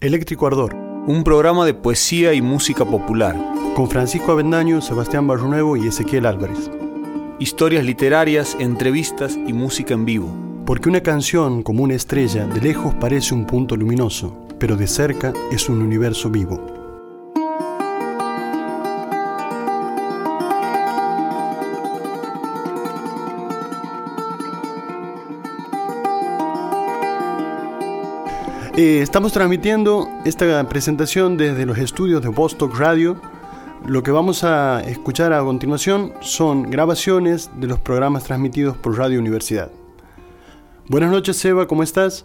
[0.00, 0.76] Eléctrico Ardor,
[1.08, 3.36] un programa de poesía y música popular.
[3.74, 6.70] Con Francisco Avendaño, Sebastián Barronuevo y Ezequiel Álvarez.
[7.40, 10.32] Historias literarias, entrevistas y música en vivo.
[10.64, 15.32] Porque una canción, como una estrella, de lejos parece un punto luminoso, pero de cerca
[15.50, 16.77] es un universo vivo.
[28.80, 33.20] Eh, estamos transmitiendo esta presentación desde los estudios de Vostok Radio.
[33.84, 39.18] Lo que vamos a escuchar a continuación son grabaciones de los programas transmitidos por Radio
[39.18, 39.72] Universidad.
[40.86, 42.24] Buenas noches, Seba, ¿cómo estás?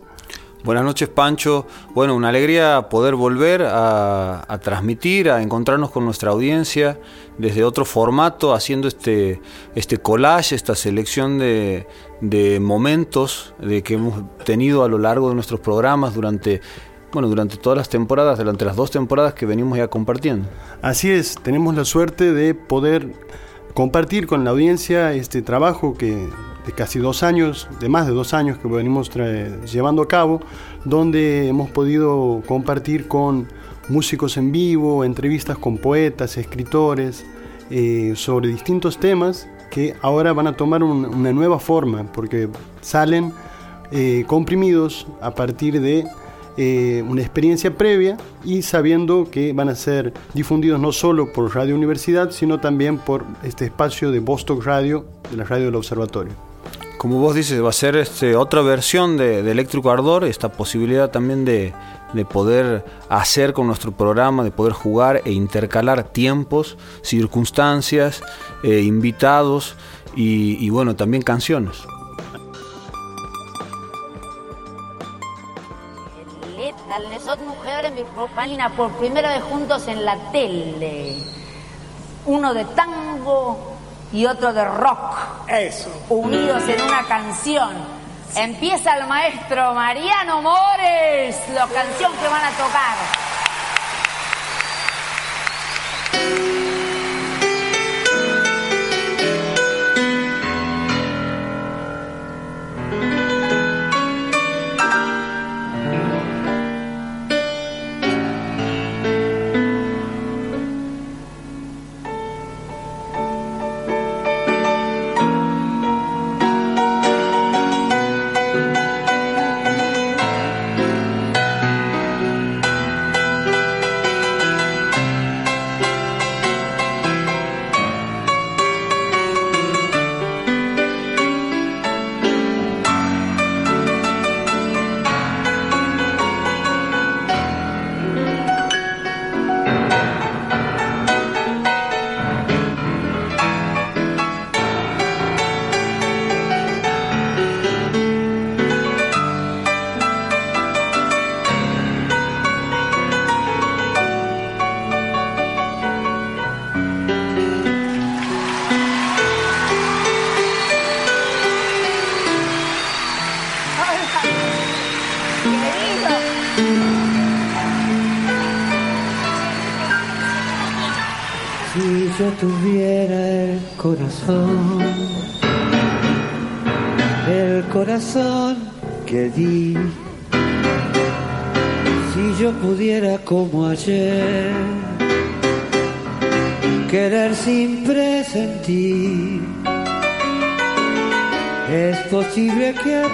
[0.63, 1.67] Buenas noches, Pancho.
[1.93, 7.01] Bueno, una alegría poder volver a, transmitir, a encontrarnos con nuestra audiencia
[7.37, 9.41] desde otro formato, haciendo este,
[9.75, 11.85] este collage, esta selección de,
[12.61, 16.61] momentos de que hemos tenido a lo largo de nuestros programas durante
[17.11, 20.47] bueno, durante todas las temporadas, durante las dos temporadas que venimos ya compartiendo.
[20.81, 23.13] Así es, tenemos la suerte de poder
[23.73, 26.29] compartir con la audiencia este trabajo que
[26.65, 29.09] de casi dos años, de más de dos años que venimos
[29.71, 30.41] llevando a cabo,
[30.85, 33.47] donde hemos podido compartir con
[33.89, 37.25] músicos en vivo, entrevistas con poetas, escritores,
[37.69, 42.47] eh, sobre distintos temas que ahora van a tomar una nueva forma, porque
[42.81, 43.33] salen
[43.91, 46.05] eh, comprimidos a partir de
[46.55, 51.75] eh, una experiencia previa y sabiendo que van a ser difundidos no solo por Radio
[51.75, 56.52] Universidad, sino también por este espacio de Bostock Radio, de la radio del observatorio
[56.97, 61.45] como vos dices, va a ser este, otra versión de, Eléctrico Ardor, esta posibilidad también
[61.45, 61.73] de,
[62.29, 68.21] poder hacer con nuestro programa, de poder jugar e intercalar tiempos, circunstancias,
[68.63, 69.75] eh, invitados
[70.15, 71.83] y, bueno, también canciones.
[78.77, 81.17] por primera vez juntos en la tele.
[82.25, 83.72] Uno de tango,
[84.13, 85.17] y otro de rock.
[85.49, 85.89] Eso.
[86.09, 87.71] Unidos en una canción.
[88.35, 92.97] Empieza el maestro Mariano Mores, la canción que van a tocar.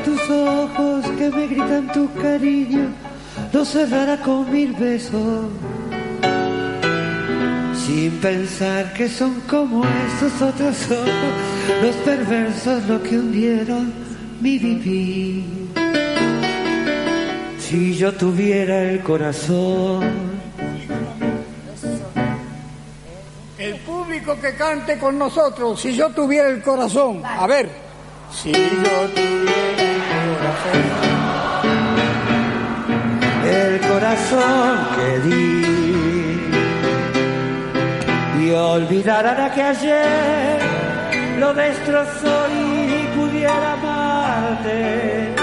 [0.10, 2.90] Tus ojos que me gritan tu cariño
[3.54, 5.48] los cerrara con mil besos
[7.86, 13.92] sin pensar que son como estos otros ojos, los perversos lo que hundieron
[14.42, 15.44] mi vivir.
[17.58, 20.04] Si yo tuviera el corazón.
[23.58, 27.24] El público que cante con nosotros, si yo tuviera el corazón.
[27.26, 27.70] A ver,
[28.32, 29.39] si yo tuviera
[33.46, 34.78] el corazón.
[34.96, 35.60] Que di
[38.42, 40.60] y olvidara que ayer
[41.40, 45.36] lo destrozó y pudiera amarte,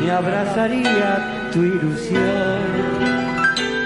[0.00, 2.60] me abrazaría tu ilusión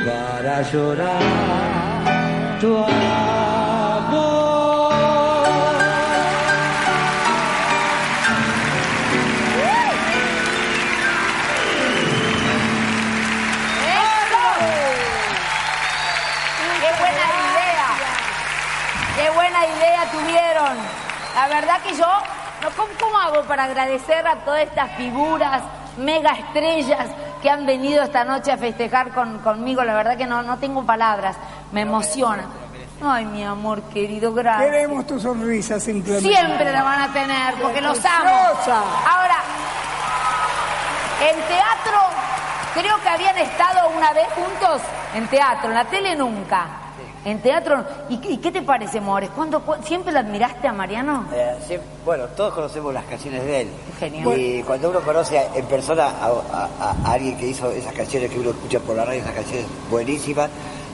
[0.06, 3.25] para llorar tu amor.
[23.36, 25.62] ¿Cómo, cómo hago para agradecer a todas estas figuras,
[25.98, 27.06] mega estrellas
[27.42, 29.82] que han venido esta noche a festejar con- conmigo?
[29.84, 31.36] La verdad que no, no tengo palabras,
[31.72, 32.44] me emociona.
[33.04, 34.70] Ay, mi amor querido, gracias.
[34.70, 36.28] Queremos tu sonrisa simplemente.
[36.28, 38.30] Siempre la van a tener, porque los amo.
[39.06, 39.36] Ahora,
[41.20, 42.00] en teatro,
[42.74, 44.80] creo que habían estado una vez juntos
[45.14, 46.66] en teatro, en la tele nunca.
[47.26, 49.30] En teatro, ¿y, y qué te parece, Mores?
[49.34, 51.24] ¿Cuándo, cu- ¿Siempre lo admiraste a Mariano?
[51.34, 53.68] Eh, bueno, todos conocemos las canciones de él.
[53.98, 54.38] Genial.
[54.38, 58.30] Y cuando uno conoce a- en persona a, a- a alguien que hizo esas canciones
[58.30, 60.48] que uno escucha por la radio, esas canciones buenísimas,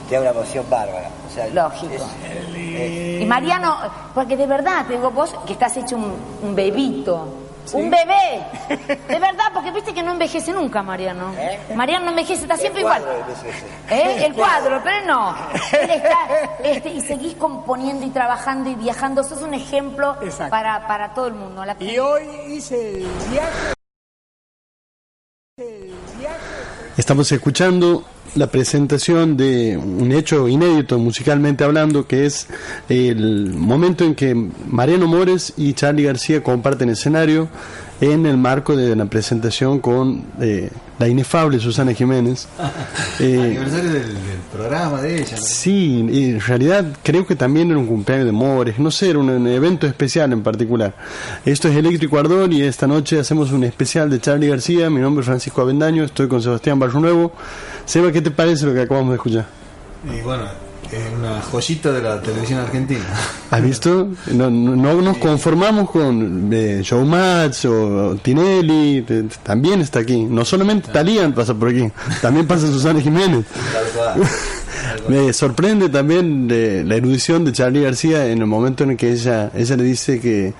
[0.09, 1.07] te da una emoción bárbara.
[1.29, 1.93] O sea, Lógico.
[1.93, 2.01] es-
[2.57, 3.77] es- Y Mariano,
[4.15, 7.27] porque de verdad, te digo vos que estás hecho un, un bebito.
[7.71, 8.43] Un bebé.
[9.07, 11.33] De verdad, porque viste que no envejece nunca, Mariano.
[11.37, 11.59] ¿Eh?
[11.75, 13.03] Mariano no envejece, está siempre el igual.
[13.89, 14.25] ¿Eh?
[14.25, 15.35] El cuadro, pero no.
[15.81, 16.17] Él está,
[16.63, 19.23] este, y seguís componiendo y trabajando y viajando.
[19.23, 20.17] Sos un ejemplo
[20.49, 21.63] para, para todo el mundo.
[21.65, 23.73] La- Y hoy hice el viaje.
[25.57, 26.37] El viaje.
[26.97, 28.03] Estamos escuchando
[28.35, 32.47] la presentación de un hecho inédito musicalmente hablando, que es
[32.89, 37.47] el momento en que Mariano Mores y Charlie García comparten escenario
[38.01, 40.69] en el marco de la presentación con eh,
[40.99, 42.47] la inefable Susana Jiménez.
[43.19, 45.37] Eh, Aniversario del, del programa de ella.
[45.37, 45.43] ¿no?
[45.43, 49.19] Sí, y en realidad creo que también era un cumpleaños de Mores, no sé, era
[49.19, 50.95] un, un evento especial en particular.
[51.45, 54.89] Esto es Eléctrico Ardor y esta noche hacemos un especial de Charlie García.
[54.89, 57.33] Mi nombre es Francisco Avendaño, estoy con Sebastián Barrio Nuevo.
[57.85, 59.45] Seba, ¿qué te parece lo que acabamos de escuchar?
[60.05, 60.43] Y bueno,
[60.91, 63.03] es una joyita de la televisión argentina.
[63.51, 64.09] ¿Has visto?
[64.31, 69.05] No, no, no nos conformamos con eh, Showmatch o Tinelli,
[69.41, 70.23] también está aquí.
[70.23, 71.89] No solamente Talía pasa por aquí,
[72.21, 73.45] también pasa Susana Jiménez.
[75.07, 79.51] Me sorprende también eh, la erudición de Charlie García en el momento en que ella,
[79.53, 80.53] ella le dice que,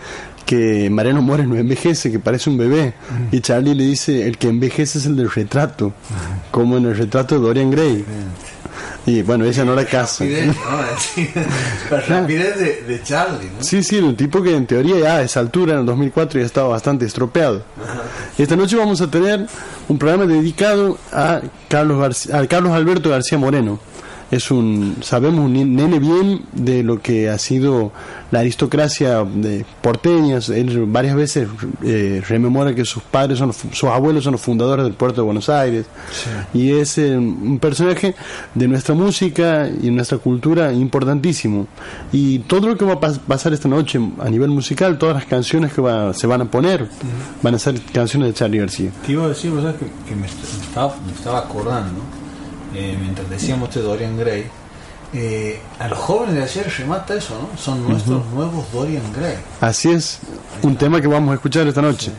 [0.45, 2.93] que Mariano Mores no envejece, que parece un bebé.
[3.31, 5.93] Y Charlie le dice, el que envejece es el del retrato,
[6.51, 8.03] como en el retrato de Dorian Gray.
[9.05, 10.23] Y bueno, ella no la casa.
[10.23, 10.53] Rapidez, ¿no?
[10.97, 11.29] Sí,
[11.91, 13.61] La rapidez de, de Charlie, ¿no?
[13.63, 16.45] Sí, sí, un tipo que en teoría ya a esa altura, en el 2004, ya
[16.45, 17.63] estaba bastante estropeado.
[18.37, 19.45] Esta noche vamos a tener
[19.89, 23.79] un programa dedicado a Carlos, García- a Carlos Alberto García Moreno.
[24.33, 27.91] Es un, sabemos, un nene bien de lo que ha sido
[28.31, 30.49] la aristocracia de porteñas.
[30.49, 31.47] Él varias veces
[31.83, 35.49] eh, rememora que sus padres, son sus abuelos son los fundadores del puerto de Buenos
[35.49, 35.85] Aires.
[36.53, 38.15] Y es eh, un personaje
[38.55, 41.67] de nuestra música y nuestra cultura importantísimo.
[42.11, 45.25] Y todo lo que va a pas- pasar esta noche a nivel musical, todas las
[45.25, 46.87] canciones que va- se van a poner,
[47.43, 48.89] van a ser canciones de Charlie García.
[49.05, 50.27] Te iba a decir, vos sabés que, que me, me
[50.65, 52.01] estaba, me estaba acordando,
[52.73, 54.45] eh, mientras decíamos este Dorian Gray,
[55.13, 57.57] eh, a los jóvenes de ayer remata eso, ¿no?
[57.57, 59.37] Son nuestros nuevos Dorian Gray.
[59.61, 60.19] Así es,
[60.61, 62.11] un tema que vamos a escuchar esta noche.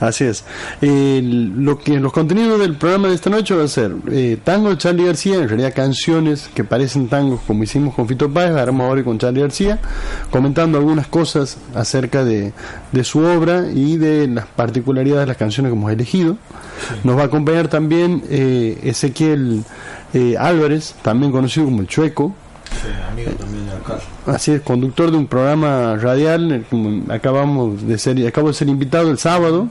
[0.00, 0.44] Así es.
[0.80, 4.70] Eh, lo que los contenidos del programa de esta noche va a ser eh, tango
[4.70, 8.86] de Charlie García, en realidad canciones que parecen tangos como hicimos con Fito Páez, haremos
[8.86, 9.78] ahora con Charlie García,
[10.30, 12.52] comentando algunas cosas acerca de,
[12.92, 16.36] de su obra y de las particularidades de las canciones que hemos elegido.
[17.02, 19.64] Nos va a acompañar también eh, Ezequiel
[20.14, 22.34] eh, Álvarez, también conocido como el Chueco,
[22.70, 23.57] Sí, amigo también.
[24.26, 26.64] Así es, conductor de un programa radial,
[27.08, 29.68] acabamos de ser, acabo de ser invitado el sábado,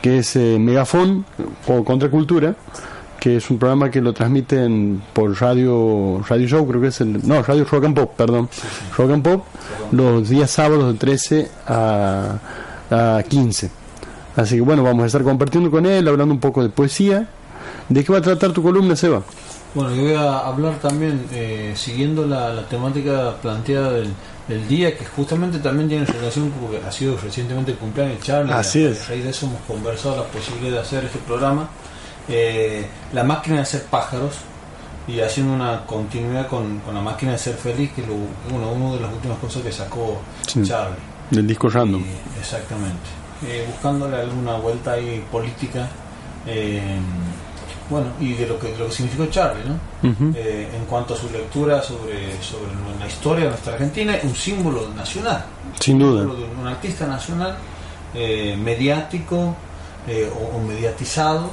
[0.00, 1.24] que es eh, Megafón
[1.66, 2.56] o Contracultura,
[3.20, 7.26] que es un programa que lo transmiten por radio, radio show, creo que es el,
[7.26, 8.48] no, radio Rock and Pop, perdón,
[8.98, 9.44] Rock and Pop,
[9.92, 12.38] los días sábados de 13 a,
[12.90, 13.70] a 15.
[14.34, 17.28] Así que bueno, vamos a estar compartiendo con él, hablando un poco de poesía.
[17.88, 19.22] ¿De qué va a tratar tu columna, Seba?
[19.74, 24.12] Bueno, yo voy a hablar también, eh, siguiendo la, la temática planteada del,
[24.46, 28.52] del día, que justamente también tiene relación porque ha sido recientemente el cumpleaños de Charlie.
[28.52, 29.02] Así a, es.
[29.04, 31.68] A raíz de eso hemos conversado la posibilidad de hacer este programa.
[32.28, 34.34] Eh, la máquina de ser pájaros
[35.08, 38.06] y haciendo una continuidad con, con la máquina de ser feliz, que es
[38.52, 40.62] uno, uno de las últimas cosas que sacó Sí.
[40.64, 40.96] Charlie.
[41.30, 42.02] Del disco random.
[42.02, 43.08] Y- exactamente.
[43.46, 45.88] Eh, buscándole alguna vuelta ahí política.
[46.46, 46.98] eh,
[47.92, 49.78] bueno, y de lo que, de lo que significó Charlie, ¿no?
[50.34, 54.88] Eh, en cuanto a su lectura sobre, sobre la historia de nuestra Argentina, un símbolo
[54.96, 55.44] nacional.
[55.78, 56.22] Sin duda.
[56.22, 57.56] Un, de un artista nacional,
[58.14, 59.54] eh, mediático
[60.08, 61.50] eh, o, o mediatizado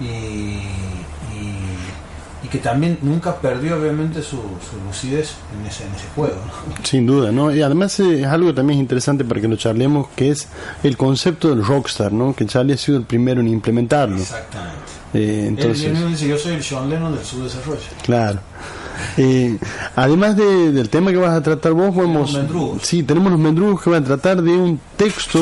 [0.00, 1.76] y, y-
[2.44, 6.36] y que también nunca perdió obviamente su, su lucidez en ese, en ese juego.
[6.36, 6.84] ¿no?
[6.84, 7.52] Sin duda, ¿no?
[7.52, 10.46] Y además eh, es algo también interesante para que lo charlemos, que es
[10.84, 12.34] el concepto del rockstar, ¿no?
[12.36, 14.18] Que Charlie ha sido el primero en implementarlo.
[14.18, 14.76] Exactamente.
[15.16, 17.80] Eh, entonces, mismo dice, yo soy el John Lennon del subdesarrollo.
[18.04, 18.40] claro.
[19.18, 19.58] Eh,
[19.94, 22.80] además de- del tema que vas a tratar vos, mendrugos.
[22.82, 25.38] sí, tenemos los mendrugos que van a tratar de un texto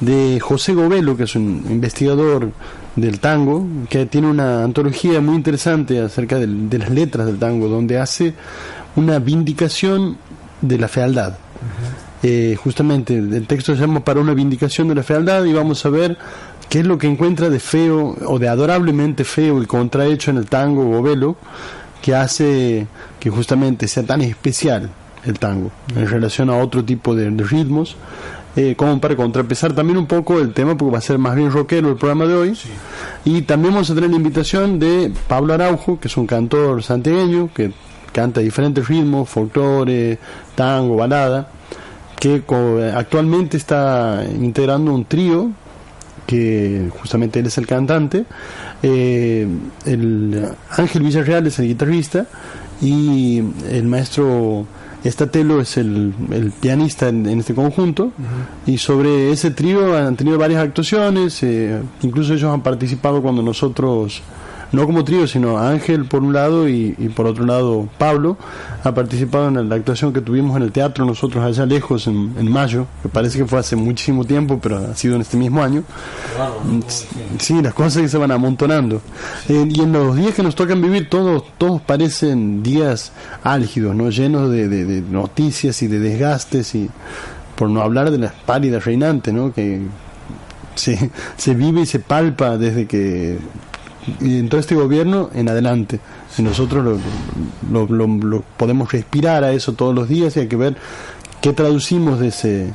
[0.00, 2.52] de José Govelo, que es un investigador
[2.96, 7.98] del tango, que tiene una antología muy interesante acerca de, las letras del tango, donde
[7.98, 8.34] hace
[8.96, 10.16] una vindicación
[10.62, 11.36] de la fealdad.
[12.22, 15.90] Eh, justamente el texto se llama Para una vindicación de la fealdad y vamos a
[15.90, 16.18] ver
[16.70, 20.46] qué es lo que encuentra de feo o de adorablemente feo y contrahecho en el
[20.46, 21.36] tango Govelo
[22.00, 22.86] que hace
[23.18, 24.88] que justamente sea tan especial
[25.24, 27.96] el tango en relación a otro tipo de, de ritmos
[28.56, 31.52] eh, como para contrapesar también un poco el tema porque va a ser más bien
[31.52, 32.58] rockero el programa de hoy.
[33.24, 37.50] Y también vamos a tener la invitación de Pablo Araujo que es un cantor santiagueño
[37.54, 37.72] que
[38.12, 40.18] canta diferentes ritmos folclore,
[40.56, 41.48] tango, balada
[42.18, 42.42] que
[42.94, 45.52] actualmente está integrando un trío
[46.26, 48.24] que justamente él es el cantante,
[48.82, 49.46] eh,
[49.86, 52.26] el Ángel Villarreal es el guitarrista
[52.80, 54.66] y el maestro
[55.04, 58.12] Estatelo es el, el pianista en, en este conjunto.
[58.66, 64.22] Y sobre ese trío han tenido varias actuaciones, eh, incluso ellos han participado cuando nosotros
[64.72, 68.36] no como trío, sino Ángel por un lado y, y por otro lado Pablo
[68.84, 72.50] ha participado en la actuación que tuvimos en el teatro nosotros allá lejos en, en
[72.50, 75.82] mayo, que parece que fue hace muchísimo tiempo, pero ha sido en este mismo año.
[77.38, 79.00] Sí, las cosas que se van amontonando.
[79.48, 83.12] Eh, y en los días que nos tocan vivir, todos, todos parecen días
[83.42, 84.10] álgidos, ¿no?
[84.10, 86.88] llenos de, de- de noticias y de desgastes, y
[87.56, 89.52] por no hablar de las pálidas reinantes, ¿no?
[89.52, 89.82] que
[90.74, 93.38] se, se vive y se palpa desde que
[94.20, 96.00] entró este gobierno en adelante.
[96.38, 96.98] Y nosotros lo,
[97.86, 100.76] lo- lo- lo podemos respirar a eso todos los días y hay que ver
[101.40, 102.72] qué traducimos de ese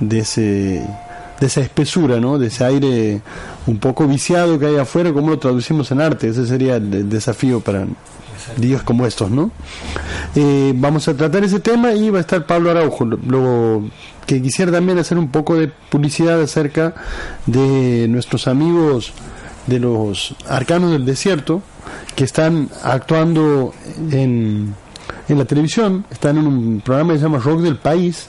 [0.00, 0.86] de ese
[1.40, 2.36] de esa espesura, ¿no?
[2.38, 3.20] De ese aire
[3.68, 6.28] un poco viciado que hay afuera, cómo lo traducimos en arte.
[6.28, 7.86] Ese sería el, desafío para
[8.56, 9.52] días como estos, ¿no?
[10.34, 13.04] Eh, vamos a tratar ese tema y va a estar Pablo Araujo.
[13.04, 13.84] Lo
[14.26, 16.94] que quisiera también hacer un poco de publicidad acerca
[17.46, 19.12] de nuestros amigos
[19.68, 21.62] de los arcanos del desierto
[22.16, 23.72] que están actuando
[24.10, 24.74] en,
[25.28, 28.26] en la televisión, están en un programa que se llama Rock del País.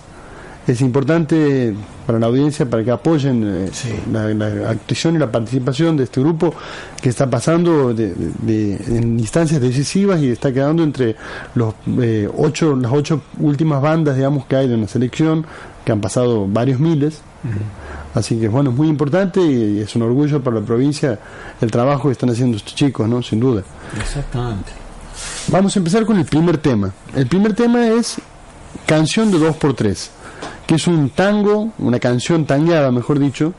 [0.68, 1.74] Es importante
[2.06, 3.70] para la audiencia para que apoyen eh,
[4.12, 6.54] la, la actuación y la participación de este grupo
[7.02, 8.32] que está pasando de, de-
[8.78, 11.16] de- en instancias decisivas y está quedando entre
[11.56, 15.46] los eh, ocho las ocho últimas bandas digamos que hay de una selección
[15.86, 17.22] que han pasado varios miles
[18.14, 21.20] Así que bueno, es muy importante y es un orgullo para la provincia
[21.62, 23.22] el trabajo que están haciendo estos chicos, ¿no?
[23.22, 23.64] Sin duda.
[24.00, 24.72] Exactamente.
[25.50, 26.92] Vamos a empezar con el primer tema.
[27.16, 28.18] El primer tema es
[28.86, 30.10] Canción de 2x3,
[30.66, 33.54] que es un tango, una canción tangueada, mejor dicho,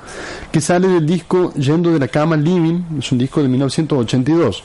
[0.50, 4.62] que sale del disco Yendo de la Cama Living, es un disco de 1982.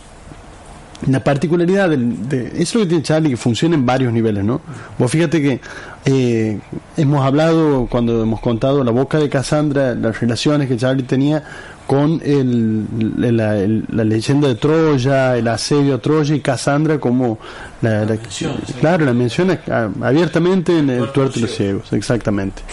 [1.08, 4.62] La particularidad del- de, eso que tiene Charlie, que funciona en varios niveles, ¿no?
[4.98, 5.60] Vos fíjate que
[6.06, 6.60] eh,
[6.98, 11.44] hemos hablado, cuando hemos contado la boca de Cassandra, las relaciones que Charlie tenía
[11.88, 12.86] con el,
[13.18, 17.38] la, el- la leyenda de Troya, el asedio a Troya y Cassandra como
[17.82, 18.74] la, la- mención, sí.
[18.80, 22.64] claro, la menciona ah, abiertamente en el Tuerto de los Ciegos, exactamente.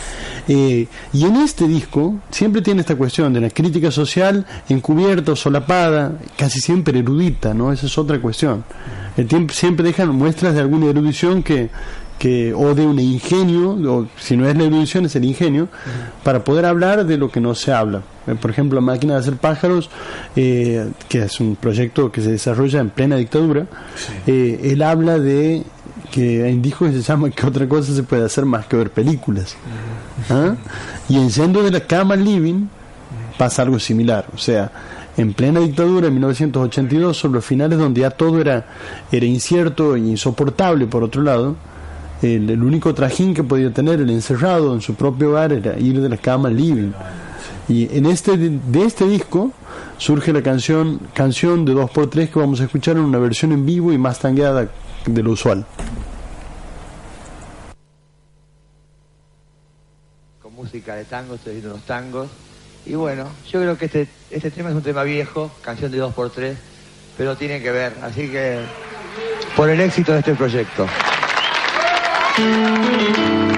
[0.49, 5.37] Eh, y en este disco siempre tiene esta cuestión de la crítica social encubierta o
[5.37, 7.73] solapada, casi siempre erudita, ¿no?
[7.73, 8.65] Esa es otra cuestión.
[9.17, 11.69] El tiempo siempre dejan muestras de alguna erudición que,
[12.23, 15.67] que o de un ingenio, o si no es la erudición es el ingenio,
[16.23, 18.03] para poder hablar de lo que no se habla.
[18.29, 19.91] Eh, Por ejemplo, la máquina de hacer pájaros,
[20.37, 23.67] eh, que es un proyecto que se desarrolla en plena dictadura,
[24.25, 25.65] eh, él habla de
[26.13, 28.93] que en discos que se llama que otra cosa se puede hacer más que ver
[28.93, 29.57] películas.
[30.31, 30.55] ¿Ah?
[31.09, 32.69] Y en Yendo de la Cama Living
[33.37, 34.27] pasa algo similar.
[34.33, 34.71] O sea,
[35.17, 38.65] en plena dictadura, en 1982, sobre los finales donde ya todo era,
[39.11, 41.57] era incierto e insoportable, por otro lado,
[42.23, 46.09] el, único trajín que podía tener el encerrado en su propio hogar era ir de
[46.09, 46.93] la cama living.
[47.69, 49.53] Y en este, de este disco
[49.99, 53.93] surge la canción canción de 2x3 que vamos a escuchar en una versión en vivo
[53.93, 54.69] y más tangueada
[55.07, 55.67] de lo usual.
[60.43, 62.29] con música de tango, estoy viendo unos tangos.
[62.85, 66.55] Y bueno, yo creo que este, este tema es un tema viejo, canción de 2x3,
[67.17, 67.95] pero tiene que ver.
[68.03, 68.61] Así que,
[69.57, 70.87] por el éxito de este proyecto.
[72.39, 73.52] No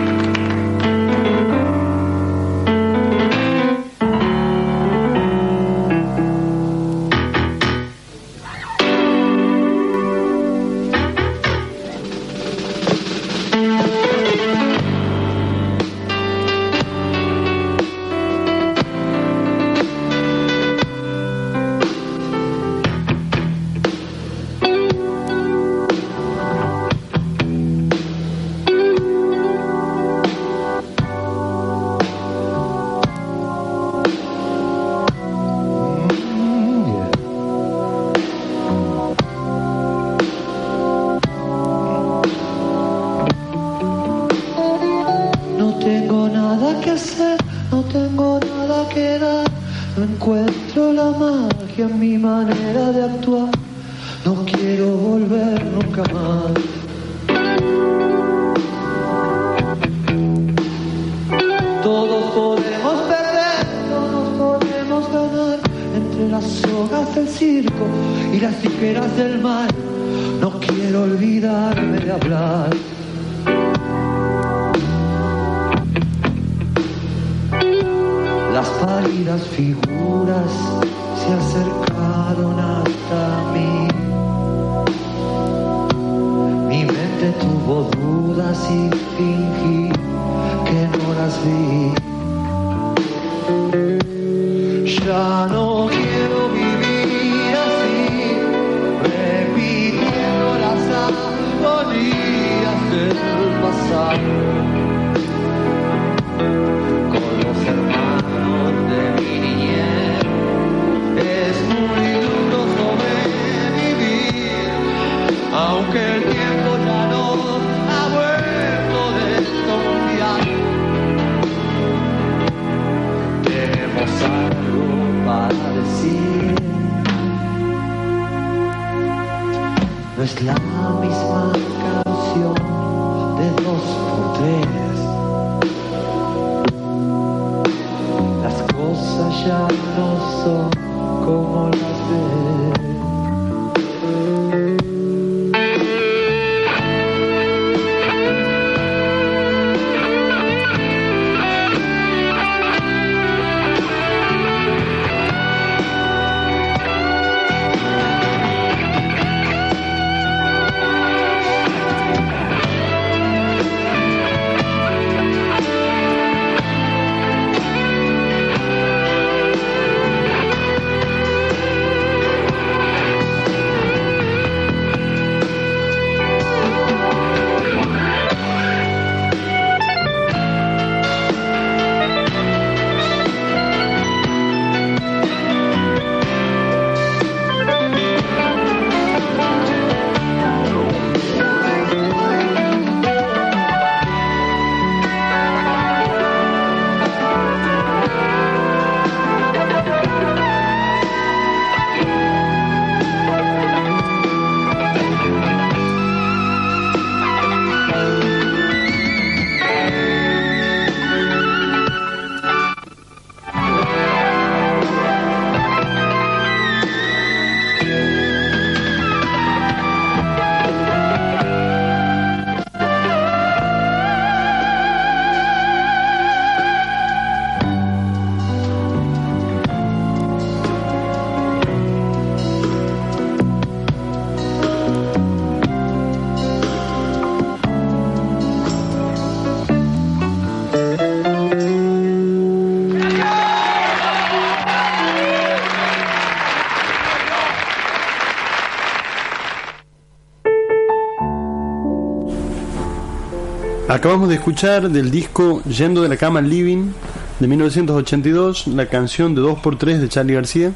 [253.94, 256.90] Acabamos de escuchar del disco Yendo de la cama al living
[257.38, 260.72] de 1982 la canción de 2x3 de Charlie García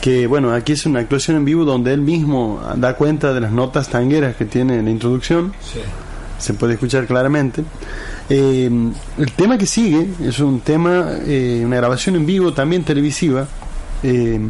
[0.00, 3.50] que bueno aquí es una actuación en vivo donde él mismo da cuenta de las
[3.52, 5.80] notas tangueras que tiene en la introducción Sí.
[6.38, 7.64] se puede escuchar claramente
[8.28, 8.68] Eh,
[9.18, 13.46] el tema que sigue es un tema eh, una grabación en vivo también televisiva
[14.02, 14.40] eh,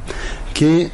[0.54, 0.90] que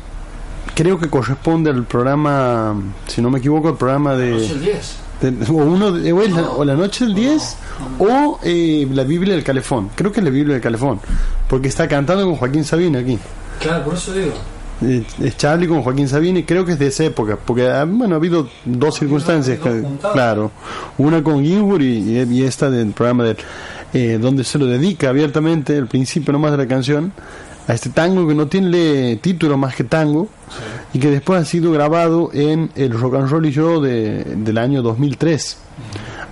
[0.75, 2.75] creo que corresponde al programa
[3.07, 4.75] si no me equivoco al programa de Noche del 10.
[4.75, 5.12] de-
[5.51, 7.57] o, uno de- o la, o la noche del 10
[7.99, 9.91] o eh, la Biblia del Calefón.
[9.95, 11.01] Creo que es la Biblia del Calefón.
[11.49, 13.19] Porque está cantando con Joaquín Sabina aquí.
[13.61, 14.33] Claro, por eso digo.
[14.85, 17.39] Eh, Es Charlie con Joaquín Sabina y creo que es de esa época.
[17.45, 19.59] Porque ah, bueno, ha habido dos circunstancias.
[19.63, 20.51] dos claro.
[20.99, 23.37] Una con Ginsburg y, esta del programa de
[23.95, 27.13] eh, donde se lo dedica abiertamente, el principio nomás de la canción,
[27.73, 30.29] a este tango que no tiene título más que tango
[30.93, 34.59] y que después ha sido grabado en el Rock and Roll y Yo de, del
[34.59, 35.57] año 2003.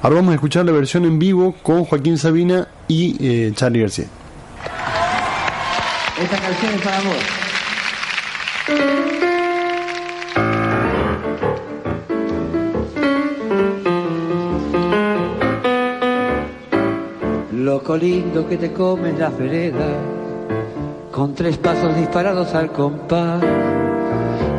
[0.03, 4.05] Ahora vamos a escuchar la versión en vivo con Joaquín Sabina y eh, Charlie García.
[6.23, 7.17] Esta canción es para vos.
[17.53, 20.20] Loco lindo que te comes la vereda,
[21.13, 23.43] con tres pasos disparados al compás,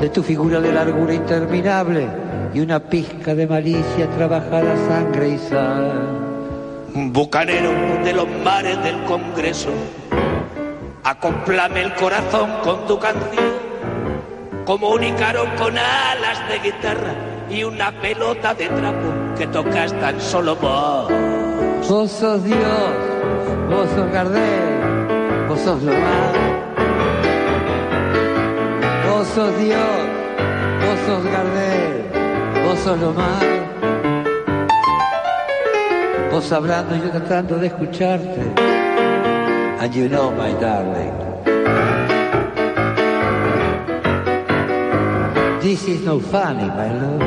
[0.02, 2.08] de tu figura de largura interminable
[2.54, 5.92] y una pizca de malicia trabajada sangre y sal.
[6.94, 7.72] bucanero
[8.04, 9.70] de los mares del Congreso,
[11.04, 13.54] Acoplame el corazón con tu canción,
[14.66, 17.16] como un ícaro con alas de guitarra
[17.50, 21.12] y una pelota de trapo que tocas tan solo vos.
[21.90, 22.60] Vos sos Dios,
[23.68, 24.81] vos sos Gardel,
[25.62, 26.34] vos sos lo más.
[29.10, 29.80] Vos sos Dios,
[30.82, 32.04] vos sos Gardel,
[32.66, 33.46] vos sos lo más.
[36.32, 38.42] Vos hablando y yo tratando de escucharte.
[39.80, 41.14] And you know, my darling.
[45.62, 47.22] This is no funny, my love.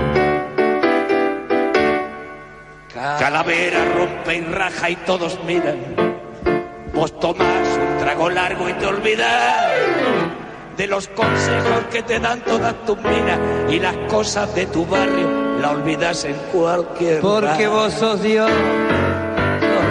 [3.19, 5.94] Calavera rompe y raja y todos miran.
[6.95, 9.65] Vos tomás un trago largo y te olvidas
[10.77, 15.29] de los consejos que te dan todas tus minas y las cosas de tu barrio
[15.61, 17.77] la olvidas en cualquier Porque bar.
[17.77, 19.91] vos sos Dios, sos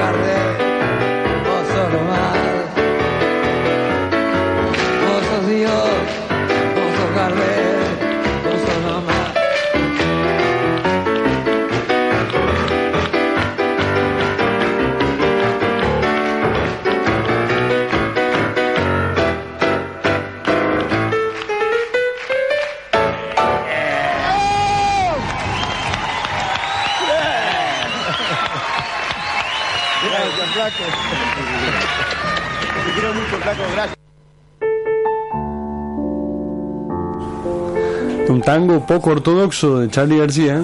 [38.54, 40.64] tango poco ortodoxo de Charlie García,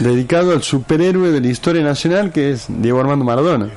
[0.00, 3.68] dedicado al superhéroe de la historia nacional que es Diego Armando Maradona.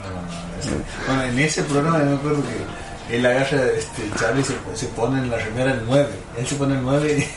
[1.05, 5.19] Bueno, en ese programa yo me acuerdo que él agarra, este, Charlie se, se pone
[5.19, 6.07] en la remera el 9.
[6.39, 7.27] Él se pone el 9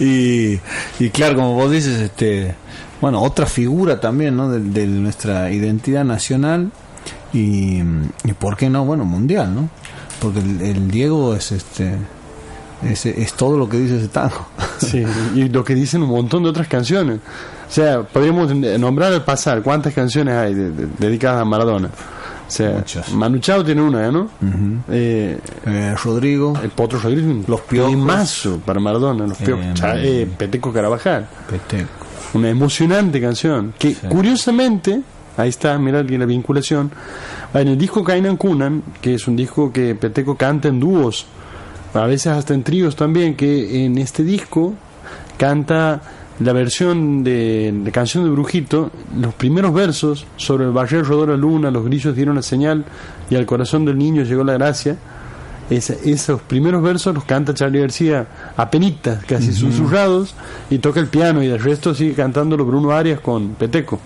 [0.00, 0.60] y y,
[0.98, 2.56] y claro, como vos dices, este,
[3.00, 4.50] bueno, otra figura también, ¿no?
[4.50, 6.72] De, de nuestra identidad nacional
[7.32, 7.82] y,
[8.24, 9.68] y por qué no, bueno, mundial, ¿no?
[10.20, 11.94] Porque el, el Diego es este
[12.84, 14.46] es, es todo lo que dice ese tango.
[14.80, 17.18] Sí, y lo que dicen un montón de otras canciones.
[17.68, 21.88] O sea, podríamos nombrar al pasar cuántas canciones hay de- de- dedicadas a Maradona.
[21.88, 24.28] O sea, Manu Chao tiene una, ¿no?
[24.90, 25.38] Eh,
[26.02, 26.54] Rodrigo.
[26.62, 27.42] El Potro Rodrigo.
[27.46, 28.48] Los Piojos.
[28.64, 29.26] para Maradona.
[29.26, 29.64] Los Piojos.
[29.66, 31.28] Eh, eh, Peteco Carabajal.
[31.48, 31.88] Peteco.
[32.34, 33.74] Una emocionante canción.
[33.78, 35.00] Que curiosamente,
[35.36, 36.90] ahí está, aquí la vinculación.
[37.54, 41.26] En el disco Kainan Kunan, que es un disco que Peteco canta en dúos,
[41.94, 44.74] a veces hasta en tríos también, que en este disco
[45.36, 46.00] canta
[46.40, 51.36] la versión de, de Canción de Brujito, los primeros versos sobre el barrio rodó la
[51.36, 52.84] luna, los grillos dieron la señal
[53.28, 54.96] y al corazón del niño llegó la gracia.
[55.68, 58.26] Esa- esos primeros versos los canta Charlie García
[58.56, 60.34] a penitas, casi susurrados,
[60.68, 64.00] y toca el piano y el resto sigue cantándolo Bruno Arias con Peteco.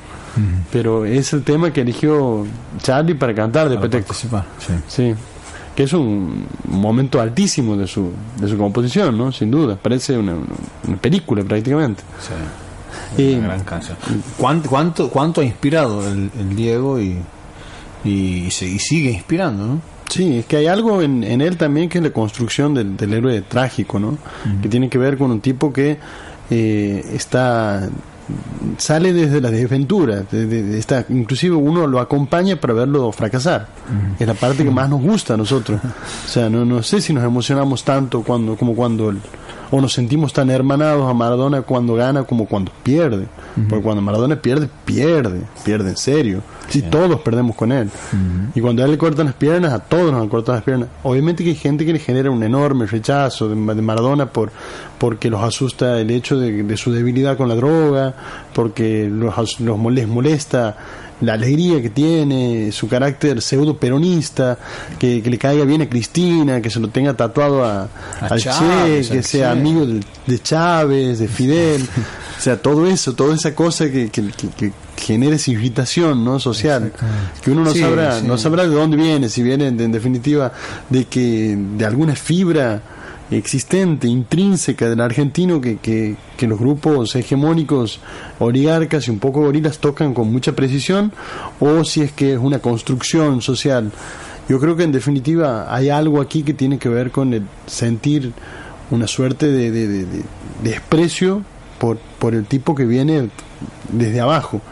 [0.72, 2.44] Pero es el tema que eligió
[2.82, 4.12] Charlie para cantar de Peteco.
[4.88, 5.14] Sí.
[5.74, 8.10] Que es un momento altísimo de su,
[8.40, 9.32] de su composición, ¿no?
[9.32, 9.76] Sin duda.
[9.76, 10.34] Parece una,
[10.86, 12.02] una película prácticamente.
[13.18, 13.96] Eh, Una gran canción.
[14.38, 17.16] ¿Cuánto, cuánto, cuánto ha inspirado el, el Diego y,
[18.04, 19.80] y, se- y sigue inspirando, ¿no?
[20.08, 23.12] Sí, es que hay algo en, en él también que es la construcción del, del
[23.14, 24.16] héroe trágico, ¿no?
[24.62, 25.98] Que tiene que ver con un tipo que
[26.50, 27.88] eh, está
[28.78, 33.68] sale desde la desventura, de- de- de esta, inclusive uno lo acompaña para verlo fracasar.
[34.18, 35.80] Es la parte que más nos gusta a nosotros.
[35.84, 39.12] O sea, no, no sé si nos emocionamos tanto cuando como cuando
[39.70, 43.26] o nos sentimos tan hermanados a Maradona cuando gana como cuando pierde.
[43.68, 46.42] Porque cuando Maradona pierde, pierde, pierde en serio.
[46.68, 47.88] Sí, todos perdemos con él.
[48.54, 50.88] Y cuando a él le cortan las piernas, a todos nos han cortado las piernas.
[51.04, 54.50] Obviamente que hay gente que le genera un enorme rechazo de, de Maradona por
[54.98, 58.14] porque los asusta el hecho de, de su debilidad con la droga,
[58.54, 60.76] porque los, los les molesta
[61.20, 64.58] la alegría que tiene, su carácter pseudo peronista,
[64.98, 67.82] que, que le caiga bien a Cristina, que se lo tenga tatuado a,
[68.20, 69.58] A al Chávez, Che, que sea Che.
[69.58, 71.82] amigo de, de Chávez, de Fidel,
[72.44, 76.92] sea, todo eso, toda esa cosa que, que, que- que genera esa irritación no social,
[77.42, 78.26] que uno no Sí, sabrá, sí.
[78.26, 80.52] no sabrá de dónde viene, si viene en definitiva
[80.90, 82.82] de que de alguna fibra
[83.30, 88.00] existente, intrínseca del argentino que, que, que los grupos hegemónicos,
[88.38, 91.12] oligarcas y un poco gorilas tocan con mucha precisión,
[91.60, 93.90] o si es que es una construcción social.
[94.48, 98.32] Yo creo que en definitiva hay algo aquí que tiene que ver con el sentir
[98.90, 100.22] una suerte de- de- de
[100.62, 101.42] desprecio
[101.84, 103.28] por, por el tipo que viene
[103.92, 104.62] desde abajo.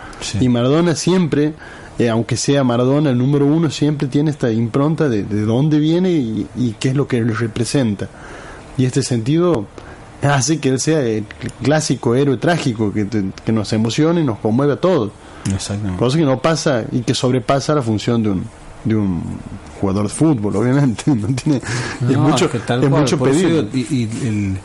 [0.40, 1.52] Y Maradona siempre,
[1.98, 6.10] eh, aunque sea Maradona el número uno, siempre tiene esta impronta de, de dónde viene
[6.10, 8.08] y, y qué es lo que él representa.
[8.78, 9.66] Y este sentido
[10.22, 11.26] hace que él sea el
[11.62, 13.06] clásico héroe trágico que,
[13.44, 15.10] que nos emociona y nos conmueve a todos.
[15.54, 15.98] Exactamente.
[15.98, 18.44] Cosa que no pasa y que sobrepasa la función de un,
[18.84, 19.20] de un
[19.80, 21.02] jugador de fútbol, obviamente.
[21.14, 21.62] No tiene, es
[22.16, 23.68] No, mucho, que tal es mucho pedir.
[23.74, 24.58] y, y el-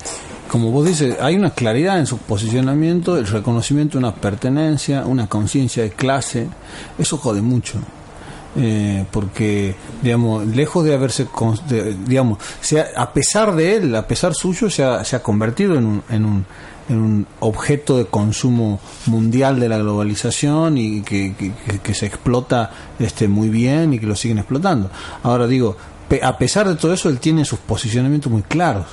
[0.49, 5.27] como vos dices, hay una claridad en su posicionamiento, el reconocimiento de una pertenencia, una
[5.27, 6.47] conciencia de clase,
[6.97, 7.79] eso jode mucho.
[8.59, 11.27] Eh, porque, digamos, lejos de haberse,
[11.69, 15.75] de- digamos, se a pesar de él, a pesar suyo, se ha, se ha convertido
[15.75, 16.45] en un, en un
[16.89, 21.35] en un objeto de consumo mundial de la globalización y que,
[21.83, 24.89] que- se explota este muy bien y que lo siguen explotando.
[25.21, 25.75] Ahora digo,
[26.23, 28.85] a pesar de todo eso, él tiene sus posicionamientos muy claros.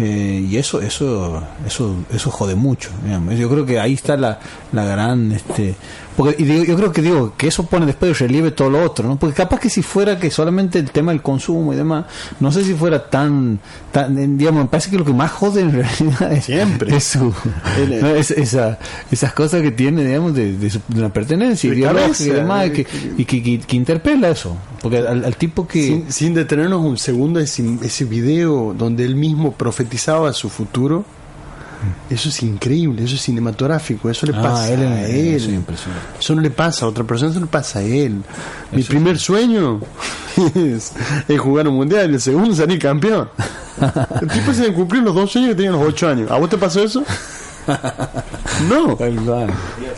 [0.00, 3.34] Eh, y eso eso eso eso jode mucho digamos.
[3.34, 4.38] yo creo que ahí está la,
[4.72, 5.74] la gran este
[6.18, 8.82] porque y digo- yo creo que digo que eso pone después de relieve todo lo
[8.82, 12.06] otro no porque capaz que si fuera que solamente el tema del consumo y demás
[12.40, 13.60] no sé si fuera tan
[13.92, 16.96] tan digamos me parece que lo que más jode en realidad es Siempre.
[16.96, 17.32] es su-
[17.78, 18.08] El- ¿no?
[18.08, 18.78] Es- esa,
[19.12, 22.66] esas cosas que tiene digamos de, de, su- de una pertenencia De ideológica y demás
[22.66, 22.86] y que,
[23.18, 26.98] y que, que- que interpela eso porque al, al tipo que Sin, sin detenernos un
[26.98, 31.04] segundo, ese, ese video donde él mismo profetizaba su futuro,
[32.10, 35.34] eso es increíble, eso es cinematográfico, eso le Ah, pasa él a él.
[35.36, 36.06] eso es impresionante.
[36.18, 38.22] Eso no le pasa a otra persona, eso le pasa a él.
[38.72, 39.80] Mi primer sueño
[40.54, 40.92] es,
[41.28, 43.28] es jugar un mundial y el segundo salir campeón.
[44.20, 46.28] El tipo se le cumplió los dos sueños que tenía los ocho años.
[46.30, 47.04] ¿A vos te pasó eso?
[48.68, 48.96] No.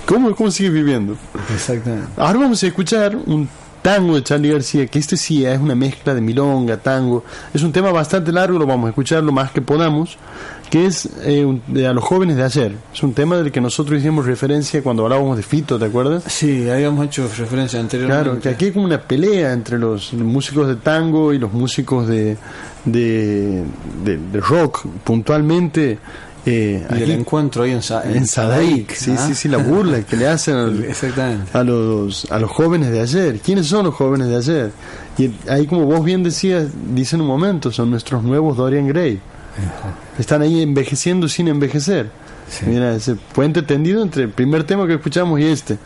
[0.07, 1.17] ¿Cómo, cómo sigues viviendo?
[1.55, 3.49] exactamente Ahora vamos a escuchar un
[3.83, 7.25] tango de Charlie García, que este sí es una mezcla de milonga, tango.
[7.55, 10.17] Es un tema bastante largo, lo vamos a escuchar lo más que podamos,
[10.71, 12.73] que es eh, un- de a los jóvenes de ayer.
[12.95, 16.25] Es un tema del que nosotros hicimos referencia cuando hablábamos de Fito, ¿te acuerdas?
[16.27, 18.23] Sí, habíamos hecho referencia anteriormente.
[18.25, 22.07] Claro, que aquí hay como una pelea entre los músicos de tango y los músicos
[22.07, 22.37] de,
[22.85, 23.65] de,
[24.05, 25.99] de- de rock, puntualmente.
[26.47, 29.27] Eh, Y el encuentro ahí en, Sa en Sadaic, sí, ¿ah?
[29.27, 31.51] sí, sí, la burla que le hacen al- Exactamente.
[31.57, 33.39] a los, a los jóvenes de ayer.
[33.41, 34.71] ¿Quiénes son los jóvenes de ayer?
[35.19, 39.21] Y ahí, como vos bien decías, dice en un momento, son nuestros nuevos Dorian Gray.
[40.19, 42.11] Están ahí envejeciendo sin envejecer.
[42.67, 45.77] Mira, ese puente tendido entre el primer tema que escuchamos y este.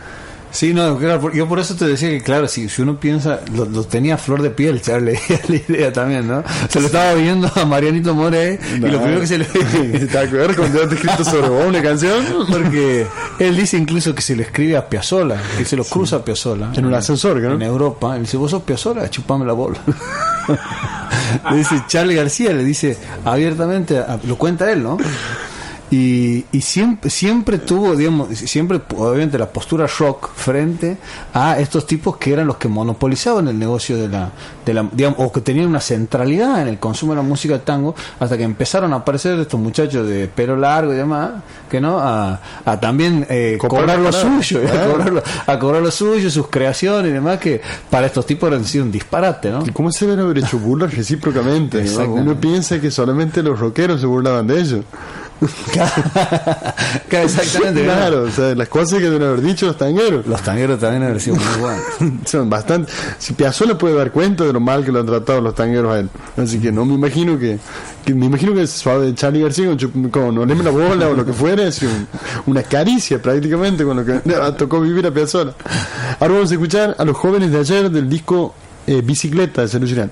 [0.55, 3.65] Sí, no, claro, yo por eso te decía que, claro, si, si uno piensa, lo,
[3.65, 6.45] lo tenía flor de piel, Charlie, la idea también, ¿no?
[6.69, 10.57] Se lo estaba viendo a Marianito More y lo primero que se le ¿Te acuerdas
[10.57, 12.25] cuando te escrito sobre vos una canción?
[12.49, 13.05] Porque
[13.41, 16.71] él dice incluso que se le escribe a Piazzola, que se lo cruza a Piazzola.
[16.73, 17.55] En un ascensor, ¿no?
[17.55, 18.15] En Europa.
[18.15, 19.79] Él dice, vos sos Piazzola, chupame la bola.
[21.51, 24.99] le dice Charlie García, le dice abiertamente, lo cuenta él, ¿no?
[25.91, 30.97] Y, y siempre, siempre tuvo, digamos, siempre obviamente la postura rock frente
[31.35, 34.31] a estos tipos que eran los que monopolizaban el negocio de la,
[34.65, 37.61] de la digamos, o que tenían una centralidad en el consumo de la música de
[37.61, 41.31] tango, hasta que empezaron a aparecer estos muchachos de pelo largo y demás,
[41.71, 45.83] que no, a, a también eh, Copar cobrar lo suyo, a cobrar lo- a cobrar
[45.83, 49.65] lo suyo, sus creaciones y demás, que para estos tipos han sido un disparate, ¿no?
[49.65, 51.85] ¿Y cómo se deben haber hecho burlas recíprocamente?
[51.85, 51.91] ¿no?
[52.15, 54.85] Uno piensa que solamente los rockeros se burlaban de ellos.
[57.09, 57.83] Claro, Exactamente.
[57.85, 60.27] Claro, o sea, las cosas que deben haber dicho los tangueros.
[60.27, 61.83] Los tangueros también han sido muy buenos.
[62.29, 62.91] Son bastante.
[63.19, 66.01] Si Piazzolla puede dar cuenta de lo mal que lo han tratado los tangueros a
[66.01, 66.09] él.
[66.37, 67.59] Así que no me imagino que.
[68.05, 71.33] que me imagino que suave Charlie García con, con Oleme la bola o lo que
[71.33, 72.07] fuera es un-
[72.47, 74.21] una caricia prácticamente con lo que
[74.57, 75.53] tocó vivir a Piazzolla.
[76.21, 78.55] Ahora vamos a escuchar a los jóvenes de ayer del disco
[78.87, 80.09] eh, Bicicleta de Sergio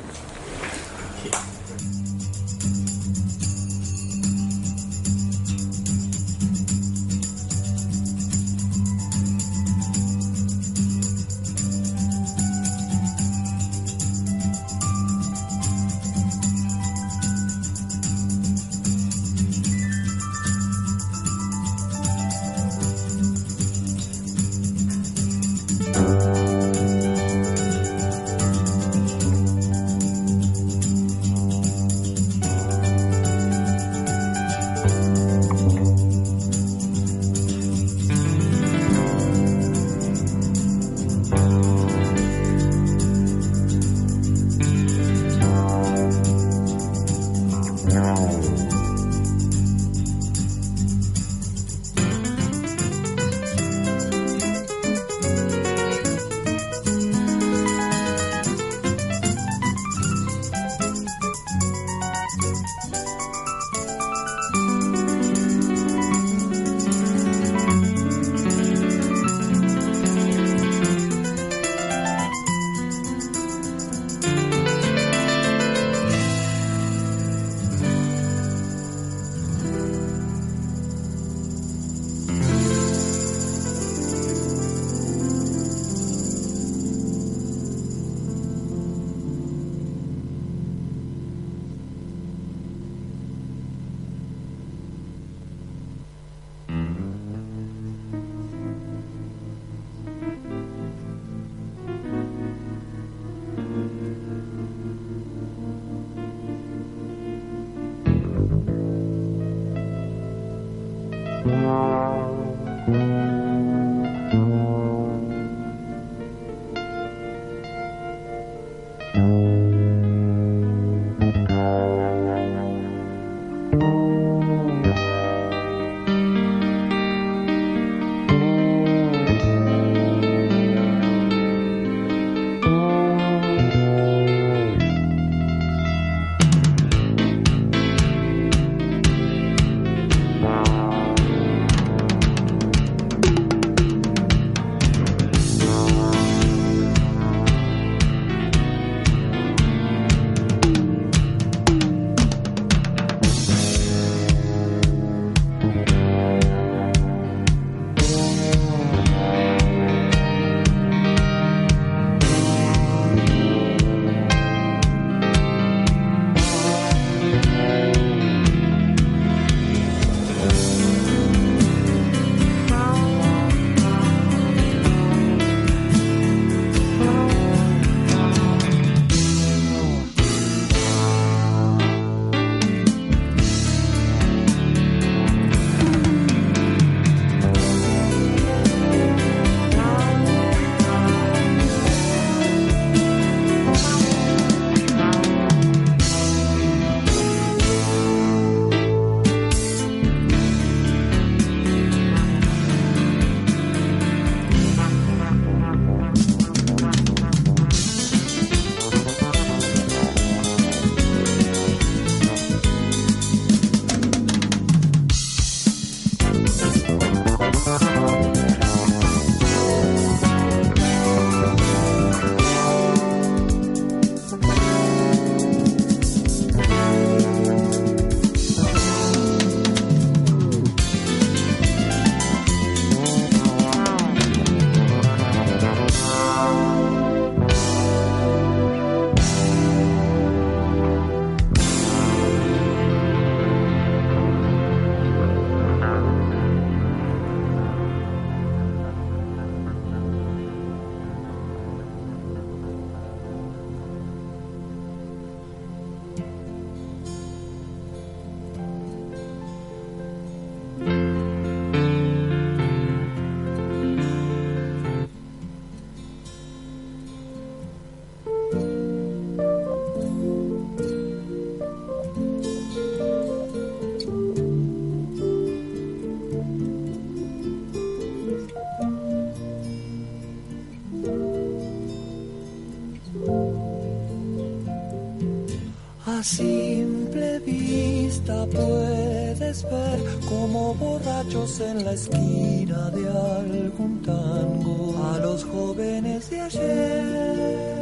[286.23, 295.43] A simple vista puedes ver como borrachos en la esquina de algún tango a los
[295.43, 297.73] jóvenes de ayer.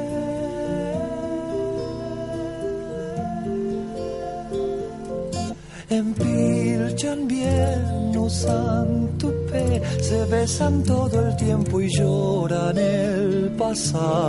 [5.90, 14.19] Empilchan bien, usan tupé, se besan todo el tiempo y lloran el pasado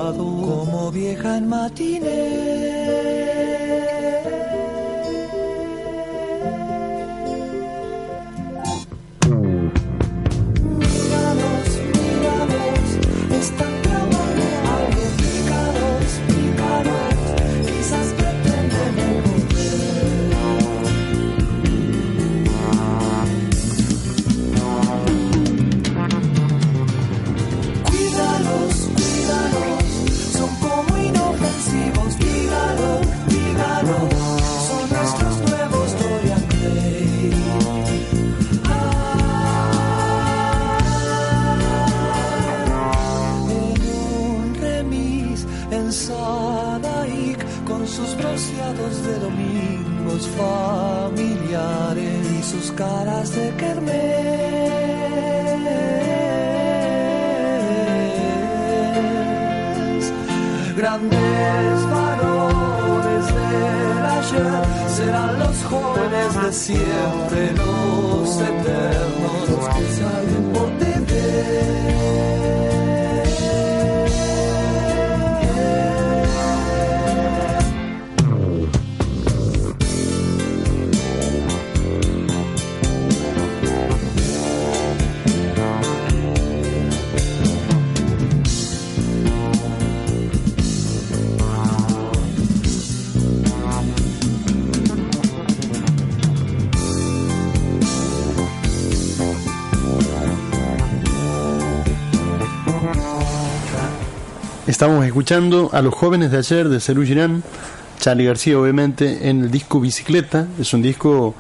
[104.82, 107.44] Estamos escuchando a los jóvenes de ayer de Cerú Girán,
[108.00, 110.48] Charlie García obviamente, en el disco Bicicleta.
[110.60, 111.36] Es un disco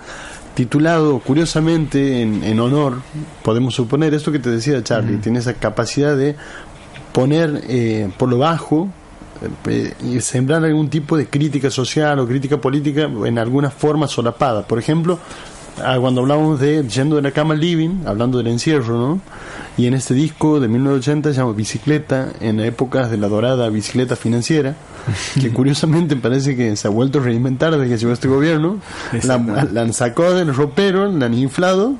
[0.53, 3.01] titulado curiosamente en, en honor,
[3.41, 6.35] podemos suponer, esto que te decía Charlie, tiene esa capacidad de
[7.13, 8.89] poner eh, por lo bajo
[9.67, 14.67] eh, y sembrar algún tipo de crítica social o crítica política en alguna forma solapada.
[14.67, 15.17] Por ejemplo,
[15.83, 19.21] ah, cuando hablamos de Yendo de la cama al living, hablando del encierro, ¿no?
[19.77, 24.15] Y en este disco de 1980 se llama Bicicleta, en épocas de la dorada bicicleta
[24.15, 24.75] financiera,
[25.39, 28.79] que curiosamente parece que se ha vuelto a reinventar desde que llegó este gobierno.
[29.23, 31.95] La, la han sacado del ropero, la han inflado.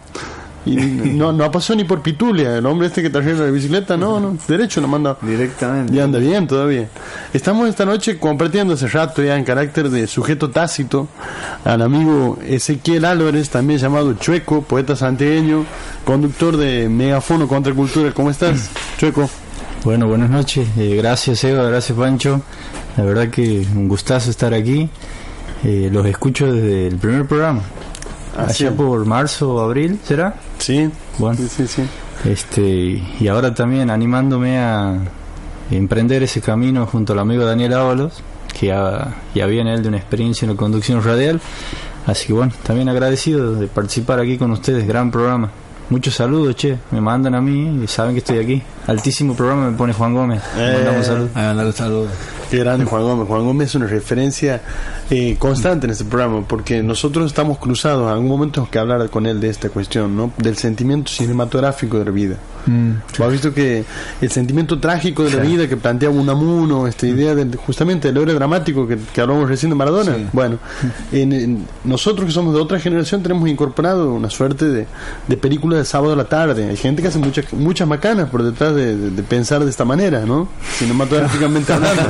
[0.66, 2.57] Y no, no pasó ni por pitulia.
[2.57, 5.18] El hombre este que trajeron la bicicleta, no, no, derecho lo manda.
[5.22, 5.93] Directamente.
[5.93, 6.89] Y anda bien todavía.
[7.34, 11.07] Estamos esta noche compartiendo hace rato ya en carácter de sujeto tácito
[11.64, 15.66] al amigo Ezequiel Álvarez, también llamado Chueco, poeta santiagueño,
[16.05, 18.12] conductor de Megafono Contra Cultura.
[18.12, 19.30] ¿Cómo estás, Chueco?
[19.84, 20.68] Bueno, buenas noches.
[20.78, 21.64] Eh, gracias, Eva.
[21.64, 22.41] Gracias, Pancho.
[22.97, 24.89] La verdad que un gustazo estar aquí.
[25.64, 27.62] Eh, los escucho desde el primer programa.
[28.45, 30.35] Así Allá por marzo o abril, ¿será?
[30.57, 31.83] Sí, Bueno, sí, sí, sí.
[32.25, 34.97] este, y ahora también animándome a
[35.69, 38.21] emprender ese camino junto al amigo Daniel Ábalos,
[38.59, 41.39] que ya, ya viene él de una experiencia en la conducción radial.
[42.05, 45.51] Así que bueno, también agradecido de participar aquí con ustedes, gran programa.
[45.91, 48.63] Muchos saludos, che, me mandan a mí y saben que estoy aquí.
[48.87, 50.41] Altísimo programa me pone Juan Gómez.
[50.55, 50.75] Eh.
[50.77, 51.29] Mandamos saludos.
[51.35, 52.07] A ganar un saludo.
[52.49, 53.27] Qué grande Juan Gómez.
[53.27, 54.61] Juan Gómez es una referencia
[55.09, 58.03] eh, constante en este programa porque nosotros estamos cruzados.
[58.03, 60.31] En algún momento tenemos que hablar con él de esta cuestión, ¿no?
[60.37, 62.37] Del sentimiento cinematográfico de la vida.
[62.66, 63.84] ¿Vos has visto que
[64.22, 68.34] el sentimiento trágico de la vida que plantea Unamuno, esta idea de, justamente del héroe
[68.36, 70.16] dramático que, que hablamos recién de Maradona?
[70.16, 70.28] Sí.
[70.34, 70.57] Bueno,
[71.12, 74.86] en, en- nosotros que somos de otra generación tenemos incorporado una suerte de,
[75.28, 76.70] de película de sábado a la tarde.
[76.70, 79.86] Hay gente que hace muchas muchas macanas por detrás de, de- de pensar de esta
[79.86, 80.47] manera, ¿no?
[80.78, 82.03] Cinematográficamente hablando.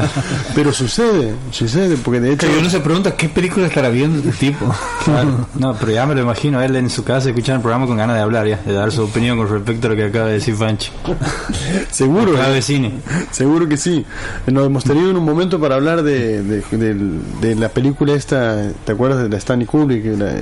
[0.56, 2.48] Pero sucede, sucede, porque de hecho...
[2.48, 4.74] Que uno se pregunta qué película estará viendo este tipo.
[5.06, 5.48] Claro.
[5.56, 8.16] No, pero ya me lo imagino, él en su casa escuchando el programa con ganas
[8.16, 10.58] de hablar ya, de dar su opinión con respecto a lo que acaba de decir
[10.58, 10.92] Pancho.
[11.92, 12.50] Seguro, ¿eh?
[12.52, 12.94] de cine.
[13.32, 14.06] Seguro que sí.
[14.48, 19.24] Nos hemos tenido en un momento para hablar de, de, la película esta, ¿te acuerdas
[19.24, 20.06] de la Stanley Kubrick?
[20.18, 20.34] La,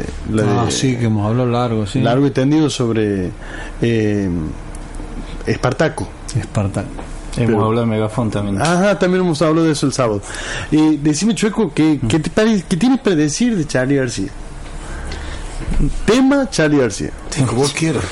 [0.43, 1.99] la ah, de- sí, que hemos hablado largo, sí.
[2.01, 3.29] Largo y tendido sobre
[3.81, 4.29] eh,
[5.45, 6.07] Espartaco.
[6.39, 6.87] Espartaco.
[7.37, 8.61] Hemos Pero- hablado de Megafon también.
[8.61, 10.21] Ajá, también hemos hablado de eso el sábado.
[10.71, 14.29] Y decime, Chueco, ¿qué, qué, te pare- qué tienes para decir de Charlie García?
[16.05, 17.11] Tema Charlie García.
[17.45, 18.03] Como vos quieras.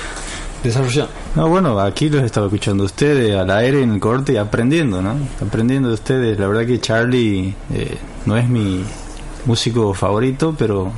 [1.36, 5.02] No, bueno, aquí los estaba escuchando a ustedes al aire en el corte y aprendiendo,
[5.02, 5.16] ¿no?
[5.46, 6.40] Aprendiendo de ustedes.
[6.40, 8.84] La verdad que Charlie eh, no es mi
[9.46, 10.92] músico favorito, pero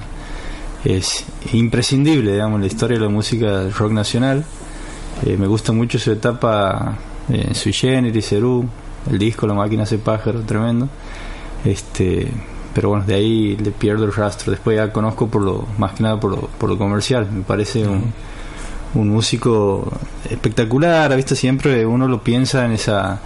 [0.84, 4.44] es imprescindible, digamos, en la historia de la música rock nacional.
[5.26, 6.98] Eh, me gusta mucho su etapa
[7.30, 8.66] eh, en Sui Generis, Cerú,
[9.12, 10.88] el disco La Máquina hace pájaro, tremendo.
[11.66, 12.32] Este,
[12.74, 14.52] pero bueno, de ahí le pierdo el rastro.
[14.52, 17.28] Después ya conozco por lo más que nada por lo, por lo comercial.
[17.30, 18.14] Me parece un,
[18.96, 19.92] un músico
[20.30, 21.12] espectacular.
[21.12, 23.20] Ha visto siempre uno lo piensa en esa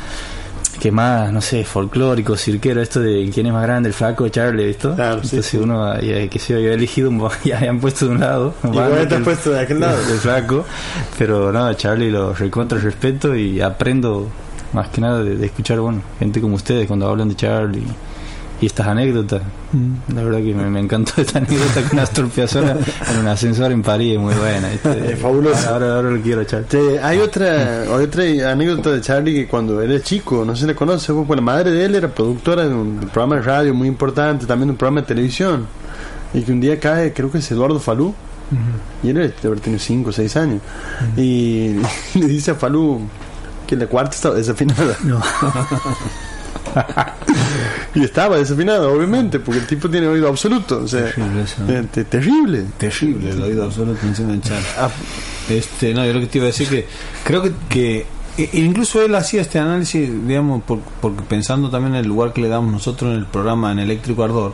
[0.80, 4.66] que más, no sé, folclórico, cirquero, esto de quién es más grande, el flaco, Charlie,
[4.66, 4.96] ¿visto?
[4.96, 5.56] Claro, Entonces sí.
[5.58, 8.54] uno, ya, que se había elegido, un- ya habían puesto de un lado.
[8.64, 9.98] Igual te has el- puesto de aquel lado.
[10.12, 10.66] el flaco.
[11.18, 14.28] Pero nada, Charlie lo recontra respeto y aprendo
[14.74, 17.84] más que nada de, de escuchar, bueno, gente como ustedes cuando hablan de Charlie
[18.64, 19.42] y estas anécdotas.
[20.16, 22.78] La verdad que me, me encantó esta anécdota con Astor Piazzolla
[23.12, 24.70] en un ascensor en París, muy buena.
[24.70, 25.14] ¿viste?
[25.14, 25.70] Es fabuloso.
[25.70, 26.68] Ahora, ahora lo quiero, Charlie.
[26.70, 30.76] Te- hay otra hay otra anécdota de Charlie que cuando era chico, no se le
[30.76, 34.46] conoce, pues la madre de él era productora de un programa de radio muy importante,
[34.46, 35.66] también de un programa de televisión.
[36.34, 38.14] Y que un día cae, creo que es Eduardo Falú,
[39.04, 40.62] y él debe haber tenido 5 o 6 años.
[41.18, 41.76] Y
[42.16, 43.02] le dice a Falú
[43.68, 44.96] que la cuarta estaba desafinada.
[47.96, 50.82] y estaba desafinada, obviamente, porque el tipo tiene oído absoluto.
[50.84, 51.56] O sea, Terrible eso.
[51.70, 52.66] eh, te- terrible.
[52.78, 54.60] Terrible el oído absoluto encima del chat.
[54.78, 54.90] Ah,
[55.50, 56.88] Este, no, yo lo que te iba a decir que
[57.26, 58.06] creo que, que
[58.38, 62.32] e- e incluso él hacía este análisis, digamos, por- porque pensando también en el lugar
[62.34, 64.54] que le damos nosotros en el programa en Eléctrico Ardor,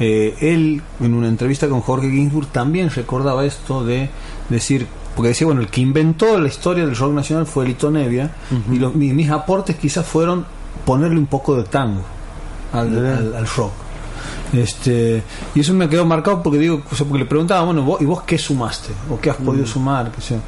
[0.00, 4.08] eh, él en una entrevista con Jorge Ginsburg también recordaba esto de
[4.48, 8.30] decir, porque decía, bueno, el que inventó la historia del rock nacional fue Lito Nevia,
[8.72, 10.46] y los- mi- mis aportes quizás fueron
[10.86, 12.02] ponerle un poco de tango
[12.72, 13.72] al, al- al rock.
[14.52, 15.22] Este,
[15.54, 18.04] y eso me quedó marcado porque digo, o sea, porque le preguntaba, bueno, ¿vos, ¿y
[18.04, 18.92] vos qué sumaste?
[19.10, 20.10] ¿O qué has podido sumar?
[20.20, 20.40] sé yo?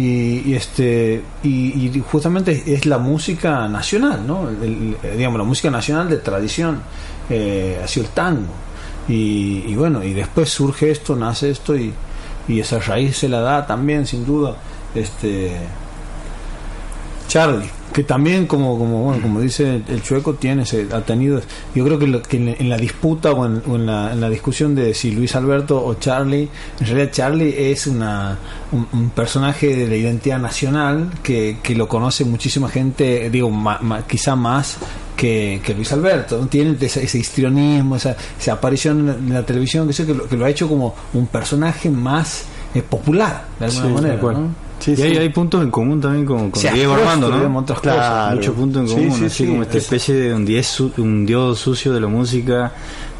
[0.00, 4.48] Y, y este y, y justamente es la música nacional, ¿no?
[4.48, 6.80] El- el- digamos, la música nacional de tradición
[7.28, 8.52] eh, ha sido el tango.
[9.08, 11.92] Y, y bueno, y después surge esto, nace esto y,
[12.46, 14.54] y esa raíz se la da también, sin duda,
[14.94, 15.56] este
[17.26, 21.40] Charlie, que también como como bueno, como dice el chueco tiene se, ha tenido
[21.74, 24.28] yo creo que, lo- que en, la disputa o, en, o en la, en la
[24.28, 26.48] discusión de si Luis Alberto o Charlie
[26.80, 28.38] en realidad Charlie es una
[28.72, 33.78] un, un personaje de la identidad nacional que, que lo conoce muchísima gente digo ma-
[33.82, 34.78] ma- quizá más
[35.16, 39.92] que, que Luis Alberto tiene ese, ese histrionismo esa, esa aparición en la televisión que,
[39.92, 43.86] sé que, lo, que lo ha hecho como un personaje más eh, popular de alguna
[43.88, 44.14] Sí, manera.
[44.14, 44.69] ¿no?
[44.80, 45.02] Sí, y sí.
[45.02, 47.58] hay, hay puntos en común también con, con Diego Armando, ¿no?
[47.58, 47.94] otras cosas.
[47.96, 48.36] Claro.
[48.36, 51.26] Muchos puntos en común, sí, así sí, como esta es- especie de un su- un
[51.26, 52.72] dios sucio de la música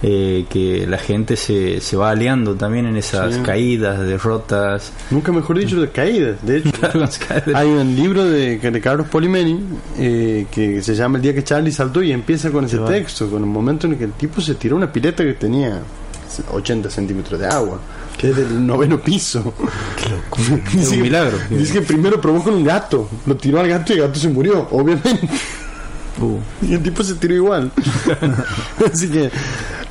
[0.03, 4.93] eh, que la gente se, se va aliando también en esas caídas, derrotas.
[5.11, 6.37] Nunca mejor dicho de caídas.
[6.43, 6.71] De hecho,
[7.55, 9.61] hay un libro de, de Carlos Polimeni
[9.99, 13.43] eh, que se llama El día que Charlie saltó y empieza con ese texto, con
[13.43, 15.81] el momento en el que el tipo se tiró una pileta que tenía
[16.53, 17.79] 80 centímetros de agua,
[18.21, 19.55] que es del noveno piso.
[20.79, 21.39] Es un milagro.
[21.49, 24.29] Dice que primero probó con un gato, lo tiró al gato y el gato se
[24.29, 25.29] murió, obviamente.
[26.21, 27.71] Uh, Y el tipo se tiró igual.
[28.93, 29.31] Así que,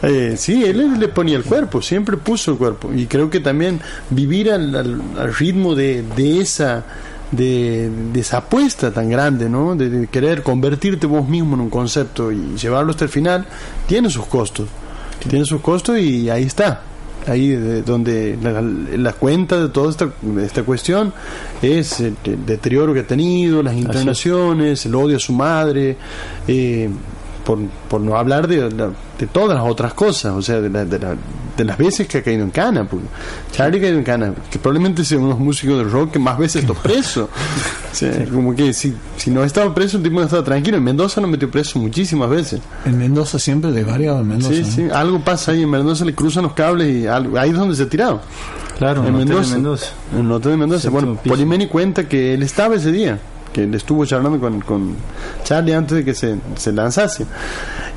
[0.03, 2.91] eh, sí, él le ponía el cuerpo, siempre puso el cuerpo.
[2.93, 6.83] Y creo que también vivir al, al- al ritmo de, de esa
[7.31, 9.75] de, de esa apuesta tan grande, ¿no?
[9.75, 13.45] De, de querer convertirte vos mismo en un concepto y llevarlo hasta el final,
[13.87, 14.67] tiene sus costos.
[15.27, 16.81] Tiene sus costos y ahí está.
[17.27, 20.09] Ahí de- donde la, la cuenta de toda esta,
[20.41, 21.13] esta cuestión
[21.61, 25.97] es el, el deterioro que ha tenido, las internaciones, el odio a su madre,
[26.47, 26.89] eh,
[27.45, 27.59] por,
[27.89, 30.99] por no hablar de, de, de todas las otras cosas, o sea, de, la- de
[30.99, 31.15] la-
[31.57, 32.85] de las veces que ha caído en cana.
[32.87, 33.05] porque
[33.51, 36.19] Charlie ha caído en cana, que probablemente sea uno de los músicos de rock que
[36.19, 37.29] más veces está preso.
[37.91, 40.77] O sea, como que si, si no estaba preso, el tipo no estaba tranquilo.
[40.77, 42.61] En Mendoza lo metió preso muchísimas veces.
[42.85, 44.53] En Mendoza siempre de variado en Mendoza.
[44.53, 44.67] Sí, ¿no?
[44.71, 47.75] sí, algo pasa ahí en Mendoza, le cruzan los cables y algo, ahí es donde
[47.75, 48.21] se ha tirado.
[48.77, 49.49] claro, en Mendoza.
[49.49, 49.85] en Mendoza.
[50.17, 50.89] En de Mendoza.
[50.89, 51.17] Bueno.
[51.27, 53.19] Polimeni cuenta que él estaba ese día,
[53.53, 54.95] que él estuvo charlando con, con
[55.43, 57.25] Charlie antes de que se, se lanzase.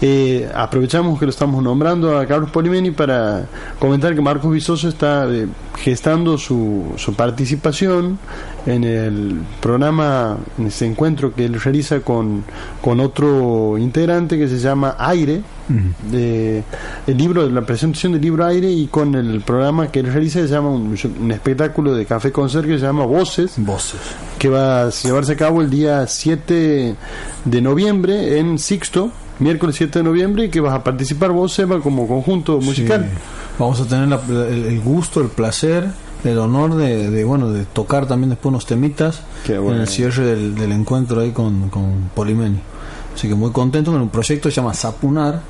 [0.01, 3.47] Eh, aprovechamos que lo estamos nombrando a Carlos Polimeni para
[3.79, 5.47] comentar que Marcos Vizoso está eh,
[5.79, 8.19] gestando su, su participación
[8.67, 12.45] en el programa, en ese encuentro que él realiza con,
[12.81, 15.43] con otro integrante que se llama Aire,
[16.11, 16.63] de
[17.07, 20.49] el libro, la presentación del libro Aire y con el programa que él realiza se
[20.49, 24.01] llama un, un espectáculo de café concert que se llama Voces, Voces.
[24.39, 26.95] que va a llevarse a cabo el día 7
[27.45, 31.81] de noviembre en Sixto, miércoles 7 de noviembre, y que vas a participar vos, Seba,
[31.81, 33.09] como conjunto musical.
[33.11, 33.19] Sí.
[33.59, 35.87] Vamos a tener la- el, el gusto, el placer,
[36.25, 39.23] el honor de, de, bueno de tocar también después unos temitas
[39.59, 39.75] bueno.
[39.75, 42.61] en el cierre del, del encuentro ahí con, con Polimeni.
[43.15, 45.43] Así que muy contento con un proyecto que se llama Sapunar,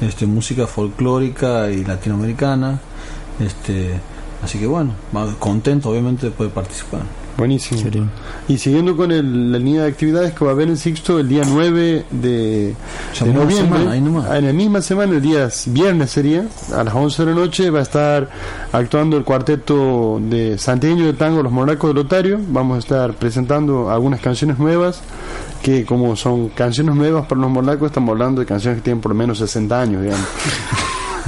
[0.00, 2.80] este, música folclórica y latinoamericana.
[3.40, 4.00] Este,
[4.42, 4.94] así que bueno,
[5.38, 7.02] contento obviamente de poder participar.
[7.38, 7.80] Buenísimo.
[8.48, 11.28] Y siguiendo con el- la línea de actividades que va a haber en Sixto el
[11.28, 12.74] día 9 de,
[13.44, 13.96] noviembre, semana,
[14.38, 17.78] en la misma semana, el día viernes sería, a las 11 de la noche, va
[17.78, 18.28] a estar
[18.72, 22.40] actuando el cuarteto de santiagueño de tango Los Monarcos de Lotario.
[22.48, 25.00] Vamos a estar presentando algunas canciones nuevas,
[25.62, 29.12] que como son canciones nuevas para los monarcos, estamos hablando de canciones que tienen por
[29.12, 30.26] lo menos 60 años, digamos.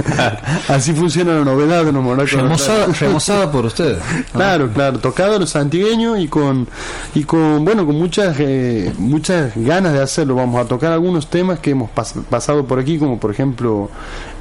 [0.67, 2.31] Así funciona la novedad de los monarcos.
[2.31, 3.97] de Remozada, por ustedes.
[4.31, 6.67] Claro, claro, tocado a los antigueños y con
[7.15, 10.35] y con bueno, con muchas eh, muchas ganas de hacerlo.
[10.35, 13.89] Vamos a tocar algunos temas que hemos pas- pasado por aquí, como por ejemplo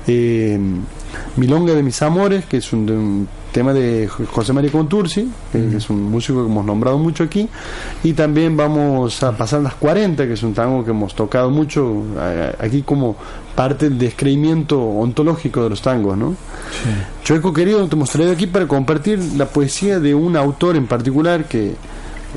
[0.06, 0.58] eh,
[1.36, 5.76] Milonga de mis amores, que es un, de un tema de José María Contursi, que
[5.76, 7.48] es un músico que hemos nombrado mucho aquí,
[8.02, 12.02] y también vamos a pasar las 40, que es un tango que hemos tocado mucho
[12.58, 13.16] aquí como
[13.54, 16.34] parte del descreimiento ontológico de los tangos, ¿no?
[17.24, 21.44] Chueco querido, te hemos traído aquí para compartir la poesía de un autor en particular
[21.44, 21.74] que,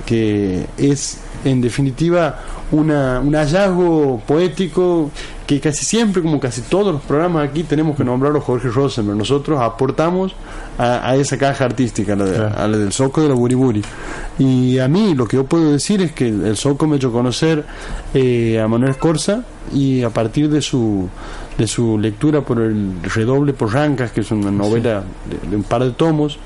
[0.06, 2.40] que es en definitiva
[2.72, 5.12] una, un hallazgo poético
[5.46, 9.18] que casi siempre, como casi todos los programas aquí, tenemos que nombrarlo Jorge Rosenberg.
[9.18, 10.34] Nosotros aportamos
[10.78, 13.82] a, a esa caja artística, a la, de- a la del Soco de la Buriburi.
[14.40, 17.66] Y a mí lo que yo puedo decir es que el, Soco me hecho conocer
[18.14, 21.10] eh, a Manuel Escorza y a partir de su
[21.58, 25.62] de su lectura por el redoble por Rancas, que es una novela de, de un
[25.62, 26.40] par de tomos,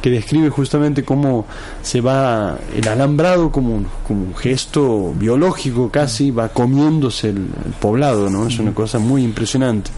[0.00, 1.46] que describe justamente cómo
[1.82, 7.72] se va el alambrado como un, como un gesto biológico casi, va comiéndose el, el
[7.80, 8.41] poblado, ¿no?
[8.48, 9.90] Es una cosa muy impresionante.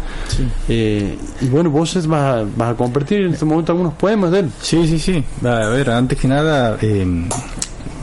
[0.69, 4.41] Eh, y bueno, vos vas, a, vas a compartir en este momento algunos poemas de
[4.41, 4.51] él.
[4.61, 5.25] Sí, sí, sí.
[5.47, 7.07] A ver, antes que nada, eh,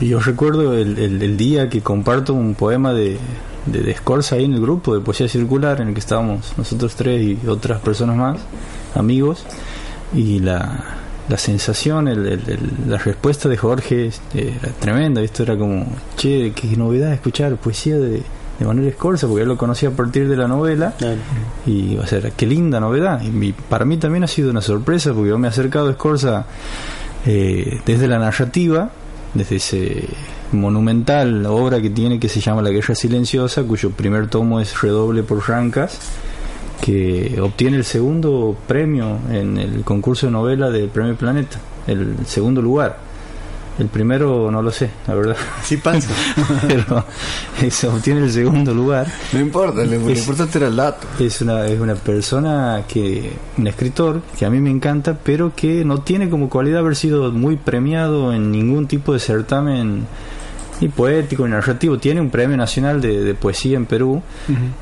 [0.00, 3.18] yo recuerdo el, el- el día que comparto un poema de,
[3.66, 6.94] de, de Scorza ahí en el grupo de Poesía Circular, en el que estábamos nosotros
[6.96, 8.38] tres y otras personas más,
[8.94, 9.44] amigos,
[10.14, 10.84] y la,
[11.28, 15.20] la sensación, el- el- el- la respuesta de Jorge este, era tremenda.
[15.22, 15.86] Esto era como,
[16.16, 18.22] che, qué novedad escuchar poesía de,
[18.58, 20.94] de Manuel Escorza, porque él lo conocía a partir de la novela.
[21.66, 23.20] Y, o sea, qué linda novedad.
[23.22, 25.90] Y mi- para mí también ha sido una sorpresa, porque yo me he acercado a
[25.92, 26.46] Escorza
[27.26, 28.90] eh, desde la narrativa,
[29.34, 30.04] desde ese
[30.52, 35.22] monumental obra que tiene que se llama La Guerra Silenciosa, cuyo primer tomo es Redoble
[35.22, 35.98] por Rancas,
[36.80, 42.60] que obtiene el segundo premio en el concurso de novela del Premio Planeta, el segundo
[42.60, 42.98] lugar.
[43.78, 45.36] El primero no lo sé, la verdad.
[45.64, 46.08] Sí pasa.
[46.68, 47.04] Pero
[47.70, 49.06] se obtiene el segundo lugar.
[49.32, 51.06] No importa, lo, Es- importante era el dato.
[51.18, 55.84] Es una, es una persona que, un escritor que a mí me encanta, pero que
[55.86, 60.06] no tiene como cualidad haber sido muy premiado en ningún tipo de certamen
[60.80, 61.96] ni poético ni narrativo.
[61.98, 64.20] Tiene un premio nacional de, de poesía en Perú,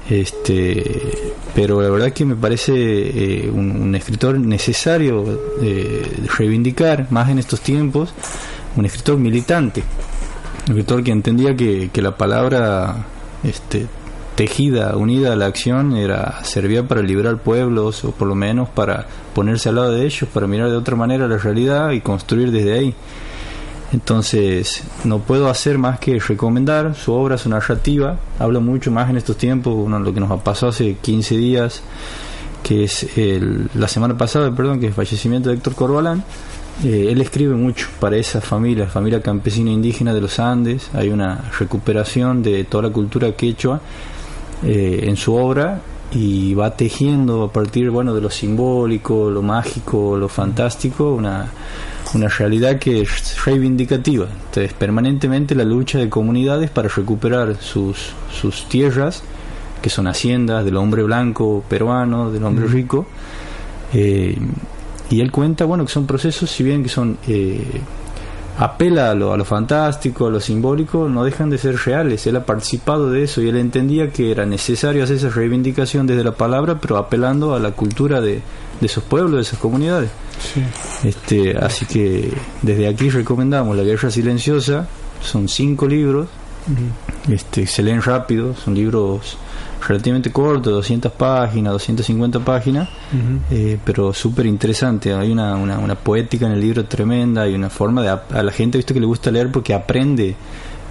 [0.09, 6.03] este, pero la verdad que me parece eh, un, un escritor necesario eh,
[6.37, 8.13] reivindicar más en estos tiempos,
[8.77, 9.83] un escritor militante,
[10.67, 13.05] un escritor que entendía que, que la palabra
[13.43, 13.87] este,
[14.37, 19.07] tejida, unida a la acción, era servía para liberar pueblos o por lo menos para
[19.35, 22.73] ponerse al lado de ellos, para mirar de otra manera la realidad y construir desde
[22.79, 22.95] ahí.
[23.93, 28.17] Entonces, no puedo hacer más que recomendar su obra, su narrativa.
[28.39, 31.83] Habla mucho más en estos tiempos, bueno, lo que nos pasó hace 15 días,
[32.63, 36.23] que es el- la semana pasada, perdón, que es el fallecimiento de Héctor Corbalán.
[36.83, 40.91] Eh, él escribe mucho para esa familia, familia campesina indígena de los Andes.
[40.95, 43.81] Hay una recuperación de toda la cultura quechua
[44.63, 50.17] eh, en su obra y va tejiendo a partir bueno de lo simbólico, lo mágico,
[50.17, 51.51] lo fantástico, una,
[52.15, 54.27] una realidad que es reivindicativa.
[54.27, 59.23] Entonces, permanentemente la lucha de comunidades para recuperar sus, sus tierras,
[59.83, 63.07] que son haciendas del hombre blanco peruano, del hombre rico.
[63.93, 64.37] Eh,
[65.11, 67.81] y él cuenta, bueno, que son procesos, si bien que son eh,
[68.59, 72.27] apela a lo, a lo fantástico, a lo simbólico, no dejan de ser reales.
[72.27, 76.23] Él ha participado de eso y él entendía que era necesario hacer esa reivindicación desde
[76.23, 78.41] la palabra, pero apelando a la cultura de,
[78.81, 80.11] de esos pueblos, de esas comunidades.
[81.05, 82.33] Este, así que
[82.63, 84.89] desde aquí recomendamos La Guerra Silenciosa,
[85.21, 86.29] son cinco libros,
[87.29, 89.37] este, se leen rápido, son libros
[89.87, 92.89] relativamente cortos, 200 páginas, 250 páginas,
[93.51, 95.13] eh, pero súper interesante.
[95.15, 98.09] Hay una, una, una poética en el libro tremenda, hay una forma de...
[98.11, 100.37] ap- A la gente, visto que le gusta leer porque aprende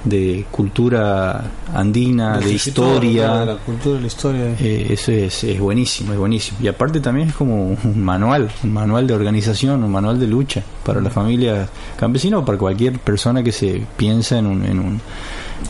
[0.04, 1.44] de cultura
[1.74, 3.40] andina, de historia.
[3.40, 4.56] De la cultura, de la historia.
[4.60, 6.60] Eh, eso es, es buenísimo, es buenísimo.
[6.62, 10.64] Y aparte también es como un manual, un manual de organización, un manual de lucha
[10.84, 15.02] para la familia campesina o para cualquier persona que se piensa en un, en un,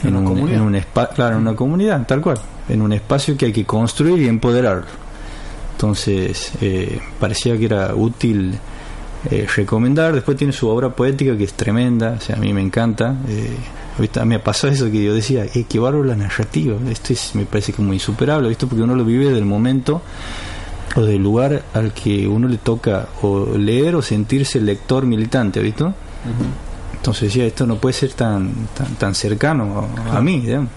[0.04, 0.58] en una un, comunidad.
[0.58, 0.82] en un
[1.16, 4.84] claro, en una comunidad, tal cual, en un espacio que hay que construir y empoderar.
[5.74, 8.60] Entonces, eh, parecía que era útil
[9.32, 10.14] eh, recomendar.
[10.14, 13.16] Después tiene su obra poética que es tremenda, o sea, a mí me encanta.
[13.28, 13.56] Eh,
[14.00, 16.76] ahorita me pasó eso que yo decía, eh, qué bárbaro la narrativa.
[16.90, 18.68] Esto es, me parece como insuperable, ¿visto?
[18.68, 20.02] Porque uno lo vive del momento
[20.96, 25.94] o del lugar al que uno le toca o leer o sentirse lector militante, ¿visto?
[26.96, 30.70] Entonces decía, esto no puede ser tan, tan, tan cercano a, a mí, digamos.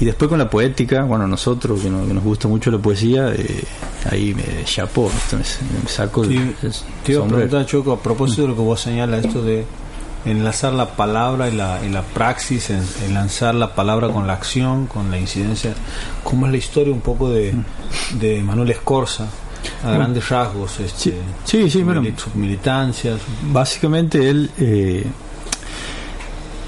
[0.00, 3.32] Y después con la poética, bueno, nosotros que, no- que nos gusta mucho la poesía,
[3.32, 3.64] eh,
[4.10, 6.34] ahí me chapó, me, me saco el, Te,
[6.66, 6.72] el
[7.04, 9.64] te iba a preguntar, Choco, a propósito de lo que vos señalas, esto de
[10.24, 14.86] enlazar la palabra y la, y la praxis, en, enlazar la palabra con la acción,
[14.86, 15.74] con la incidencia.
[16.22, 17.54] ¿Cómo es la historia un poco de,
[18.18, 19.26] de Manuel Escorza?
[19.82, 21.14] A grandes rasgos, este,
[21.44, 22.02] Sí, sí, su bueno.
[22.16, 23.20] sus militancias.
[23.50, 25.06] Básicamente él, eh,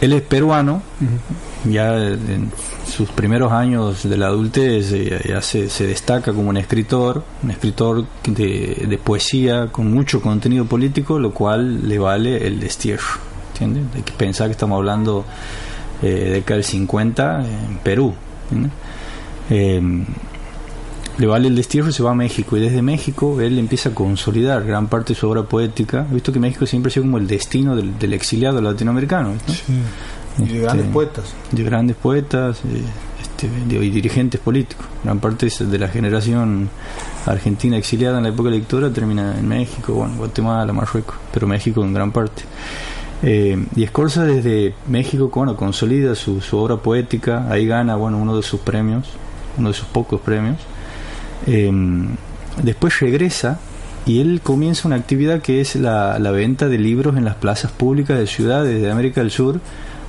[0.01, 0.83] él es peruano,
[1.65, 2.51] ya en
[2.87, 7.51] sus primeros años de la adultez eh, ya se, se destaca como un escritor, un
[7.51, 13.26] escritor de, de poesía con mucho contenido político, lo cual le vale el destierro.
[13.61, 13.95] ¿Entiendes?
[13.97, 15.25] Hay que pensar que estamos hablando
[16.03, 18.15] eh, de década del 50 en Perú.
[19.51, 19.81] Eh,
[21.19, 23.95] le vale el destierro y se va a México y desde México él empieza a
[23.95, 26.07] consolidar gran parte de su obra poética.
[26.11, 29.31] He visto que México siempre ha sido como el destino del, del exiliado latinoamericano.
[29.31, 30.45] ¿no?
[30.45, 31.25] Y de grandes Este, poetas.
[31.53, 32.83] De grandes poetas eh,
[33.23, 34.85] este, de- y dirigentes políticos.
[35.03, 36.69] Gran parte de la generación
[37.25, 41.47] argentina exiliada en la época de la dictadura termina en México, bueno, Guatemala, Marruecos, pero
[41.47, 42.43] México en gran parte.
[43.23, 48.37] Eh, y Escorza desde México, bueno, consolida su, su obra poética, ahí gana, bueno, uno
[48.37, 49.09] de sus premios,
[49.57, 50.59] uno de sus pocos premios.
[51.47, 51.71] Eh,
[52.63, 53.59] después regresa
[54.05, 57.73] y él comienza una actividad que es la, la venta de libros en las plazas
[57.73, 59.61] públicas de ciudades de América del Sur,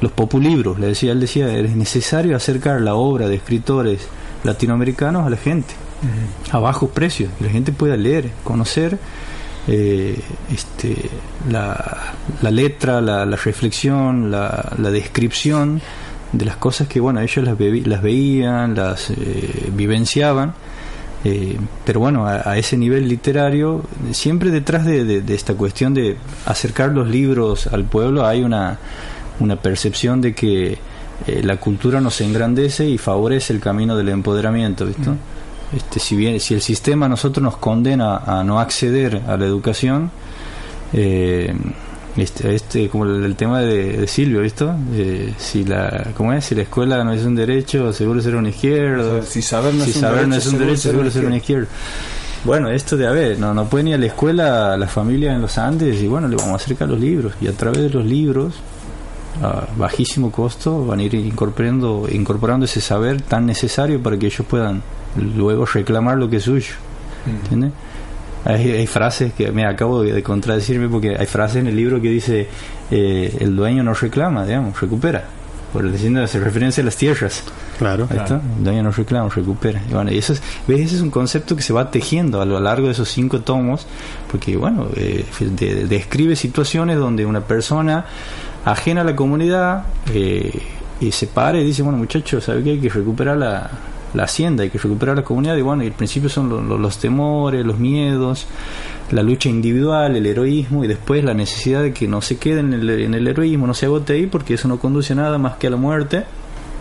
[0.01, 4.07] los populibros, le decía, él decía, es necesario acercar la obra de escritores
[4.43, 5.73] latinoamericanos a la gente,
[6.51, 8.99] a bajos precios, que la gente pueda leer, conocer
[9.67, 10.19] eh,
[10.53, 10.95] este,
[11.49, 12.13] la,
[12.51, 15.81] letra, la, reflexión, la, la descripción
[16.31, 17.57] de las cosas que bueno ellos las,
[17.87, 20.53] las veían, las eh, vivenciaban.
[21.23, 26.15] Eh, pero bueno, a, ese nivel literario, siempre detrás de, de- esta cuestión de
[26.45, 28.77] acercar los libros al pueblo hay una,
[29.39, 30.77] una percepción de que
[31.25, 35.09] eh, la cultura nos engrandece y favorece el camino del empoderamiento, ¿viste?
[35.75, 39.45] Este, si bien si el sistema a nosotros nos condena a no acceder a la
[39.45, 40.11] educación,
[40.93, 41.53] eh,
[42.15, 44.73] este, este como el, el tema de, de Silvio, ¿visto?
[44.93, 46.45] Eh, si la ¿cómo es?
[46.45, 49.21] Si la escuela no es un derecho, seguro será una izquierda.
[49.23, 51.27] Si saber no si es un saber no derecho, es un seguro derecho, seguro será
[51.27, 51.67] una izquierda.
[52.43, 55.41] Bueno, esto de a ver, no, no puede ir a la escuela la familia en
[55.41, 58.05] los Andes y bueno, le vamos a acercar los libros y a través de los
[58.05, 58.53] libros
[59.43, 64.45] a bajísimo costo van a ir incorporando, incorporando ese saber tan necesario para que ellos
[64.47, 64.81] puedan
[65.15, 66.73] luego reclamar lo que es suyo.
[67.25, 67.71] ¿Entiendes?
[68.45, 72.01] Hay, hay frases que me acabo de, de contradecirme porque hay frases en el libro
[72.01, 72.47] que dice
[72.91, 75.25] eh, el dueño no reclama, digamos, recupera.
[75.73, 77.43] Por diciendo hace referencia a las tierras.
[77.77, 78.07] Claro.
[78.09, 78.41] Ahí está.
[78.57, 79.81] El dueño no reclama, recupera.
[79.89, 80.79] Y bueno, y eso es, ¿ves?
[80.79, 83.85] ese es un concepto que se va tejiendo a lo largo de esos cinco tomos,
[84.31, 88.05] porque bueno, eh, de- de- describe situaciones donde una persona
[88.63, 89.83] ajena a la comunidad
[90.13, 90.57] eh,
[91.01, 92.71] y se para y dice, bueno muchachos, ¿sabe qué?
[92.71, 93.69] Hay que recuperar la,
[94.13, 96.77] la hacienda, hay que recuperar la comunidad y bueno, y al principio son lo- lo-
[96.77, 98.47] los temores, los miedos,
[99.11, 102.73] la lucha individual, el heroísmo y después la necesidad de que no se quede en
[102.73, 105.55] el, en el heroísmo, no se agote ahí porque eso no conduce a nada más
[105.57, 106.23] que a la muerte.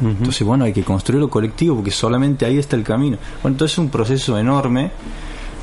[0.01, 3.17] Entonces, bueno, hay que construir lo colectivo porque solamente ahí está el camino.
[3.43, 4.91] Bueno, entonces es un proceso enorme,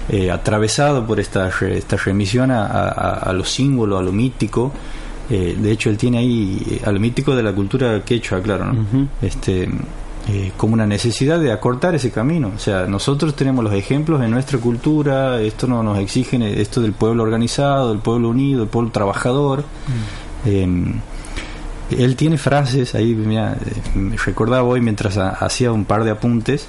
[0.09, 4.71] eh, atravesado por esta, re- esta remisión a, a- a lo símbolo, a lo mítico.
[5.29, 8.73] Eh, de hecho, él tiene ahí eh, a lo mítico de la cultura quechua, claro,
[8.73, 8.85] ¿no?
[9.21, 9.69] este,
[10.29, 12.51] eh, como una necesidad de acortar ese camino.
[12.55, 16.81] O sea, nosotros tenemos los ejemplos en nuestra cultura, esto no nos exigen eh, esto
[16.81, 19.63] del pueblo organizado, del pueblo unido, del pueblo trabajador.
[20.45, 20.93] Em,
[21.91, 26.11] él tiene frases, ahí mira, eh, me recordaba hoy mientras ha- hacía un par de
[26.11, 26.67] apuntes,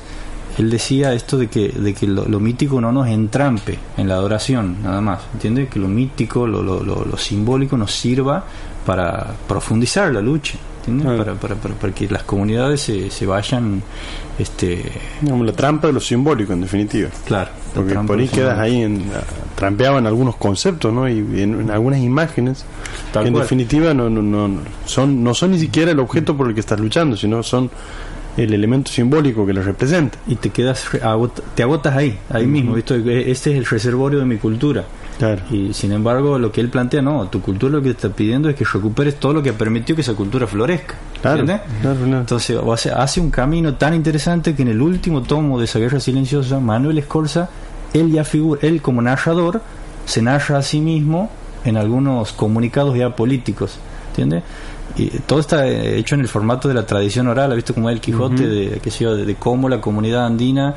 [0.58, 4.14] él decía esto de que, de que lo, lo mítico no nos entrampe en la
[4.14, 5.68] adoración, nada más, ¿entiendes?
[5.68, 8.44] Que lo mítico, lo, lo, lo- lo simbólico nos sirva
[8.86, 11.18] para profundizar la lucha, ¿entiendes?
[11.18, 13.82] Para, para, para, para que las comunidades se, se vayan,
[14.38, 14.92] este...
[15.20, 17.10] Digamos, la trampa de lo simbólico, en definitiva.
[17.24, 17.50] Claro.
[17.74, 19.04] la Porque por ahí quedas ahí, en,
[19.54, 21.08] trampeado en algunos conceptos, ¿no?
[21.08, 22.64] Y en, en algunas imágenes
[23.12, 23.44] Tal que en cual.
[23.44, 26.80] definitiva no, no, no, son, no son ni siquiera el objeto por el que estás
[26.80, 27.70] luchando, sino son
[28.36, 30.18] el elemento simbólico que lo representa.
[30.26, 30.86] Y te quedas,
[31.54, 32.96] te agotas ahí, ahí mismo, ¿viste?
[33.30, 34.84] Este es el reservorio de mi cultura.
[35.50, 38.48] Y sin embargo, lo que él plantea, no, tu cultura lo que te está pidiendo
[38.48, 40.94] es que recuperes todo lo que permitió que esa cultura florezca.
[41.22, 41.66] Claro, ¿entiendes?
[41.80, 42.20] claro, claro.
[42.20, 46.00] Entonces hace, hace un camino tan interesante que en el último tomo de esa guerra
[46.00, 47.48] silenciosa, Manuel Escorza,
[47.92, 49.62] él ya figura, él como narrador,
[50.04, 51.30] se narra a sí mismo
[51.64, 53.78] en algunos comunicados ya políticos,
[54.08, 54.42] ¿entiendes?
[54.96, 57.90] Y todo está eh, hecho en el formato de la tradición oral, ha visto como
[57.90, 60.76] el Quijote, de, qué sé yo, de, de cómo la comunidad andina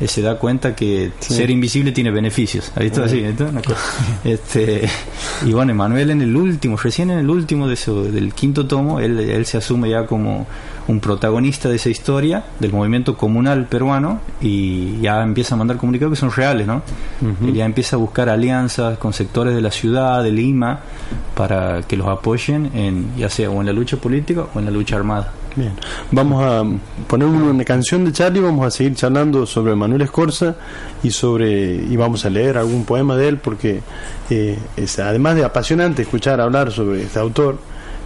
[0.00, 1.34] eh, se da cuenta que Sí.
[1.34, 2.72] ser invisible tiene beneficios.
[2.76, 3.22] ¿Ha visto así?
[4.24, 4.88] este,
[5.44, 9.00] y bueno, Emanuel en el último, recién en el último de eso, del quinto tomo,
[9.00, 10.46] él, él se asume ya como
[10.88, 16.14] un protagonista de esa historia, del movimiento comunal peruano, y ya empieza a mandar comunicados
[16.14, 16.82] que son reales, ¿no?
[17.46, 20.80] Él ya empieza a buscar alianzas con sectores de la ciudad, de Lima,
[21.34, 24.70] para que los apoyen en, ya sea o en la lucha política o en la
[24.70, 25.32] lucha armada.
[25.58, 25.72] Bien,
[26.12, 26.62] vamos a
[27.08, 30.54] poner una canción de Charlie, vamos a seguir charlando sobre Manuel Escorza
[31.02, 33.80] y sobre y vamos a leer algún poema de él porque
[34.30, 37.58] eh, es además de apasionante escuchar hablar sobre este autor,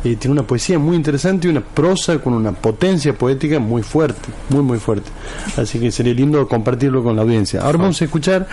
[0.04, 4.28] eh, tiene una poesía muy interesante y una prosa con una potencia poética muy fuerte,
[4.48, 5.10] muy muy fuerte.
[5.56, 7.60] Así que sería lindo compartirlo con la audiencia.
[7.60, 8.46] Ahora vamos a escuchar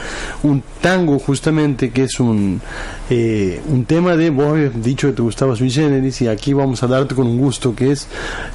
[0.44, 2.62] un tango justamente que es un
[3.10, 6.84] eh, un tema de vos habías dicho que te gustaba Sui Generis y aquí vamos
[6.84, 8.08] a darte con un gusto que es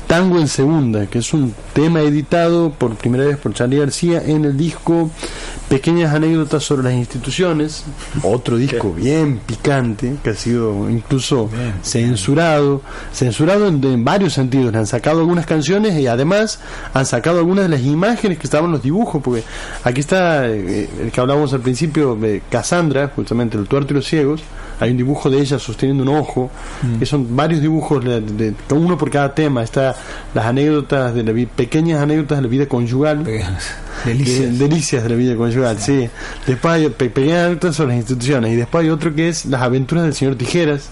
[0.07, 4.45] Tango en Segunda, que es un tema editado por primera vez por Charlie García en
[4.45, 5.11] el disco
[5.69, 7.85] Pequeñas anécdotas sobre las instituciones,
[8.23, 11.49] otro disco bien picante que ha sido incluso
[11.83, 12.83] censurado,
[13.13, 16.59] censurado en, en varios sentidos, le han sacado algunas canciones y además
[16.93, 19.43] han sacado algunas de las imágenes que estaban en los dibujos, porque
[19.85, 24.07] aquí está eh, el que hablábamos al principio de Cassandra, justamente el tuerto y los
[24.07, 24.43] ciegos,
[24.81, 26.51] hay un dibujo de ella sosteniendo un ojo,
[26.99, 29.95] que son varios dibujos, de, de- uno por cada tema, está
[30.35, 33.79] las anécdotas de la vida, pequeñas anécdotas de la vida conyugal, Delicias.
[34.05, 35.03] de- delicias.
[35.05, 36.09] de la vida conyugal, sí.
[36.47, 39.63] Después hay pe- pequeñas anécdotas sobre las instituciones y después hay otro que es las
[39.63, 40.89] aventuras del señor Tijeras,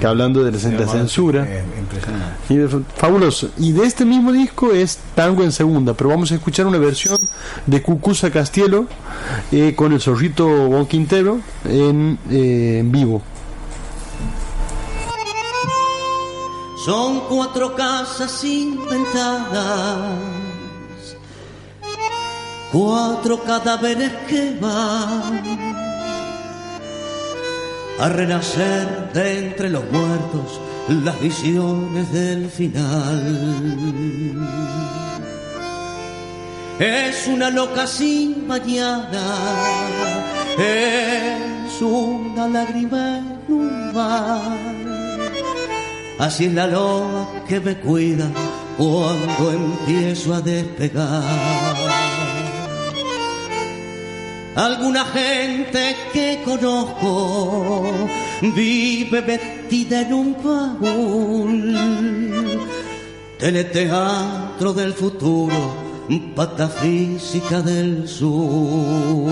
[0.00, 1.44] que hablando de la Santa Censura.
[1.46, 1.62] Eh.
[2.48, 3.50] Y de- fabuloso.
[3.58, 7.18] Y de este mismo disco es Tango en Segunda, pero vamos a escuchar una versión
[7.66, 8.86] de Cucusa Castielo
[9.52, 13.22] eh, con el zorrito Bon Quintero en, eh, en vivo.
[16.84, 20.18] Son cuatro casas sin ventanas,
[22.70, 25.83] cuatro cadáveres que van
[27.98, 34.38] a renacer de entre los muertos las visiones del final.
[36.78, 39.36] Es una loca sin mañana,
[40.58, 44.58] es una lágrima en un mar.
[46.18, 48.26] Así es la loa que me cuida
[48.76, 52.03] cuando empiezo a despegar.
[54.56, 57.82] Alguna gente que conozco
[58.54, 61.76] vive metida en un baúl.
[63.36, 65.74] Teleteatro del futuro,
[66.36, 69.28] patafísica del sur.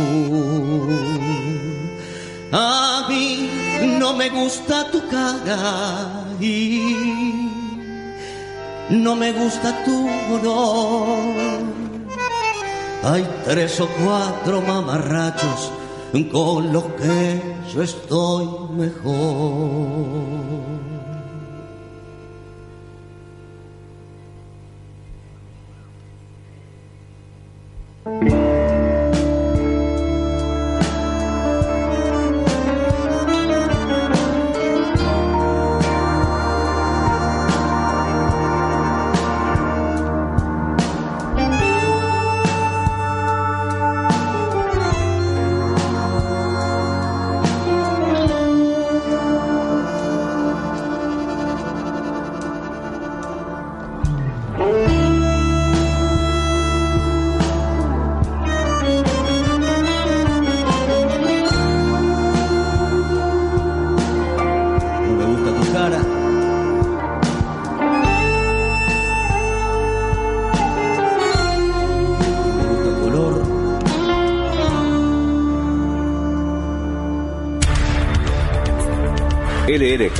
[2.50, 3.48] A mí
[4.00, 7.48] no me gusta tu cara y
[8.90, 11.81] no me gusta tu honor.
[13.04, 15.72] Hay tres o cuatro mamarrachos
[16.30, 17.40] con los que
[17.74, 18.46] yo estoy
[18.76, 20.42] mejor.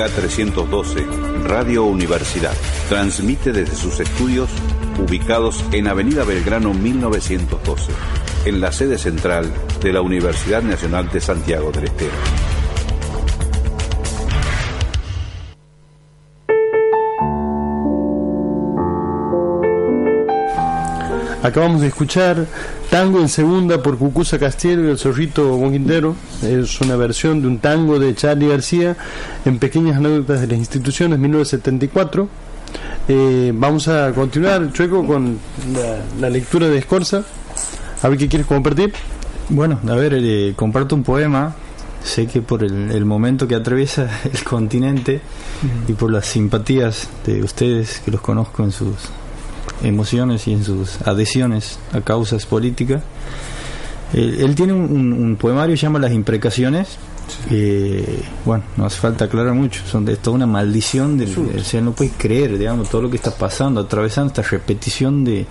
[0.09, 1.07] 312,
[1.45, 2.55] Radio Universidad,
[2.89, 4.51] transmite desde sus estudios
[4.99, 7.93] ubicados en Avenida Belgrano 1912,
[8.47, 12.42] en la sede central de la Universidad Nacional de Santiago del Estero.
[21.43, 22.47] Acabamos de escuchar
[22.89, 26.15] Tango en Segunda por Cucusa Castielo y el Zorrito Bon Quintero.
[26.41, 28.97] Es una versión de un tango de Charlie García
[29.45, 32.29] en Pequeñas Anécdotas de las Instituciones, 1974.
[33.09, 35.37] Eh, vamos a continuar, Chueco, con
[36.21, 37.25] la, lectura de Escorza.
[38.03, 38.93] A ver qué quieres compartir.
[39.49, 41.57] Bueno, a ver, eh, comparto un poema.
[42.05, 45.21] Sé que por el momento que atraviesa el continente
[45.89, 48.95] y por las simpatías de ustedes, que los conozco en sus
[49.83, 53.03] emociones y en sus adhesiones a causas políticas,
[54.15, 56.99] eh, él tiene un, un- un poemario que se llama Las Imprecaciones.
[57.49, 61.65] que, bueno, no hace falta aclarar mucho, son de es toda una maldición del, o
[61.65, 65.47] sea, no puedes creer, digamos, todo lo que está pasando, atravesando esta repetición de,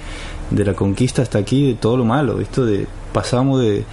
[0.51, 3.83] de la conquista hasta aquí, de todo lo malo, esto de pasamos de,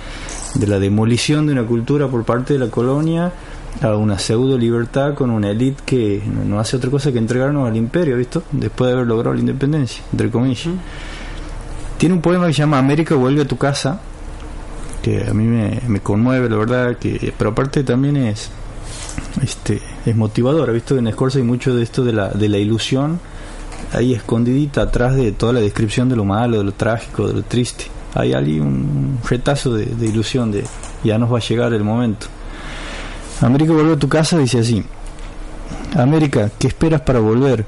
[0.55, 3.33] de la demolición de una cultura por parte de la colonia
[3.81, 7.77] a una pseudo libertad con una élite que no, hace otra cosa que entregarnos al
[7.77, 8.43] imperio, ¿visto?
[8.51, 10.69] Después de haber logrado la independencia, entre comillas.
[11.97, 14.01] Tiene un poema que se llama América vuelve a tu casa,
[15.03, 18.51] que a mí me, me conmueve, la verdad, que pero aparte también es
[19.43, 23.21] este es motivadora, visto en Scorsese hay mucho de esto de la, de la ilusión
[23.93, 27.43] ahí escondidita atrás de toda la descripción de lo malo, de lo trágico, de lo
[27.43, 27.87] triste.
[28.15, 30.65] Hay ahí un retazo de, de ilusión de
[31.05, 32.27] ya nos va a llegar el momento.
[33.41, 34.85] América vuelve a tu casa, dice así.
[35.97, 37.65] América, ¿qué esperas para volver?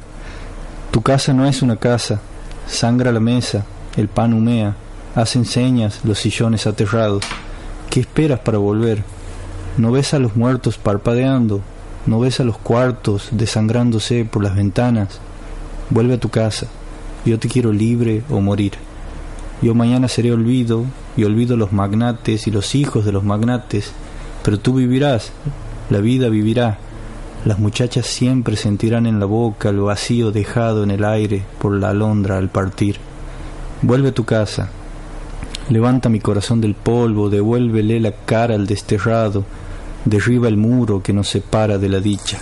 [0.91, 2.21] Tu casa no es una casa.
[2.67, 3.65] Sangra la mesa,
[3.97, 4.75] el pan humea,
[5.15, 7.23] hacen señas los sillones aterrados.
[7.89, 9.05] ¿Qué esperas para volver?
[9.77, 11.61] ¿No ves a los muertos parpadeando?
[12.07, 15.21] ¿No ves a los cuartos desangrándose por las ventanas?
[15.91, 16.67] Vuelve a tu casa.
[17.25, 18.73] Yo te quiero libre o morir.
[19.63, 20.85] Yo mañana seré olvido
[21.17, 23.93] y olvido los magnates y los hijos de los magnates,
[24.43, 25.33] pero tú vivirás,
[25.91, 26.79] la vida vivirá.
[27.45, 31.91] Las muchachas siempre sentirán en la boca el vacío dejado en el aire por la
[31.91, 32.97] alondra al partir.
[33.83, 34.69] Vuelve a tu casa.
[35.71, 39.45] Levanta mi corazón del polvo, devuélvele la cara al desterrado,
[40.05, 42.39] derriba el muro que nos separa de la dicha.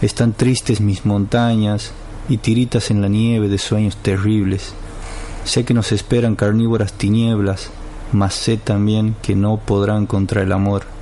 [0.00, 1.92] Están tristes mis montañas
[2.28, 4.74] y tiritas en la nieve de sueños terribles.
[5.44, 7.70] Sé que nos esperan carnívoras tinieblas,
[8.12, 10.99] mas sé también que no podrán contra el amor.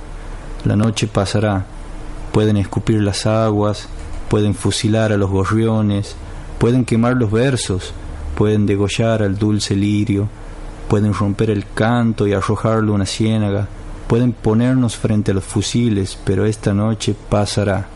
[0.65, 1.65] La noche pasará,
[2.31, 3.87] pueden escupir las aguas,
[4.29, 6.15] pueden fusilar a los gorriones,
[6.57, 7.93] pueden quemar los versos,
[8.35, 10.27] pueden degollar al dulce lirio,
[10.89, 13.67] pueden romper el canto y arrojarlo a una ciénaga,
[14.07, 17.87] pueden ponernos frente a los fusiles, pero esta noche pasará.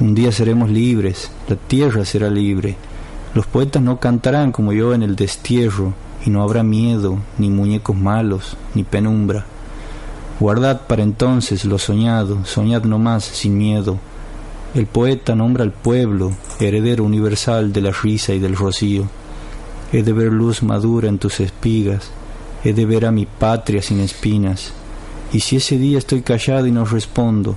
[0.00, 2.76] Un día seremos libres, la tierra será libre.
[3.34, 7.96] Los poetas no cantarán como yo en el destierro, y no habrá miedo, ni muñecos
[7.96, 9.44] malos, ni penumbra.
[10.42, 13.98] Guardad para entonces lo soñado, soñad no más sin miedo.
[14.74, 19.04] El poeta nombra al pueblo, heredero universal de la risa y del rocío.
[19.92, 22.10] He de ver luz madura en tus espigas,
[22.64, 24.72] he de ver a mi patria sin espinas.
[25.32, 27.54] Y si ese día estoy callado y no respondo,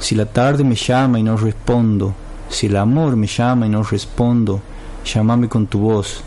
[0.00, 2.12] si la tarde me llama y no respondo,
[2.48, 4.60] si el amor me llama y no respondo,
[5.04, 6.22] llámame con tu voz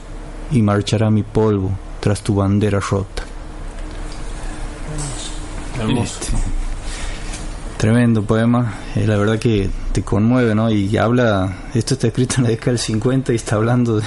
[0.49, 3.28] y marchará mi polvo tras tu bandera rota.
[5.87, 6.27] Este,
[7.77, 10.69] tremendo poema, eh, la verdad que te conmueve, ¿no?
[10.69, 14.01] Y habla, esto está escrito en la década del 50 y está hablando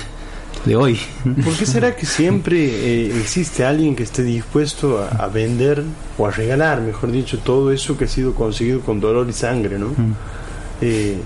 [0.66, 1.00] de, hoy.
[1.42, 5.82] ¿Por qué será que siempre eh, existe alguien que esté dispuesto a, vender
[6.18, 9.78] o a regalar, mejor dicho, todo eso que ha sido conseguido con dolor y sangre,
[9.78, 9.88] ¿no?
[9.88, 10.14] Mm.
[10.82, 11.18] Eh,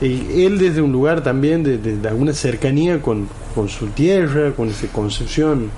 [0.00, 4.86] él desde un lugar también de, de, alguna cercanía con, con, su tierra, con esa
[4.86, 5.68] concepción,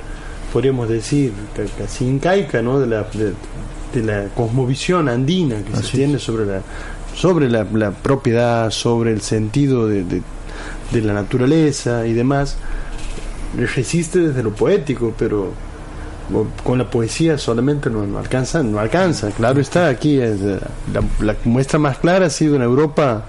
[0.53, 1.33] podríamos decir,
[1.79, 2.79] casi incaica, ¿no?
[2.79, 3.33] De la, de,
[4.03, 6.63] la cosmovisión andina que se tiene sobre la
[7.15, 12.57] sobre la, la, propiedad, sobre el sentido de, de, la naturaleza y demás,
[13.57, 15.53] resiste desde lo poético, pero
[16.63, 19.31] con la poesía solamente no, alcanza, no alcanza.
[19.31, 20.59] Claro está, aquí la,
[21.21, 23.25] la, muestra más clara ha sido en Europa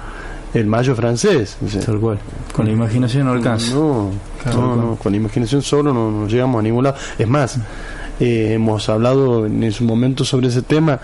[0.53, 1.57] el mayo francés.
[1.86, 2.20] Tal cual.
[2.53, 3.74] Con la imaginación no alcanza.
[3.74, 4.11] No,
[4.53, 6.97] no, con la imaginación solo no, llegamos a ningún lado.
[7.18, 7.57] Es más,
[8.20, 10.99] eh, hemos hablado en su momento sobre ese tema.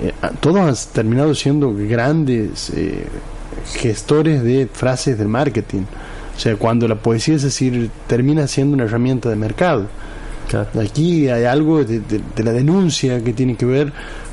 [0.00, 3.06] Eh, todos han terminado siendo grandes eh,
[3.74, 5.82] gestores de frases del marketing.
[6.36, 9.86] O sea, cuando la poesía, es decir, termina siendo una herramienta de mercado.
[10.80, 13.92] Aquí hay algo de, de, la denuncia que tiene que ver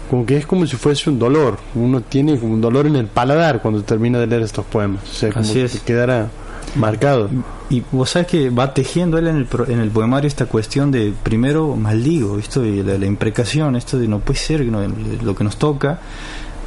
[0.09, 1.57] como que es como si fuese un dolor.
[1.73, 5.03] Uno tiene un dolor en el paladar cuando termina de leer estos poemas.
[5.03, 6.29] O sea, como que quedara
[6.75, 7.29] marcado.
[7.69, 11.13] Y, vos sabes que va tejiendo él en el, en el poemario esta cuestión de
[11.23, 15.99] primero maldigo, esto de la, imprecación, esto de no puede ser lo que nos toca,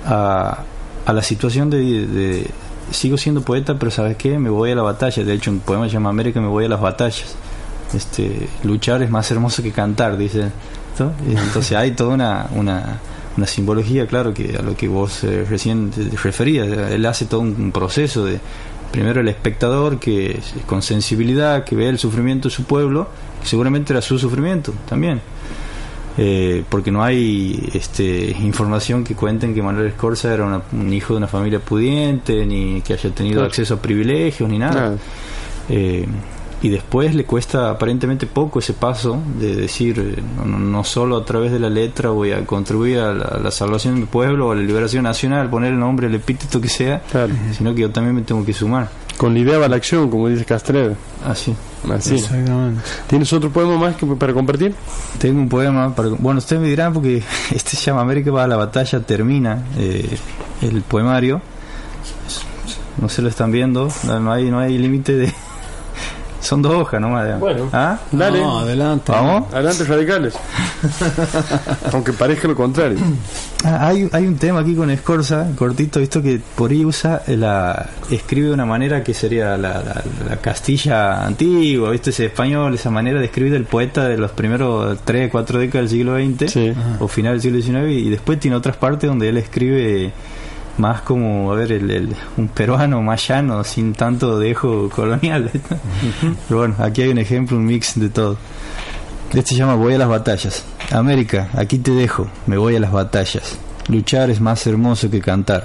[0.04, 0.58] a,
[1.06, 2.50] a la situación de,
[2.90, 4.38] sigo siendo poeta, pero ¿sabes qué?
[4.38, 5.24] Me voy a la batalla.
[5.24, 7.36] De hecho, un poema se llama América, me voy a las batallas.
[7.94, 10.50] Este, luchar es más hermoso que cantar, dice.
[11.28, 12.98] Entonces hay toda una, una
[13.38, 16.66] una simbología, claro, que a lo que vos eh, recién te referías.
[16.66, 18.40] Él hace todo un proceso de,
[18.90, 23.08] primero el espectador que con sensibilidad, que ve el sufrimiento de su pueblo,
[23.42, 25.20] seguramente era su sufrimiento también.
[26.20, 31.18] Eh, porque no hay este, información que cuenten que Manuel Escorza era un hijo de
[31.18, 34.96] una familia pudiente, ni que haya tenido acceso a privilegios, ni nada.
[35.68, 36.06] Eh,
[36.60, 41.52] y después le cuesta aparentemente poco ese paso de decir eh, no, solo a través
[41.52, 44.62] de la letra voy a contribuir a la, salvación de mi pueblo o a la
[44.62, 47.02] liberación nacional, poner el nombre, el epíteto que sea,
[47.56, 48.88] sino que yo también me tengo que sumar.
[49.16, 50.94] Con la idea va la acción, como dice Castredo.
[51.26, 51.54] Así.
[51.92, 52.24] Así.
[53.08, 54.74] ¿Tienes otro poema más que para compartir?
[55.18, 58.46] Tengo un poema, para, bueno, ustedes me dirán porque este se llama América va a
[58.46, 60.18] la batalla, termina eh,
[60.62, 61.40] el poemario.
[63.00, 65.32] No se lo están viendo, no hay, no hay límite de
[66.48, 67.38] son dos hojas nomás.
[67.38, 67.98] Bueno, ¿Ah?
[68.10, 68.42] dale.
[68.42, 69.12] adelante.
[69.12, 69.52] ¿Vamos?
[69.52, 70.34] Adelante, radicales.
[71.92, 72.98] Aunque parezca lo contrario.
[73.64, 77.90] Ah, hay, hay un tema aquí con Escorza, cortito, visto que por ahí usa la.
[78.10, 79.82] escribe de una manera que sería la,
[80.26, 82.10] la, Castilla antigua, ¿viste?
[82.10, 85.98] Ese español, esa manera de escribir del poeta de los primeros 3, 4 décadas del
[85.98, 90.12] siglo XX o final del siglo XIX, y después tiene otras partes donde él escribe
[90.78, 95.50] más como, a ver, el, un peruano más llano, sin tanto dejo colonial.
[96.48, 98.36] Pero bueno, aquí hay un ejemplo, un mix de todo.
[99.30, 100.64] Este se llama Voy a las batallas.
[100.90, 103.58] América, aquí te dejo, me voy a las batallas.
[103.88, 105.64] Luchar es más hermoso que cantar.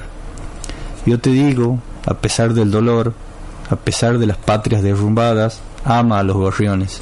[1.05, 3.13] Yo te digo, a pesar del dolor,
[3.69, 7.01] a pesar de las patrias derrumbadas, ama a los gorriones.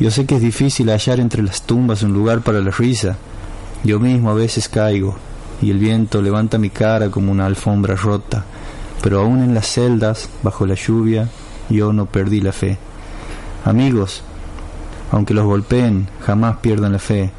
[0.00, 3.16] Yo sé que es difícil hallar entre las tumbas un lugar para la risa.
[3.84, 5.16] Yo mismo a veces caigo,
[5.62, 8.44] y el viento levanta mi cara como una alfombra rota,
[9.02, 11.28] pero aún en las celdas, bajo la lluvia,
[11.68, 12.78] yo no perdí la fe.
[13.64, 14.22] Amigos,
[15.12, 17.30] aunque los golpeen, jamás pierdan la fe.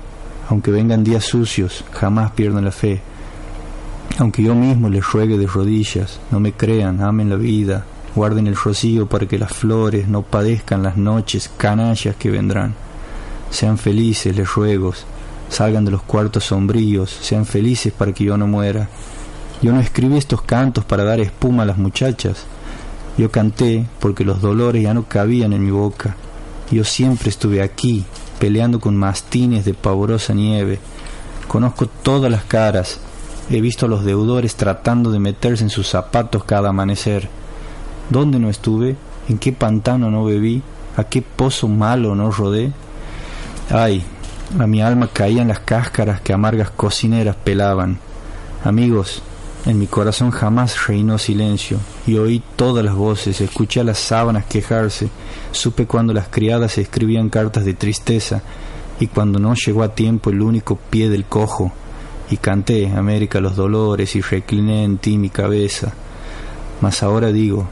[0.50, 3.02] Aunque vengan días sucios, jamás pierdan la fe.
[4.20, 8.56] Aunque yo mismo les ruegue de rodillas, no me crean, amen la vida, guarden el
[8.56, 12.74] rocío para que las flores no padezcan las noches canallas que vendrán.
[13.50, 14.94] Sean felices, les ruego,
[15.50, 18.90] salgan de los cuartos sombríos, sean felices para que yo no muera.
[19.62, 22.46] Yo no escribí estos cantos para dar espuma a las muchachas.
[23.18, 26.16] Yo canté porque los dolores ya no cabían en mi boca.
[26.70, 28.06] Yo siempre estuve aquí,
[28.40, 30.80] peleando con mastines de pavorosa nieve.
[31.48, 33.00] Conozco todas las caras.
[33.50, 37.30] He visto a los deudores tratando de meterse en sus zapatos cada amanecer.
[38.10, 38.96] ¿Dónde no estuve?
[39.30, 40.62] ¿En qué pantano no bebí?
[40.98, 42.72] ¿A qué pozo malo no rodé?
[43.70, 44.04] Ay,
[44.60, 48.00] a mi alma caían las cáscaras que amargas cocineras pelaban.
[48.64, 49.22] Amigos,
[49.66, 54.46] en mi corazón jamás reinó silencio, y oí todas las voces, escuché a las sábanas
[54.46, 55.10] quejarse,
[55.52, 58.42] supe cuando las criadas escribían cartas de tristeza,
[59.00, 61.74] y cuando no llegó a tiempo el único pie del cojo,
[62.30, 65.94] y canté América los dolores y recliné en ti mi cabeza.
[66.82, 67.68] Mas ahora digo,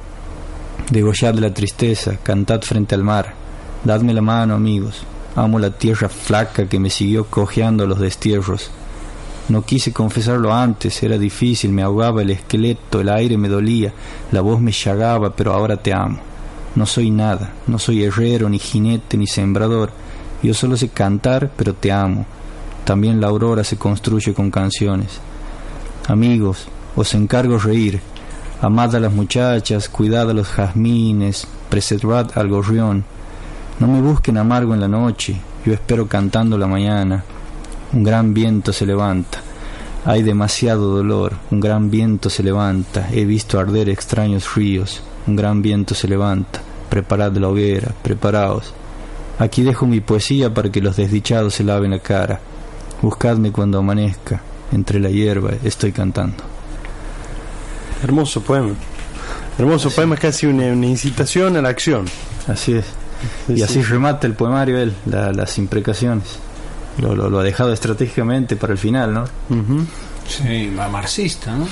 [0.90, 3.34] degollad la tristeza, cantad frente al mar,
[3.84, 5.04] dadme la mano amigos,
[5.36, 8.72] amo la tierra flaca que me siguió cojeando los destierros.
[9.48, 13.94] No quise confesarlo antes, era difícil, me ahogaba el esqueleto, el aire me dolía,
[14.32, 16.18] la voz me llagaba, pero ahora te amo.
[16.76, 19.92] No soy nada, no soy herrero, ni jinete, ni sembrador.
[20.42, 22.26] Yo solo sé cantar, pero te amo.
[22.86, 25.20] También la aurora se construye con canciones.
[26.08, 28.02] Amigos, os encargo reír.
[28.62, 33.06] Amad a las muchachas, cuidad a los jazmines, preservad al gorrión.
[33.78, 37.24] No me busquen amargo en la noche, yo espero cantando la mañana.
[37.92, 39.40] Un gran viento se levanta.
[40.06, 43.10] Hay demasiado dolor, un gran viento se levanta.
[43.12, 45.04] He visto arder extraños ríos.
[45.28, 46.62] Un gran viento se levanta.
[46.90, 48.74] Preparad la hoguera, preparaos.
[49.40, 52.40] Aquí dejo mi poesía para que los desdichados se laven la cara.
[53.02, 54.42] Buscadme cuando amanezca.
[54.72, 56.44] Entre la hierba estoy cantando.
[58.02, 58.74] Hermoso poema.
[59.60, 62.06] Hermoso poema, casi una, una incitación a la acción.
[62.48, 62.86] Así es.
[63.48, 66.26] Y así remata el poemario él, la- las imprecaciones.
[66.98, 69.26] Lo, lo- lo ha dejado estratégicamente para el final, ¿no?
[70.28, 71.68] Sí, ma- marxista, ¿no?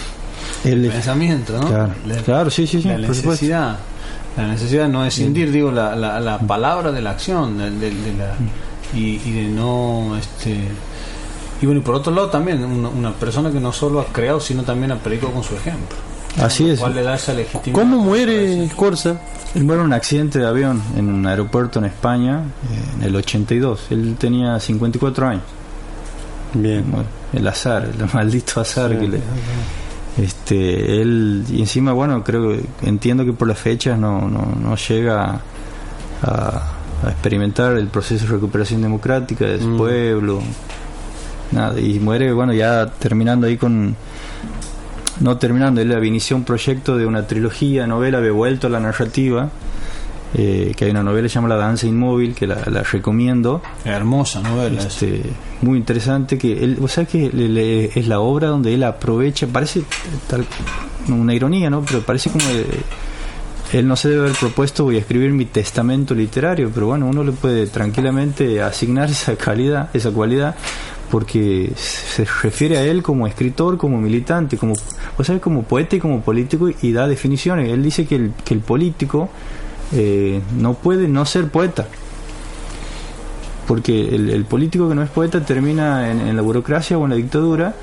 [0.63, 1.67] El pensamiento, ¿no?
[1.67, 3.29] Claro, La- claro, sí, sí, sí, La por supuesto.
[3.31, 3.77] necesidad,
[4.37, 7.89] la necesidad de no escindir, digo, la, la, la palabra de la acción, de, de-
[7.91, 8.35] de la,
[8.93, 10.57] y, y de no, este,
[11.61, 14.39] y bueno, y por otro lado también una, una persona que no solo ha creado,
[14.41, 15.97] sino también ha predicado con su ejemplo.
[16.41, 16.79] Así es.
[16.79, 17.79] ¿Cuál le da esa legitimidad?
[17.81, 19.17] ¿Cómo muere Corsa?
[19.53, 23.15] Él muere en un accidente de avión en un aeropuerto en España eh, en el
[23.15, 23.87] 82.
[23.91, 25.43] Él tenía 54 años.
[26.55, 26.83] Bien.
[26.89, 28.97] Bueno, el azar, el maldito azar Sí.
[28.97, 29.19] que le.
[30.17, 34.75] Este, él, y encima, bueno, creo que entiendo que por las fechas no, no, no
[34.75, 35.39] llega
[36.21, 36.71] a,
[37.03, 39.77] a experimentar el proceso de recuperación democrática de su Mm.
[39.77, 40.39] pueblo.
[41.51, 43.95] Nada, y muere, bueno, ya terminando ahí con.
[45.23, 49.49] No terminando, él iniciado un proyecto de una trilogía, novela, había vuelto a la narrativa.
[50.35, 53.61] eh, que hay una novela que se llama La Danza Inmóvil, que la, la recomiendo.
[53.85, 54.81] Hermosa novela.
[54.81, 55.21] Este,
[55.61, 59.45] muy interesante que él, o sea que le- le- es la obra donde él aprovecha,
[59.45, 59.83] parece
[60.27, 60.43] tal,
[61.09, 61.83] una ironía, ¿no?
[61.85, 62.65] Pero parece como eh,
[63.73, 67.23] él no se debe haber propuesto voy a escribir mi testamento literario, pero bueno, uno
[67.23, 70.55] le puede tranquilamente asignar esa calidad, esa cualidad
[71.13, 74.73] porque se refiere a él como escritor, como militante, como
[75.15, 77.69] o sea, como poeta y como político y da definiciones.
[77.69, 79.29] Él dice que el, que el político
[79.93, 81.85] eh, no puede no ser poeta
[83.67, 87.15] porque el, político que no es poeta termina en, en la burocracia o en la
[87.15, 87.75] dictadura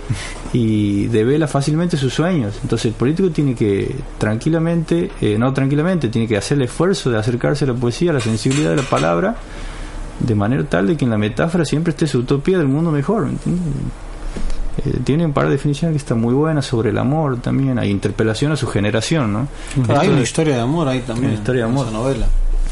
[0.52, 2.58] y devela fácilmente sus sueños.
[2.64, 7.18] Entonces el político tiene que tranquilamente, eh, no tranquilamente, tiene que hacer el esfuerzo de
[7.18, 9.36] acercarse a la poesía, a la sensibilidad de la palabra,
[10.20, 13.26] de manera tal de que en la metáfora siempre esté su utopía del mundo mejor.
[13.28, 13.64] ¿entiendes?
[14.84, 17.90] Eh, tiene un par de definiciones que están muy buenas sobre el amor también, hay
[17.90, 19.48] interpelación a su generación, ¿no?
[19.84, 21.30] Claro, hay una de- historia de amor ahí también.
[21.32, 21.86] Una historia de amor.
[21.88, 22.26] esa novela.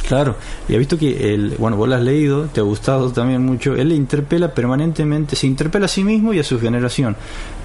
[0.07, 0.37] Claro,
[0.69, 3.75] y ha visto que, el, bueno, vos lo has leído, te ha gustado también mucho,
[3.75, 7.15] él le interpela permanentemente, se interpela a sí mismo y a su generación.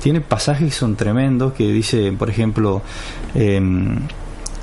[0.01, 2.81] Tiene pasajes que son tremendos, que dice, por ejemplo,
[3.34, 3.99] em,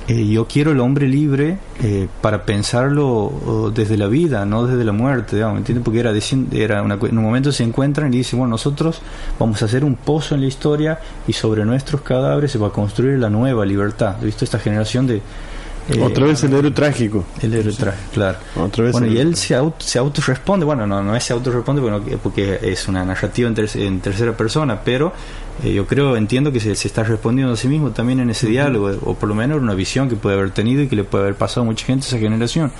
[0.07, 4.83] eh, yo quiero el hombre libre eh, para pensarlo oh, desde la vida, no desde
[4.83, 5.83] la muerte, digamos, ¿entiendes?
[5.85, 6.11] Porque era,
[6.51, 9.01] era una en un momento se encuentran y dicen, bueno, nosotros
[9.39, 12.71] vamos a hacer un pozo en la historia y sobre nuestros cadáveres se va a
[12.71, 14.15] construir la nueva libertad.
[14.17, 15.17] ¿Has visto esta generación de...
[15.17, 17.23] eh, Otra vez el héroe trágico.
[17.41, 18.37] el héroe trágico, claro.
[18.55, 21.81] Otra vez Bueno, y él se, auto, se autorresponde, bueno, no, no es se autorresponde
[21.81, 25.13] porque, no- porque es una narrativa en, ter- en tercera persona, pero
[25.63, 28.47] eh, yo creo, entiendo que se, se está respondiendo a sí mismo también en ese
[28.47, 31.23] diálogo, o por lo menos una visión que puede haber tenido y que le puede
[31.25, 32.71] haber pasado a mucha gente esa generación.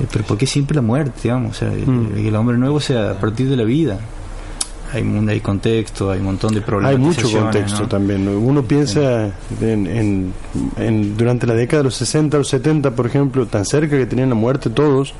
[0.00, 1.56] Eh, pero ¿por qué siempre la muerte, digamos?
[1.56, 2.26] O sea, el- Mm.
[2.28, 3.98] el hombre nuevo sea a partir de la vida.
[4.90, 6.98] hay, un- hay contexto, hay un montón de Hay problemas.
[6.98, 8.24] mucho contexto también.
[8.24, 8.38] ¿no?
[8.38, 9.26] Uno piensa
[9.60, 10.32] en, en-
[10.78, 14.30] en- durante la década de los 60 o 70, por ejemplo, tan cerca que tenían
[14.30, 15.12] la muerte todos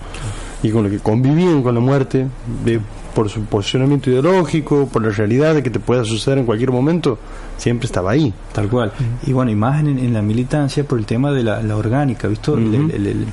[0.63, 2.27] y con lo que convivían con la muerte,
[2.65, 2.81] de,
[3.15, 7.19] por su posicionamiento ideológico, por la realidad de que te pueda suceder en cualquier momento,
[7.57, 8.33] siempre estaba ahí.
[8.53, 8.93] Tal cual.
[9.27, 12.29] Y bueno, y más en, en la militancia por el tema de la, la orgánica,
[12.29, 12.57] ¿visto?
[12.57, 13.27] El- el- el- el-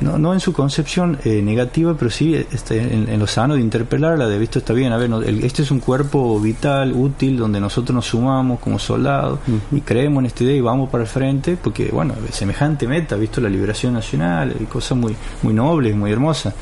[0.00, 3.60] no, no en su concepción eh, negativa, pero sí este, en, en lo sano de
[3.60, 7.36] interpelarla, de visto está bien, a ver, no, el- este es un cuerpo vital, útil,
[7.38, 9.38] donde nosotros nos sumamos como soldados
[9.72, 13.40] y creemos en esta idea y vamos para el frente, porque bueno, semejante meta, visto
[13.40, 16.54] la liberación nacional, y cosas muy, muy nobles, muy hermosas.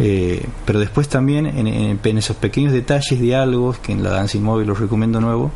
[0.00, 4.36] Eh, pero después también en, en- en esos pequeños detalles, diálogos, que en la danza
[4.36, 5.52] inmóvil los recomiendo nuevo,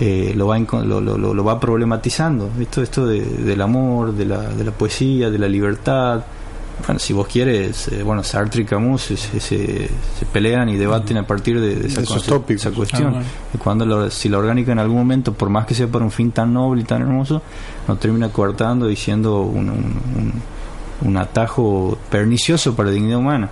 [0.00, 2.50] eh, lo, va lo, lo- lo- va problematizando.
[2.58, 6.24] Esto, esto de- del amor, de la, de la poesía, de la libertad.
[6.86, 10.76] Bueno, si vos quieres, eh, bueno, Sartre y Camus se, se- se- se pelean y
[10.76, 12.64] debaten a partir de, de esa, tópicos.
[12.64, 13.08] esa cuestión.
[13.08, 13.26] Ah, bueno.
[13.62, 16.30] Cuando lo- si la orgánica en algún momento, por más que sea para un fin
[16.32, 17.42] tan noble y tan hermoso,
[17.86, 20.32] nos termina coartando diciendo un, un, un-
[21.02, 23.48] un atajo pernicioso para la dignidad humana.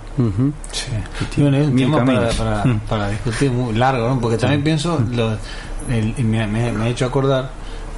[1.37, 2.29] Y bueno, es un Mil tema para,
[2.63, 4.19] para, para discutir muy largo, ¿no?
[4.19, 5.37] porque también pienso, lo-
[5.89, 7.51] el- me, me- me ha hecho acordar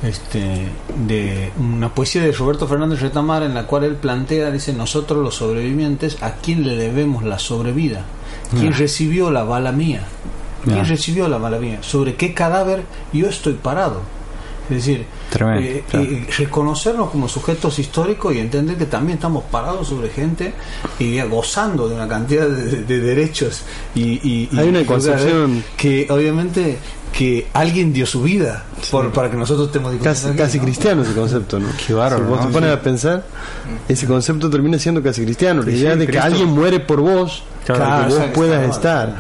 [0.04, 0.68] este,
[1.08, 5.36] de una poesía de Roberto Fernández Retamar en la cual él plantea, dice, nosotros los
[5.36, 8.04] sobrevivientes, ¿a quién le debemos la sobrevida?
[8.58, 8.78] ¿Quién Ah.
[8.78, 10.04] recibió la bala mía?
[10.64, 10.84] ¿Quién Ah.
[10.84, 11.80] recibió la bala mía?
[11.82, 14.02] ¿Sobre qué cadáver yo estoy parado?
[14.70, 16.06] Es decir, Tremendo, eh, claro.
[16.06, 20.54] eh, reconocernos como sujetos históricos y entender que también estamos parados sobre gente
[20.98, 23.64] y gozando de una cantidad de, de- de derechos
[23.96, 26.78] y, y- Hay una y concepción- que obviamente
[27.18, 30.64] que alguien dio su vida por, para que nosotros estemos Casi, aquí, casi ¿no?
[30.64, 31.68] cristiano ese concepto, ¿no?
[31.86, 32.48] Qué bárbaro, Si vos ¿no?
[32.48, 32.74] te pones Sí.
[32.78, 33.24] a pensar,
[33.90, 35.62] ese concepto termina siendo casi cristiano.
[35.62, 36.26] La idea sí, de que Cristo.
[36.28, 39.16] alguien muere por vos Claro, para que vos puedas estar.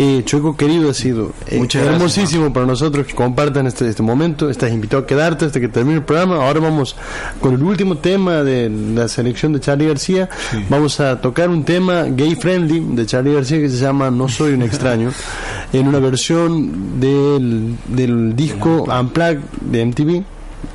[0.00, 4.00] Eh, Choco querido, ha sido eh, Muchas gracias, hermosísimo para nosotros que compartan este, este
[4.00, 4.48] momento.
[4.48, 6.36] Estás invitado a quedarte hasta que termine el programa.
[6.36, 6.94] Ahora vamos
[7.40, 10.28] con el último tema de la selección de Charlie García.
[10.68, 14.52] Vamos a tocar un tema gay friendly de Charlie García que se llama No soy
[14.52, 15.10] un extraño,
[15.72, 20.22] en una versión del, del disco Unplugged de MTV.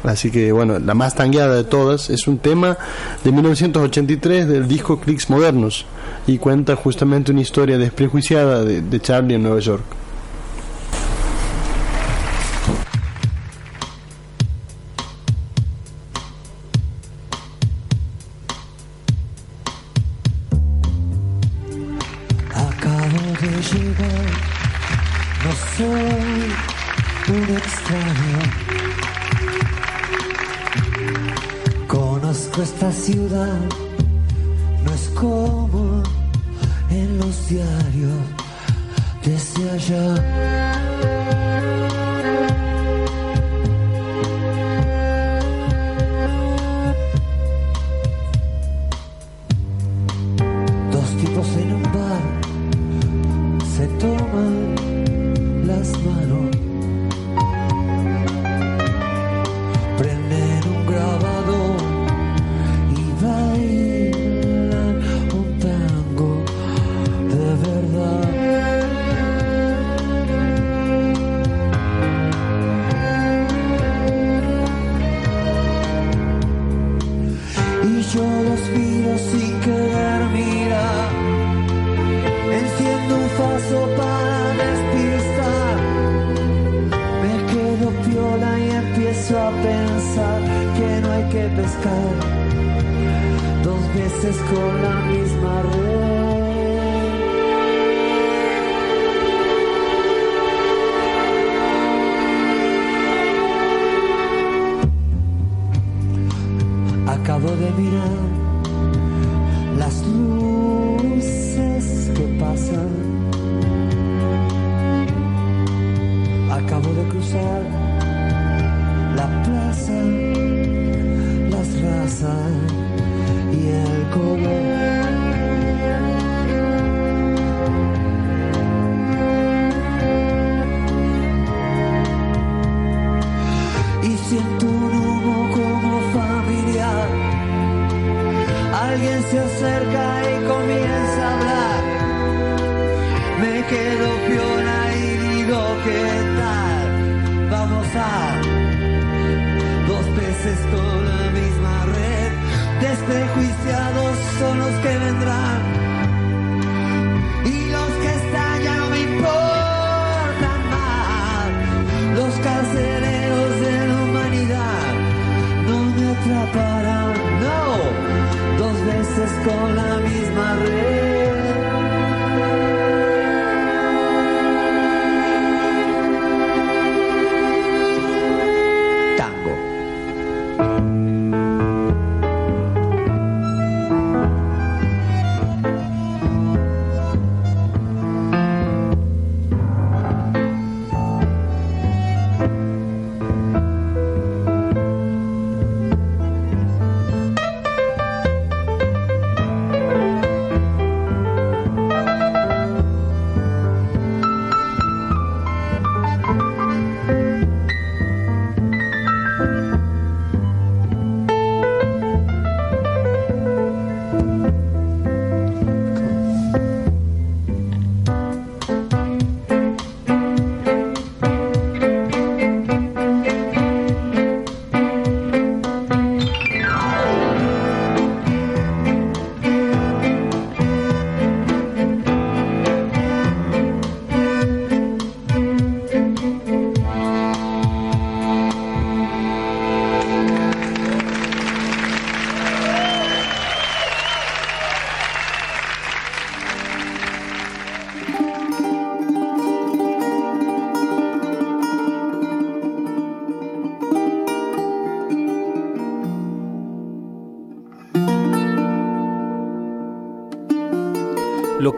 [0.03, 2.77] Así que bueno, la más tangueada de todas es un tema
[3.23, 5.85] de 1983 del disco Clicks Modernos
[6.27, 9.83] y cuenta justamente una historia desprejuiciada de, de Charlie en Nueva York.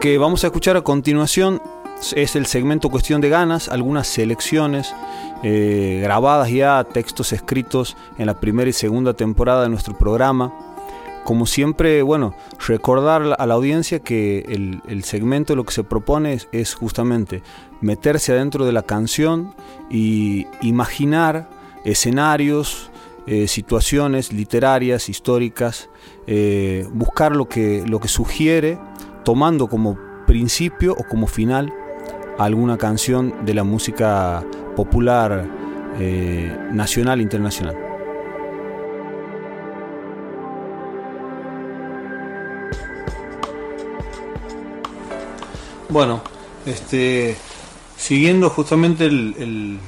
[0.06, 1.60] Que vamos a escuchar a continuación
[2.14, 4.94] es el segmento Cuestión de Ganas, algunas selecciones
[5.42, 10.54] eh, grabadas ya, textos escritos en la primera y segunda temporada de nuestro programa.
[11.24, 12.36] Como siempre, bueno,
[12.68, 17.42] recordar a la audiencia que el, el segmento lo que se propone es, es justamente
[17.80, 19.56] meterse adentro de la canción
[19.90, 21.48] y imaginar
[21.84, 22.92] escenarios,
[23.28, 25.88] eh, situaciones literarias, históricas,
[26.28, 28.78] eh, buscar lo que, lo que sugiere,
[29.26, 31.74] tomando como principio o como final
[32.38, 34.44] alguna canción de la música
[34.76, 35.44] popular
[35.98, 37.76] eh, nacional e internacional.
[45.88, 46.22] Bueno,
[46.64, 47.36] este,
[47.96, 49.80] siguiendo justamente el,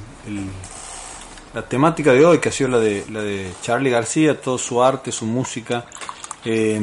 [1.54, 4.82] la temática de hoy, que ha sido la de, la de Charlie García, todo su
[4.82, 5.84] arte, su música,
[6.44, 6.80] eh,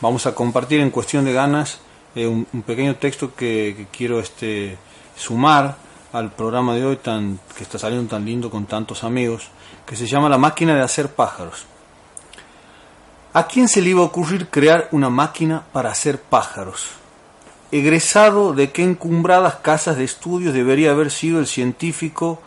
[0.00, 1.80] vamos a compartir en cuestión de ganas
[2.14, 4.76] eh, un, pequeño texto que, que quiero este,
[5.16, 5.76] sumar
[6.12, 9.48] al programa de hoy tan, que está saliendo tan lindo con tantos amigos,
[9.84, 11.66] que se llama La máquina de hacer pájaros.
[13.32, 16.86] ¿A quién se le iba a ocurrir crear una máquina para hacer pájaros?
[17.70, 22.40] Egresado de qué encumbradas casas de estudios debería haber sido el científico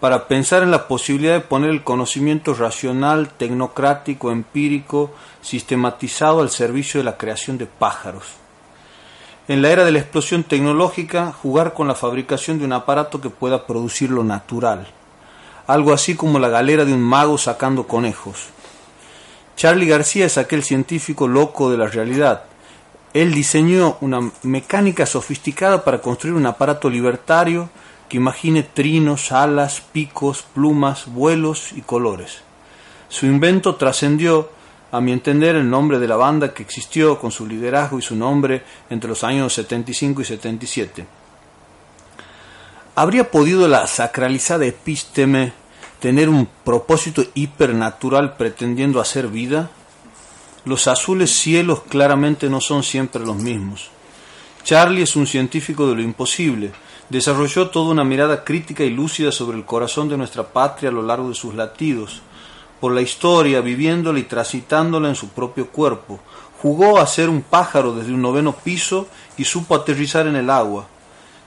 [0.00, 5.10] para pensar en la posibilidad de poner el conocimiento racional, tecnocrático, empírico,
[5.40, 8.24] sistematizado al servicio de la creación de pájaros.
[9.48, 13.30] En la era de la explosión tecnológica, jugar con la fabricación de un aparato que
[13.30, 14.88] pueda producir lo natural,
[15.66, 18.48] algo así como la galera de un mago sacando conejos.
[19.56, 22.42] Charlie García es aquel científico loco de la realidad.
[23.14, 27.70] Él diseñó una mecánica sofisticada para construir un aparato libertario
[28.08, 32.42] que imagine trinos, alas, picos, plumas, vuelos y colores.
[33.08, 34.50] Su invento trascendió,
[34.92, 38.16] a mi entender, el nombre de la banda que existió con su liderazgo y su
[38.16, 41.06] nombre entre los años 75 y 77.
[42.94, 45.52] ¿Habría podido la sacralizada epísteme
[46.00, 49.70] tener un propósito hipernatural pretendiendo hacer vida?
[50.64, 53.90] Los azules cielos claramente no son siempre los mismos.
[54.64, 56.72] Charlie es un científico de lo imposible.
[57.08, 61.02] Desarrolló toda una mirada crítica y lúcida sobre el corazón de nuestra patria a lo
[61.02, 62.20] largo de sus latidos,
[62.80, 66.18] por la historia, viviéndola y transitándola en su propio cuerpo.
[66.60, 69.06] Jugó a ser un pájaro desde un noveno piso
[69.36, 70.88] y supo aterrizar en el agua.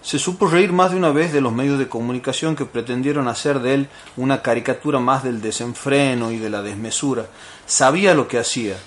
[0.02, 3.60] Se supo reír más de una vez de los medios de comunicación que pretendieron hacer
[3.60, 7.26] de él una caricatura más del desenfreno y de la desmesura.
[7.65, 8.77] Sabía lo que hacía.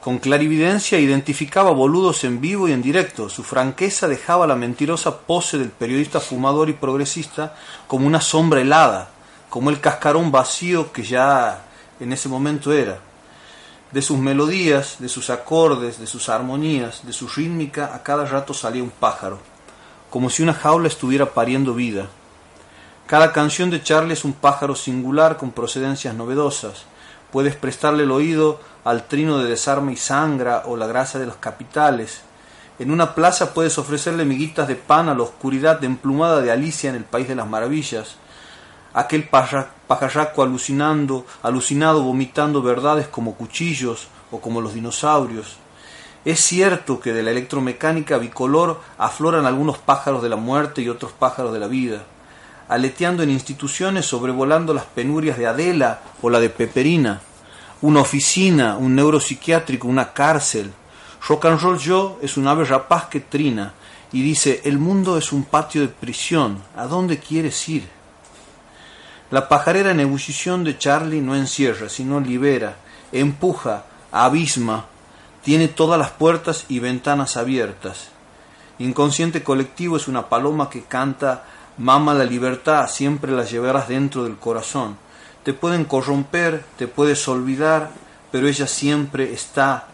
[0.00, 3.28] Con clarividencia identificaba boludos en vivo y en directo.
[3.28, 7.56] Su franqueza dejaba la mentirosa pose del periodista fumador y progresista
[7.88, 9.10] como una sombra helada,
[9.50, 11.64] como el cascarón vacío que ya
[11.98, 13.00] en ese momento era.
[13.90, 18.54] De sus melodías, de sus acordes, de sus armonías, de su rítmica, a cada rato
[18.54, 19.40] salía un pájaro,
[20.10, 22.06] como si una jaula estuviera pariendo vida.
[23.06, 26.84] Cada canción de Charlie es un pájaro singular con procedencias novedosas.
[27.32, 31.36] Puedes prestarle el oído al trino de desarme y sangra o la grasa de los
[31.36, 32.22] capitales.
[32.78, 36.96] En una plaza puedes ofrecerle miguitas de pan a la oscuridad emplumada de Alicia en
[36.96, 38.16] el País de las Maravillas.
[38.94, 45.56] aquel paja- pajarraco alucinando, alucinado vomitando verdades como cuchillos o como los dinosaurios.
[46.24, 51.12] Es cierto que de la electromecánica bicolor afloran algunos pájaros de la muerte y otros
[51.12, 52.02] pájaros de la vida,
[52.68, 57.20] aleteando en instituciones sobrevolando las penurias de Adela o la de Peperina,
[57.80, 60.72] una oficina, un neuropsiquiátrico, una cárcel.
[61.26, 63.72] Rock and Roll es un ave rapaz que trina
[64.12, 67.88] y dice, el mundo es un patio de prisión, ¿a dónde quieres ir?
[69.30, 72.76] La pajarera en ebullición de Charlie no encierra, sino libera,
[73.12, 74.86] empuja, abisma,
[75.42, 78.08] tiene todas las puertas y ventanas abiertas.
[78.78, 81.44] Inconsciente colectivo es una paloma que canta
[81.78, 84.96] Mama la libertad, siempre la llevarás dentro del corazón.
[85.44, 87.90] Te pueden corromper, te puedes olvidar,
[88.32, 89.86] pero ella siempre está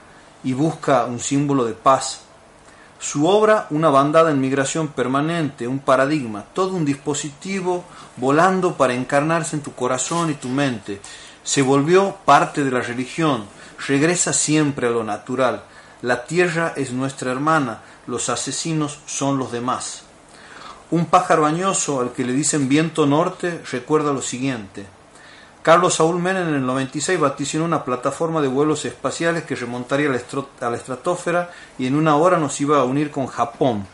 [0.43, 2.23] y busca un símbolo de paz.
[2.99, 7.85] Su obra, una bandada en migración permanente, un paradigma, todo un dispositivo
[8.17, 11.03] volando para encarnarse en tu corazón y tu mente.
[11.43, 13.45] Se volvió parte de la religión,
[13.87, 15.65] regresa siempre a lo natural.
[16.01, 20.04] La tierra es nuestra hermana, los asesinos son los demás.
[20.91, 24.87] Un pájaro añoso al que le dicen viento norte recuerda lo siguiente.
[25.63, 30.69] Carlos Saúl Menem en el 96 vaticinó una plataforma de vuelos espaciales que remontaría a
[30.71, 33.87] la, estratosfera y en una hora nos iba a unir con Japón.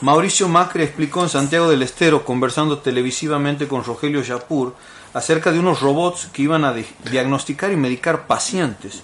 [0.00, 4.74] Mauricio Macri explicó en Santiago del Estero, conversando televisivamente con Rogelio Yapur,
[5.14, 9.02] acerca de unos robots que iban a di- diagnosticar y medicar pacientes.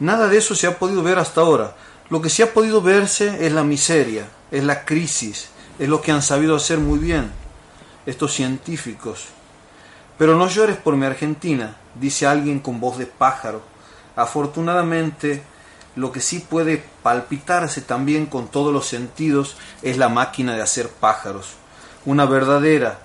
[0.00, 1.76] Nada de eso se ha podido ver hasta ahora.
[2.10, 5.48] Lo que sí ha podido verse es la miseria, es la crisis,
[5.80, 7.32] es lo que han sabido hacer muy bien
[8.06, 9.26] estos científicos.
[10.16, 13.62] Pero no llores por mi Argentina, dice alguien con voz de pájaro.
[14.14, 15.42] Afortunadamente,
[15.96, 20.88] lo que sí puede palpitarse también con todos los sentidos es la máquina de hacer
[20.88, 21.54] pájaros.
[22.04, 23.00] Una verdadera,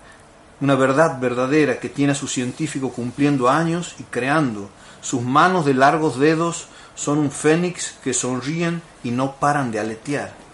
[0.62, 4.70] una verdad verdadera que tiene a su científico cumpliendo años y creando.
[5.02, 10.49] Sus manos de largos dedos son un fénix que sonríen y no paran de aletear.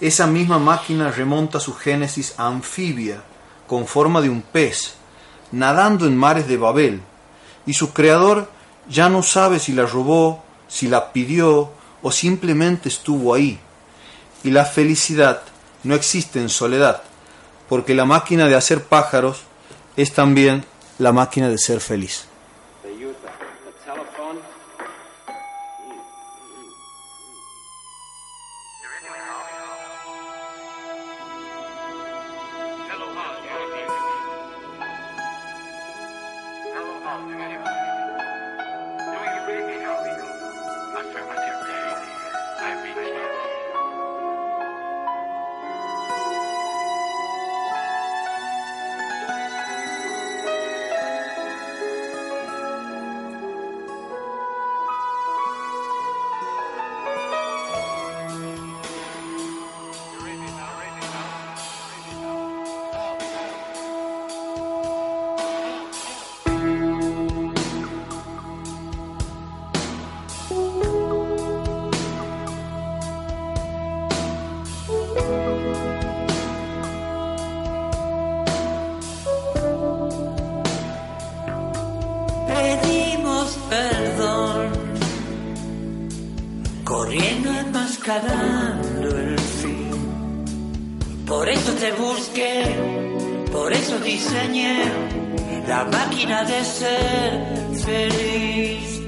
[0.00, 3.22] Esa misma máquina remonta su génesis anfibia,
[3.66, 4.94] con forma de un pez,
[5.52, 7.02] nadando en mares de Babel,
[7.66, 8.50] y su creador
[8.88, 11.70] ya no sabe si la robó, si la pidió
[12.02, 13.60] o simplemente estuvo ahí.
[14.42, 15.42] Y la felicidad
[15.84, 17.02] no existe en soledad,
[17.68, 19.42] porque la máquina de hacer pájaros
[19.96, 20.64] es también
[20.98, 22.29] la máquina de ser feliz.
[88.10, 91.24] Enmascarando el fin.
[91.26, 92.74] Por eso te busqué,
[93.52, 94.84] por eso diseñé
[95.68, 99.00] la máquina de ser feliz,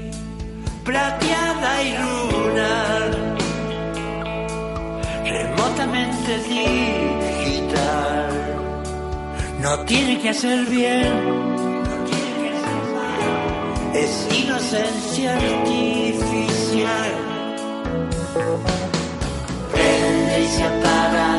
[0.85, 3.35] plateada y lunar,
[5.25, 8.29] remotamente digital.
[9.61, 11.43] No tiene que hacer bien
[13.93, 17.13] es inocencia artificial.
[20.35, 21.32] Y se apaga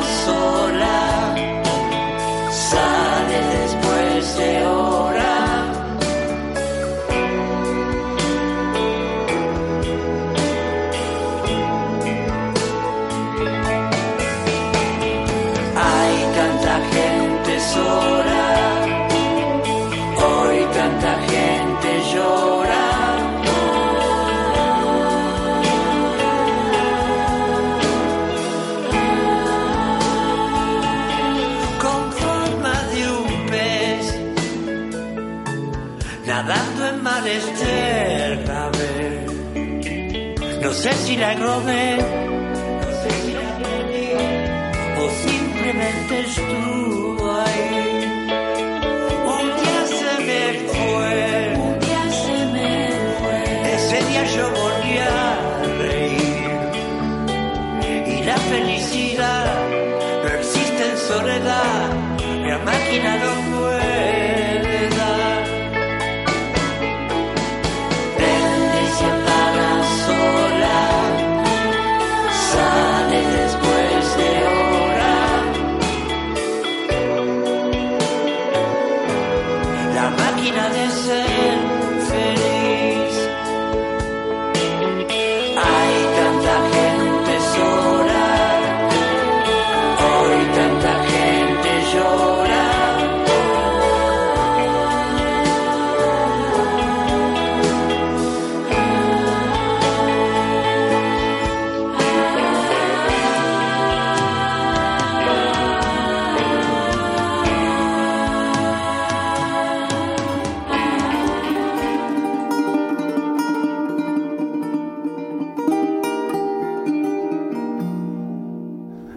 [40.85, 41.97] No sé si la robé,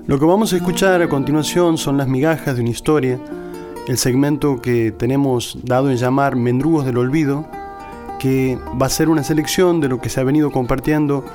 [0.09, 3.20] Lo que vamos a escuchar a continuación son las migajas de una historia,
[3.89, 7.47] el segmento que tenemos dado en llamar Mendrugos del Olvido,
[8.18, 11.26] que va a ser una selección de lo que se ha venido compartiendo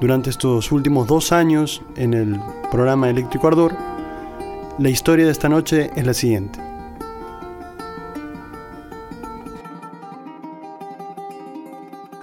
[0.00, 3.76] durante estos últimos dos años en el programa Eléctrico Ardor.
[4.80, 6.58] La historia de esta noche es la siguiente.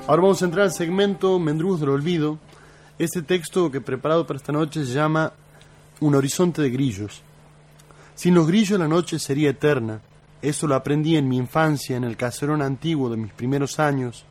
[0.06, 2.40] Ahora vamos a entrar al segmento Mendrugos del Olvido.
[3.00, 5.32] Este texto que he preparado para esta noche se llama
[6.04, 7.22] Un horizonte de grillos.
[8.14, 10.02] Sin los grillos la noche sería eterna.
[10.42, 14.26] Eso lo aprendí en mi infancia, en el caserón antiguo de mis primeros años.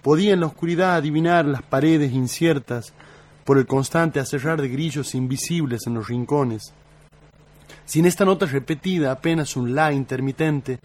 [0.00, 2.94] Podía en la oscuridad adivinar las paredes inciertas
[3.44, 6.72] por el constante acerrar de grillos invisibles en los rincones.
[7.84, 10.80] Sin esta nota repetida, apenas un la intermitente,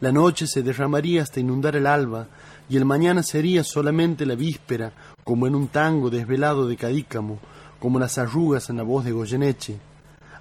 [0.00, 2.26] la noche se derramaría hasta inundar el alba,
[2.68, 4.90] y el mañana sería solamente la víspera,
[5.22, 7.38] como en un tango desvelado de Cadícamo,
[7.78, 9.78] como las arrugas en la voz de Goyeneche.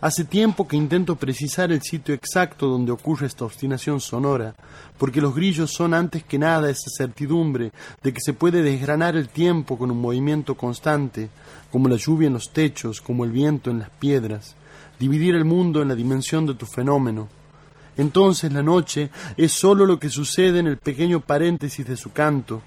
[0.01, 4.53] Hace tiempo que intento precisar el sitio exacto donde ocurre esta obstinación sonora,
[4.97, 7.71] porque los grillos son antes que nada esa certidumbre
[8.03, 11.29] de que se puede desgranar el tiempo con un movimiento constante,
[11.71, 14.55] como la lluvia en los techos, como el viento en las piedras,
[14.99, 17.27] dividir el mundo en la dimensión de tu fenómeno.
[17.97, 22.61] Entonces la noche es sólo lo que sucede en el pequeño paréntesis de su canto,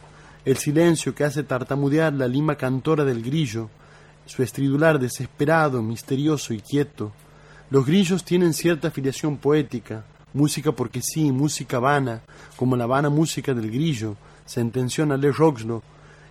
[0.44, 3.68] el silencio que hace tartamudear la lima cantora del grillo,
[4.28, 7.12] su estridular desesperado, misterioso y quieto.
[7.70, 12.20] Los grillos tienen cierta afiliación poética, música porque sí, música vana,
[12.56, 15.82] como la vana música del grillo, sentenció Le Roxlo.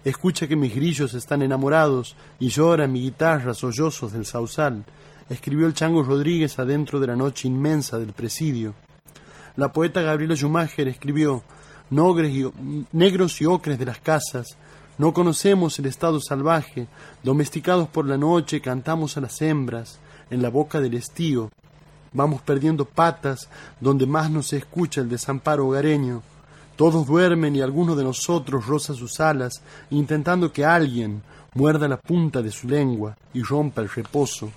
[0.06, 4.86] Escucha que mis grillos están enamorados y llora mi guitarra sollozos del sausal,
[5.28, 8.76] escribió el Chango Rodríguez adentro de la noche inmensa del presidio.
[9.56, 11.44] La poeta Gabriela Schumacher escribió
[11.90, 12.46] Nogres y,
[12.92, 14.56] negros y ocres de las casas,
[14.98, 16.88] no conocemos el estado salvaje,
[17.24, 20.00] domesticados por la noche cantamos a las hembras,
[20.30, 21.52] en la boca del estío.
[22.14, 23.48] Vamos perdiendo patas
[23.80, 26.24] donde más nos escucha el desamparo hogareño.
[26.76, 29.62] Todos duermen y alguno de nosotros roza sus alas,
[29.92, 31.22] intentando que alguien
[31.54, 34.52] muerda la punta de su lengua y rompa el reposo.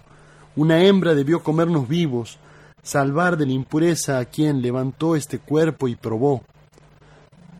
[0.56, 2.38] Una hembra debió comernos vivos,
[2.82, 6.42] salvar de la impureza a quien levantó este cuerpo y probó.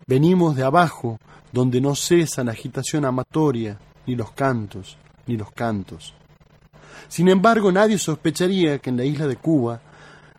[0.07, 1.19] Venimos de abajo,
[1.51, 4.97] donde no cesa la agitación amatoria, ni los cantos,
[5.27, 6.13] ni los cantos.
[7.07, 9.81] Sin embargo, nadie sospecharía que en la isla de Cuba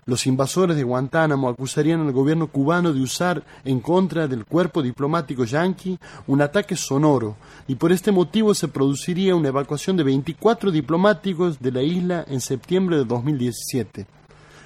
[0.04, 5.44] los invasores de Guantánamo acusarían al gobierno cubano de usar en contra del cuerpo diplomático
[5.44, 7.36] yanqui un ataque sonoro,
[7.68, 12.40] y por este motivo se produciría una evacuación de 24 diplomáticos de la isla en
[12.40, 14.06] septiembre de 2017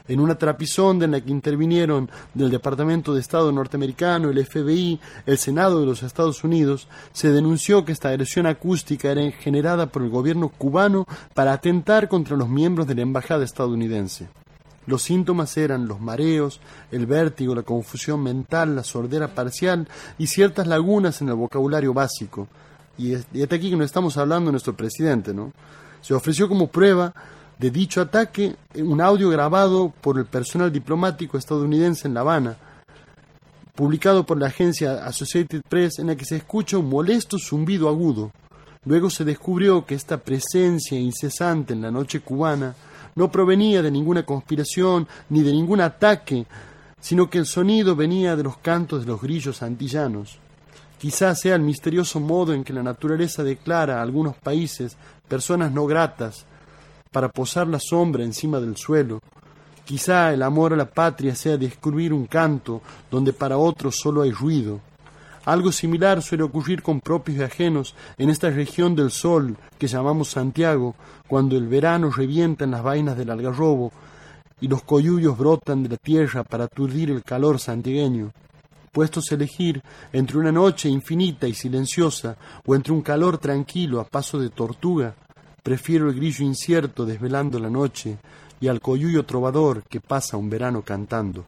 [0.09, 5.39] en una trapisonda en la que intervinieron del Departamento de Estado norteamericano, el FBI, el
[5.39, 10.11] Senado de los Estados Unidos, se denunció que esta agresión acústica era generada por el
[10.11, 14.29] gobierno cubano para atentar contra los miembros de la embajada estadounidense.
[14.87, 16.61] Los síntomas eran los mareos,
[16.93, 22.47] el vértigo, la confusión mental, la sordera parcial y ciertas lagunas en el vocabulario básico.
[22.97, 25.53] Y, hasta aquí que no estamos hablando de nuestro presidente, ¿no?
[26.01, 27.13] Se ofreció como prueba
[27.59, 32.57] de dicho ataque un audio grabado por el personal diplomático estadounidense en La Habana,
[33.75, 38.31] publicado por la agencia Associated Press, en la que se escucha un molesto zumbido agudo.
[38.85, 42.75] Luego se descubrió que esta presencia incesante en la noche cubana
[43.15, 46.47] no provenía de ninguna conspiración ni de ningún ataque,
[47.01, 50.39] sino que el sonido venía de los cantos de los grillos antillanos.
[50.99, 54.97] Quizás sea el misterioso modo en que la naturaleza declara a algunos países
[55.29, 56.47] personas no gratas,
[57.17, 59.23] para posar la sombra encima del suelo.
[59.87, 64.33] Quizá el amor a la patria sea descubrir un canto donde para otros solo hay
[64.33, 64.83] ruido.
[65.47, 70.29] Algo similar suele ocurrir con propios y ajenos en esta región del sol que llamamos
[70.29, 70.95] Santiago,
[71.27, 73.93] cuando el verano revienta en las vainas del algarrobo
[74.61, 78.31] y los coyullos brotan de la tierra para aturdir el calor santiagueño.
[78.93, 79.83] Puestos a elegir
[80.13, 82.37] entre una noche infinita y silenciosa
[82.67, 85.15] o entre un calor tranquilo a paso de tortuga,
[85.67, 88.19] prefiero el grillo incierto desvelando la noche
[88.61, 91.45] y al coyullo trovador que pasa un verano cantando.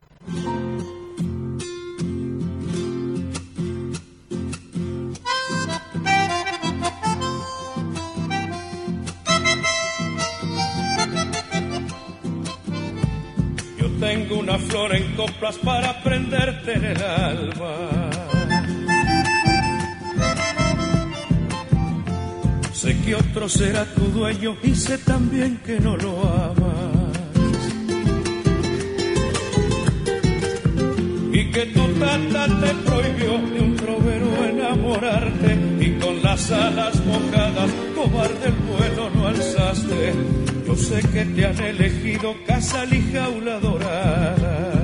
[14.01, 18.18] tengo una flor en coplas para prenderte en el alma.
[22.79, 27.67] Sé que otro será tu dueño y sé también que no lo amas.
[31.33, 37.71] Y que tu tata te prohibió de un trovero enamorarte y con las alas mojadas
[37.97, 40.15] cobarde el vuelo no alzaste
[40.69, 44.78] yo sé que te han elegido casa y jaula dorada.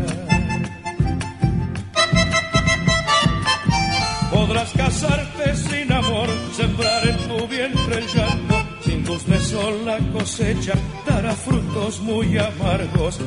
[4.47, 9.97] Podrás casarte sin amor, sembrar en tu vientre el llanto, sin luz de sol la
[10.12, 10.75] cosecha
[11.07, 13.21] dará frutos muy amargos.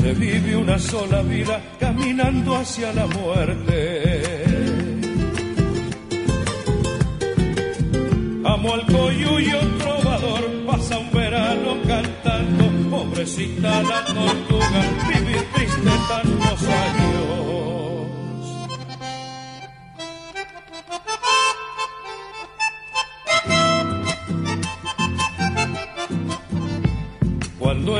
[0.00, 4.12] Se vive una sola vida caminando hacia la muerte.
[8.44, 17.19] Amo al coyuyo trovador, pasa un verano cantando, pobrecita la tortuga, vivir triste tantos años.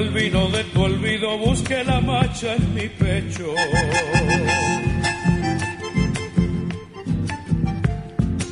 [0.00, 3.54] El vino de tu olvido busque la macha en mi pecho.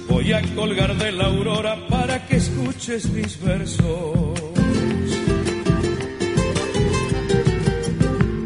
[0.08, 4.38] Voy a colgar de la aurora para que escuches mis versos.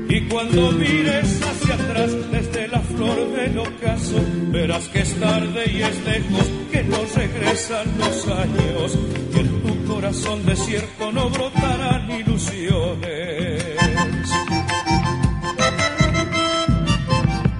[0.08, 4.20] Y cuando mires hacia atrás desde la flor del ocaso,
[4.52, 8.98] verás que es tarde y es lejos, que no regresan los años,
[10.02, 13.62] corazón desierto no brotarán ilusiones.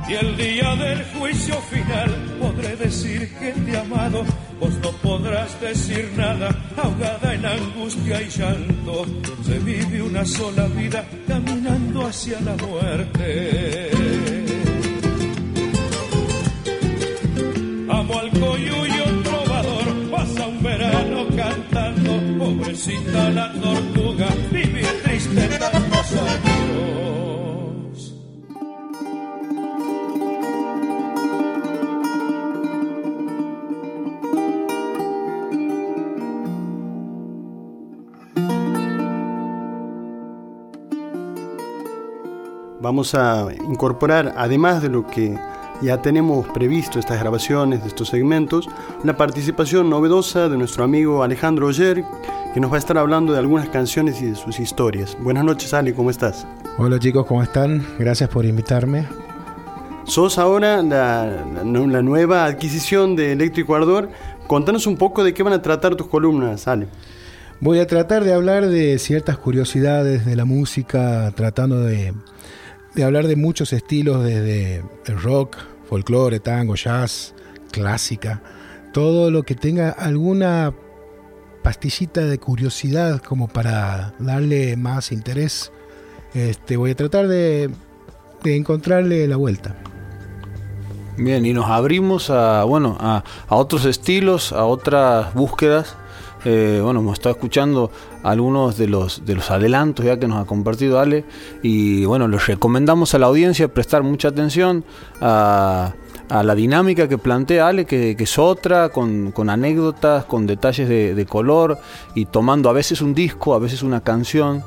[0.09, 2.11] Y el día del juicio final
[2.41, 4.25] podré decir que te he amado,
[4.59, 9.07] vos no podrás decir nada, ahogada en angustia y llanto.
[9.47, 14.02] Se vive una sola vida caminando hacia la muerte.
[22.73, 26.63] La tortuga, triste tantos años.
[42.81, 45.39] Vamos a incorporar, además de lo que
[45.83, 48.67] ya tenemos previsto, estas grabaciones de estos segmentos,
[49.05, 52.03] una participación novedosa de nuestro amigo Alejandro Oyer,
[52.53, 55.17] que nos va a estar hablando de algunas canciones y de sus historias.
[55.21, 56.47] Buenas noches, Ale, ¿cómo estás?
[56.79, 57.85] Hola chicos, ¿cómo están?
[57.99, 59.07] Gracias por invitarme.
[60.05, 64.11] Sos ahora la, la nueva adquisición de Eléctrico Ardor.
[64.47, 66.89] Contanos un poco de qué van a tratar tus columnas, Ale.
[67.61, 72.13] Voy a tratar de hablar de ciertas curiosidades de la música, tratando de
[72.95, 75.57] de hablar de muchos estilos, desde el rock,
[75.89, 77.35] folclore, tango, jazz,
[77.71, 78.43] clásica,
[78.93, 80.75] todo lo que tenga alguna
[81.63, 85.73] pastillita de curiosidad como para darle más interés.
[86.35, 87.71] Este, voy a tratar de,
[88.43, 89.77] de encontrarle la vuelta.
[91.17, 95.97] Bien, y nos abrimos a, bueno, a, a otros estilos, a otras búsquedas
[96.45, 97.91] eh, bueno, hemos estado escuchando
[98.25, 101.25] algunos de los, de los adelantos ya que nos ha compartido Ale
[101.63, 104.85] y bueno, les recomendamos a la audiencia prestar mucha atención
[105.21, 105.95] a,
[106.43, 111.79] la dinámica que plantea Ale, que, es otra, con, anécdotas, con detalles de, color
[112.15, 114.63] y tomando a veces un disco, a veces una canción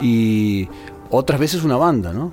[0.00, 0.68] y
[1.10, 2.32] otras veces una banda, ¿no?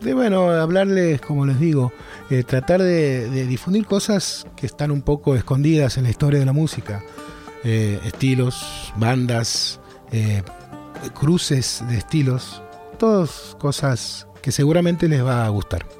[0.00, 1.92] De bueno, hablarles, como les digo,
[2.30, 6.46] eh, tratar de, de difundir cosas que están un poco escondidas en la historia de
[6.46, 7.02] la música.
[7.62, 9.80] Eh, estilos, bandas,
[10.12, 10.42] eh,
[11.12, 12.62] cruces de estilos,
[12.98, 15.99] todas cosas que seguramente les va a gustar.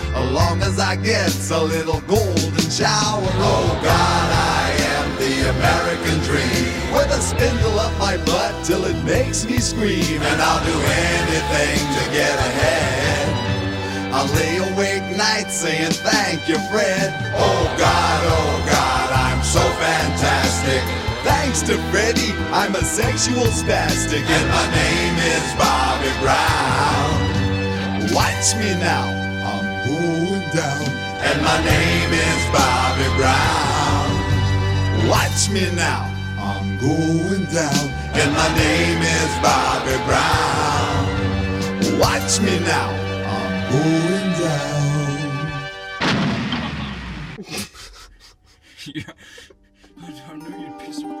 [0.13, 3.31] as long as I get a little golden shower.
[3.39, 9.03] Oh God, I am the American dream, with a spindle up my butt till it
[9.03, 13.27] makes me scream, and I'll do anything to get ahead.
[14.13, 17.13] I lay awake nights saying thank you, Fred.
[17.35, 20.83] Oh God, oh God, I'm so fantastic.
[21.23, 27.11] Thanks to Freddie, I'm a sexual spastic, and my name is Bobby Brown.
[28.13, 29.20] Watch me now,
[29.91, 30.83] going down,
[31.27, 34.09] and my name is Bobby Brown.
[35.09, 36.01] Watch me now,
[36.39, 37.83] I'm going down,
[38.19, 41.01] and my name is Bobby Brown.
[41.99, 42.89] Watch me now,
[43.35, 44.81] I'm going down.
[48.95, 49.13] yeah.
[50.03, 51.20] I knew you'd be.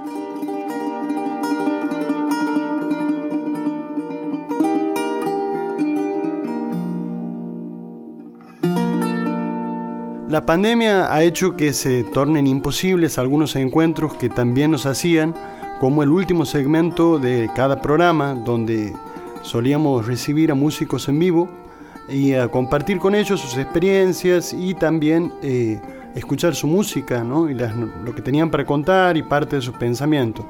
[10.31, 15.35] La pandemia ha hecho que se tornen imposibles algunos encuentros que también nos hacían,
[15.81, 18.95] como el último segmento de cada programa, donde
[19.41, 21.49] solíamos recibir a músicos en vivo
[22.07, 25.81] y a compartir con ellos sus experiencias y también eh,
[26.15, 27.49] escuchar su música ¿no?
[27.49, 30.45] y lo que tenían para contar y parte de sus pensamientos.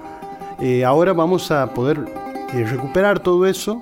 [0.60, 2.06] Eh, ahora vamos a poder
[2.54, 3.82] eh, recuperar todo eso.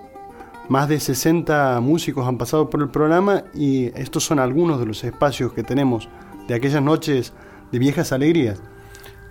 [0.70, 5.04] Más de 60 músicos han pasado por el programa y estos son algunos de los
[5.04, 6.08] espacios que tenemos
[6.48, 7.34] de aquellas noches
[7.72, 8.62] de viejas alegrías.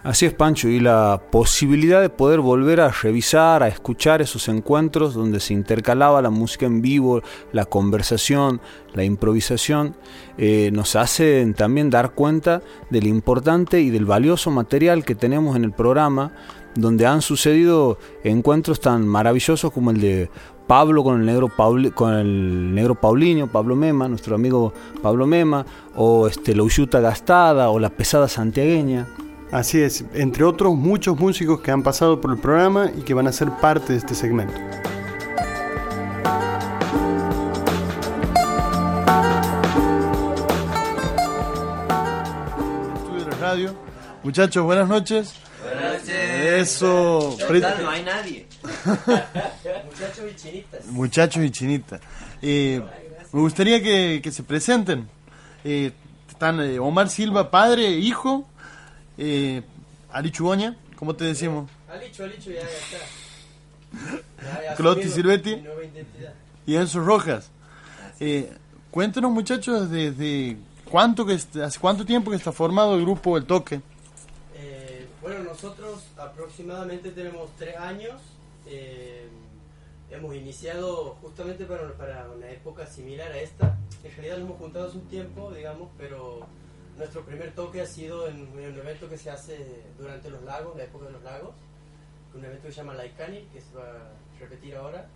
[0.03, 5.15] Así es, Pancho, y la posibilidad de poder volver a revisar, a escuchar esos encuentros
[5.15, 8.61] donde se intercalaba la música en vivo, la conversación,
[8.95, 9.95] la improvisación,
[10.39, 15.65] eh, nos hacen también dar cuenta del importante y del valioso material que tenemos en
[15.65, 16.33] el programa,
[16.75, 20.31] donde han sucedido encuentros tan maravillosos como el de
[20.69, 24.73] Pablo con el negro Pauli- con el negro Paulinho, Pablo Mema, nuestro amigo
[25.03, 25.65] Pablo Mema,
[25.97, 29.07] o este la Uyuta Gastada o la pesada santiagueña.
[29.51, 33.27] Así es, entre otros muchos músicos que han pasado por el programa y que van
[33.27, 34.55] a ser parte de este segmento.
[42.95, 43.75] Estudio de la radio.
[44.23, 45.35] Muchachos, buenas noches.
[45.63, 46.15] Buenas noches.
[46.71, 47.37] Eso.
[47.83, 48.48] No hay nadie.
[48.63, 50.87] Muchachos y chinitas.
[50.87, 52.01] Muchachos y chinitas.
[52.43, 52.83] Eh,
[53.33, 55.09] me gustaría que, que se presenten.
[55.65, 55.93] Eh,
[56.29, 58.47] están eh, Omar Silva, padre, hijo.
[59.17, 59.63] Eh,
[60.11, 61.69] Ali Chugoña, ¿cómo te decimos?
[61.91, 62.97] Alicho, Alicho, ya, ya está.
[64.43, 65.65] Ya, ya Clotti asumido Silvetti.
[66.67, 67.51] Y Enzo Rojas.
[68.21, 68.53] Eh,
[68.91, 73.81] cuéntenos, muchachos, desde cuánto que hace cuánto tiempo que está formado el grupo El Toque.
[74.55, 78.21] Eh, bueno, nosotros aproximadamente tenemos tres años.
[78.69, 79.29] Eh,
[80.11, 83.77] hemos iniciado justamente para, para una época similar a esta.
[84.05, 86.47] En realidad nos hemos juntado hace un tiempo, digamos, pero
[86.97, 90.77] nuestro primer toque ha sido en, en un evento que se hace durante los lagos,
[90.77, 91.55] la época de los lagos.
[92.35, 95.09] Un evento que se llama Laikani, que se va a repetir ahora.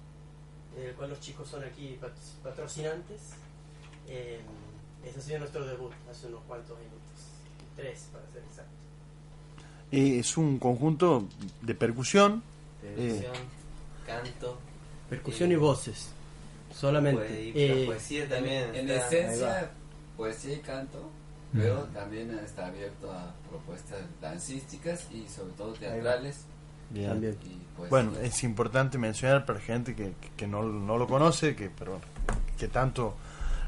[0.78, 2.12] el cual los chicos son aquí pat-
[2.42, 3.20] patrocinantes.
[4.08, 4.40] Eh,
[5.04, 7.00] ese ha sido nuestro debut hace unos cuantos minutos,
[7.76, 8.70] tres para ser exacto.
[9.90, 11.24] Eh, es un conjunto
[11.60, 12.42] de percusión.
[12.82, 13.32] Percusión,
[14.06, 14.58] canto.
[15.08, 16.08] Percusión y voces,
[16.74, 17.22] solamente.
[17.22, 18.74] Poe- Eh, poesía también.
[18.74, 19.70] En está- esencia,
[20.16, 21.10] poesía y canto,
[21.52, 26.44] pero también está abierto a propuestas dancísticas y sobre todo teatrales.
[26.90, 27.18] Bien.
[27.22, 27.88] Y poesía.
[27.90, 32.00] Bueno, es importante mencionar para gente que, que no, no lo conoce, que, pero,
[32.58, 33.14] que tanto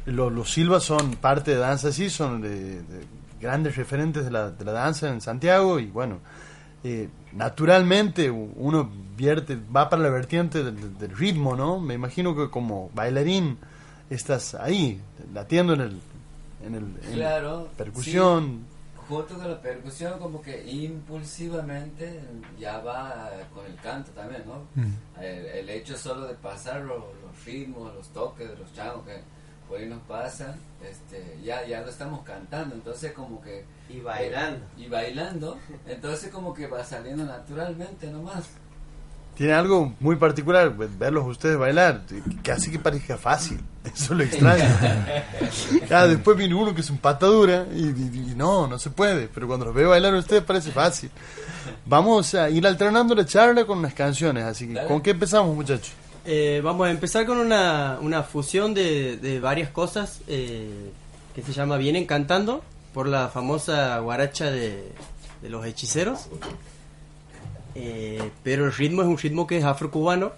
[0.07, 3.05] los, los Silva son parte de Danza Así, son de, de
[3.41, 6.19] grandes referentes de la, de la danza en Santiago y bueno,
[6.83, 11.81] eh, naturalmente uno vierte, va para la vertiente del, ritmo, ¿no?
[11.81, 13.59] Me imagino que como bailarín
[14.11, 15.01] estás ahí,
[15.33, 16.01] latiendo en el,
[16.65, 17.69] en el en Claro.
[17.77, 18.65] percusión.
[18.67, 19.05] sí.
[19.09, 22.21] junto con la percusión, como que impulsivamente
[22.59, 24.63] ya va con el canto también, ¿no?
[24.75, 25.23] Mm.
[25.23, 29.21] El, el hecho solo de pasar lo- los ritmos, los toques de los changos que
[29.75, 30.55] por ahí nos pasan,
[30.89, 33.65] este, ya, ya lo estamos cantando, entonces como que...
[33.91, 34.59] Y bailando.
[34.79, 38.45] eh, y bailando, entonces como que va saliendo naturalmente nomás.
[39.35, 42.03] Tiene algo muy particular, verlos ustedes bailar,
[42.45, 43.61] que hace que parezca fácil.
[43.85, 44.65] Eso lo extraño.
[45.91, 49.27] ya, después viene uno que es un patadura y, y- y no, no se puede.
[49.27, 51.11] Pero cuando los veo bailar a ustedes parece fácil.
[51.85, 54.45] Vamos a ir alternando la charla con unas canciones.
[54.45, 55.93] Así que, ¿con qué empezamos, muchachos?
[56.27, 60.91] Eh, vamos a empezar con una, una fusión de, de varias cosas eh,
[61.35, 62.63] que se llama Vienen Cantando
[62.95, 64.93] por la famosa guaracha de,
[65.43, 66.29] de los hechiceros.
[67.75, 70.33] Eh, pero el ritmo es un ritmo que es afrocubano,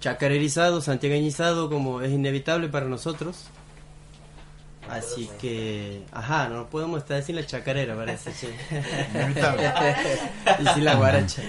[0.00, 3.44] chacarerizado, santiagueñizado, como es inevitable para nosotros.
[4.88, 8.32] Así que, ajá, no podemos estar sin la chacarera, parece.
[9.14, 9.72] Inevitable.
[10.60, 11.42] y sin la guaracha.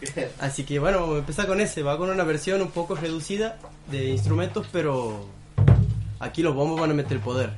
[0.40, 1.82] Así que bueno, vamos a empezar con ese.
[1.82, 3.58] Va con una versión un poco reducida
[3.90, 5.26] de instrumentos, pero
[6.20, 7.52] aquí los bombos van a meter el poder.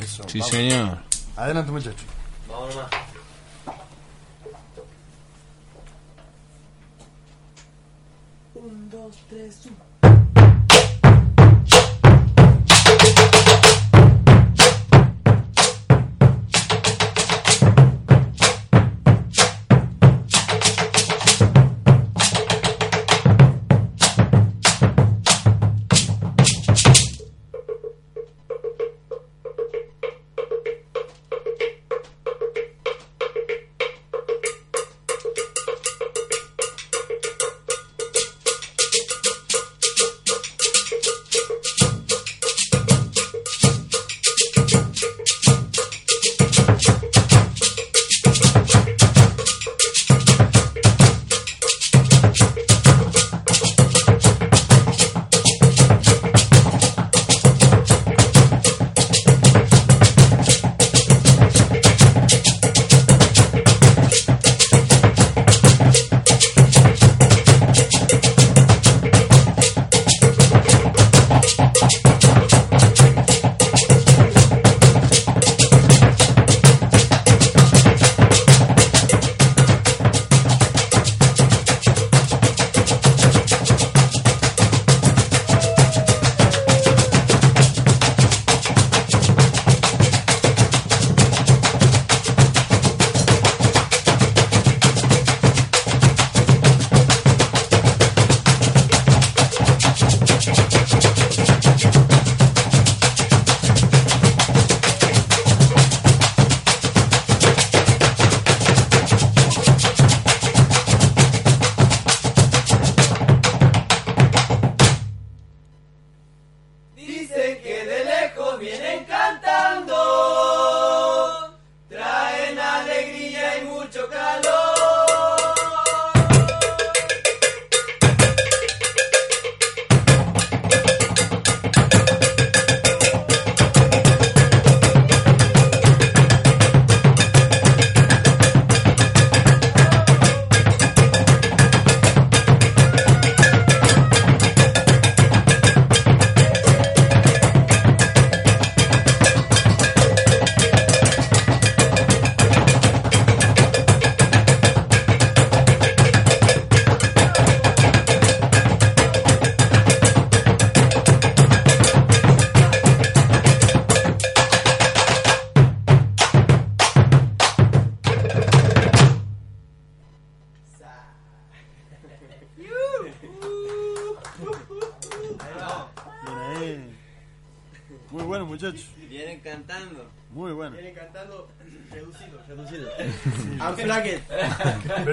[0.00, 0.98] Eso, Sí, señor.
[1.36, 2.04] Adelante, muchachos.
[2.48, 2.90] Vamos nomás.
[8.54, 9.76] Un, dos, tres, un.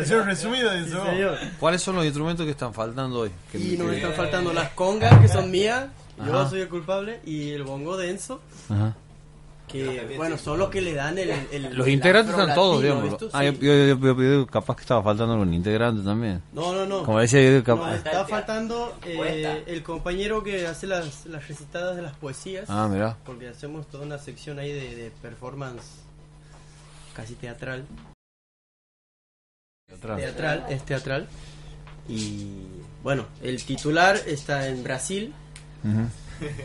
[0.02, 1.08] Versión resumida, vos.
[1.10, 1.38] señor.
[1.60, 3.32] ¿Cuáles son los instrumentos que están faltando hoy?
[3.52, 5.86] Que- Y nos están faltando las congas, que son mías.
[6.26, 6.50] Yo Ajá.
[6.50, 7.20] soy el culpable.
[7.26, 8.96] Y el bongo denso, Ajá.
[9.68, 11.30] que bueno, son los que le dan el.
[11.52, 13.04] el- Los el integrantes están todos, digamos.
[13.06, 13.30] ¿visto?
[13.34, 13.58] Ah, yo, Sí.
[13.62, 16.42] yo- yo- yo- yo- capaz que estaba faltando los integrantes también.
[16.54, 17.04] No, no, no.
[17.04, 17.96] Como decía yo, capaz.
[17.96, 22.66] está faltando eh, el compañero que hace las, las recitadas de las poesías.
[22.70, 23.16] Ah, mirá.
[23.26, 25.86] Porque hacemos toda una sección ahí de, de performance
[27.16, 27.86] casi teatral.
[29.92, 30.18] Teatral.
[30.18, 31.28] Teatral, es teatral.
[32.08, 32.48] Y
[33.04, 35.34] bueno, el titular está en Brasil.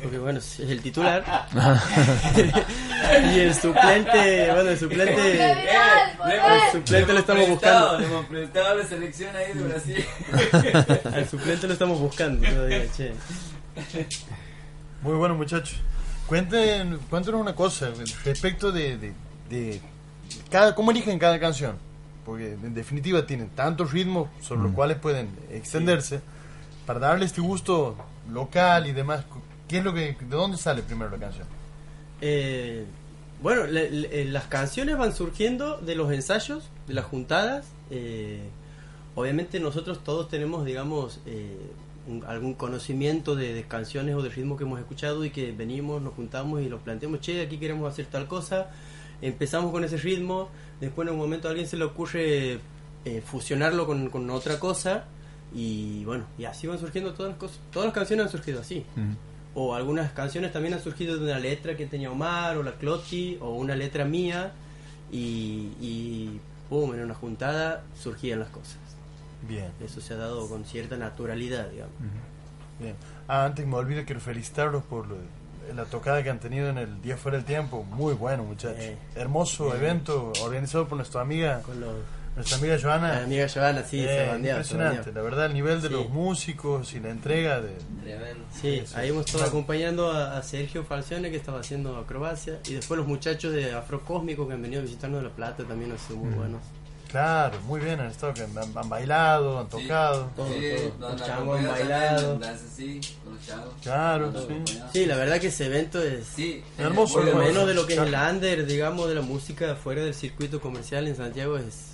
[0.02, 1.24] Porque bueno, es el titular.
[3.34, 5.52] y el suplente, bueno, el suplente.
[5.52, 7.98] El suplente lo estamos buscando.
[7.98, 10.04] Le hemos prestado la selección ahí de Brasil.
[11.14, 13.12] Al suplente lo estamos buscando todavía, che.
[15.02, 15.76] Muy bueno, muchachos.
[16.26, 17.90] Cuenten, cuéntenos una cosa
[18.24, 19.12] respecto de, de,
[19.50, 19.80] de
[20.50, 21.85] cada, cómo eligen cada canción.
[22.26, 26.20] Porque en definitiva tienen tantos ritmos sobre los cuales pueden extenderse.
[26.84, 27.96] Para darle este gusto
[28.30, 29.24] local y demás,
[29.68, 31.46] ¿qué es lo que, ¿de dónde sale primero la canción?
[32.20, 32.84] Eh,
[33.42, 37.66] bueno, le- le- las canciones van surgiendo de los ensayos, de las juntadas.
[37.90, 38.40] eh,
[39.14, 41.56] obviamente nosotros todos tenemos, digamos, eh,
[42.08, 46.02] un- algún conocimiento de, de canciones o de ritmos que hemos escuchado y que venimos,
[46.02, 48.70] nos juntamos y los planteamos, che, aquí queremos hacer tal cosa.
[49.22, 50.48] Empezamos con ese ritmo,
[50.80, 52.60] después en un momento a alguien se le ocurre
[53.04, 55.04] eh, fusionarlo con, con otra cosa
[55.54, 57.58] y bueno, y así van surgiendo todas las cosas.
[57.72, 58.84] Todas las canciones han surgido así.
[59.54, 63.38] O algunas canciones también han surgido de una letra que tenía Omar o la Cloti
[63.40, 64.52] o una letra mía
[65.10, 68.76] y, y pum, en una juntada surgían las cosas.
[69.48, 69.70] Bien.
[69.82, 71.94] Eso se ha dado con cierta naturalidad, digamos.
[72.80, 72.94] Bien.
[73.28, 75.22] Ah, antes me olvido, quiero felicitarlos por lo de-
[75.74, 77.82] la tocada que han tenido en el Día Fuera del Tiempo.
[77.84, 78.78] Muy bueno, muchachos.
[78.80, 78.96] Eh.
[79.14, 79.76] Hermoso Bien.
[79.76, 81.94] evento organizado por nuestra amiga, Con los-
[82.34, 83.14] nuestra amiga Joana.
[83.14, 85.94] La amiga Joana, sí, se Eh, bandeaba, Impresionante, la verdad, el nivel de Sí.
[85.94, 87.76] los músicos y la entrega de...
[88.60, 88.98] Sí, Eso.
[88.98, 93.06] ahí hemos estado acompañando a, a Sergio Falcione que estaba haciendo acrobacia y después los
[93.06, 96.30] muchachos de Afrocósmico que han venido a visitarnos de La Plata también han sido muy
[96.30, 96.36] Mm.
[96.36, 96.60] buenos.
[97.08, 100.28] Claro, muy bien, han estado que han, han bailado, han tocado.
[100.28, 101.10] Sí, todo.
[101.10, 102.40] nos Los changos han bailado.
[103.46, 103.76] changos.
[103.82, 104.74] Claro, sí.
[104.92, 107.48] Sí, la verdad que ese evento es Sí, Hermoso, Por lo hermoso.
[107.48, 111.06] menos de lo que es el under, digamos, de la música fuera del circuito comercial
[111.06, 111.92] en Santiago es...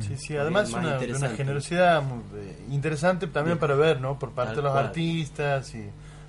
[0.00, 1.36] Sí, sí, además más una, de una interesante.
[1.36, 2.02] generosidad
[2.36, 4.20] eh, interesante también para ver, ¿no?
[4.20, 4.84] Por parte Tal de los cual.
[4.86, 5.78] artistas y,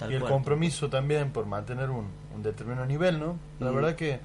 [0.10, 0.32] el cual.
[0.32, 3.38] compromiso también por mantener un, un determinado nivel, ¿no?
[3.60, 3.76] La Mm.
[3.76, 4.20] verdad que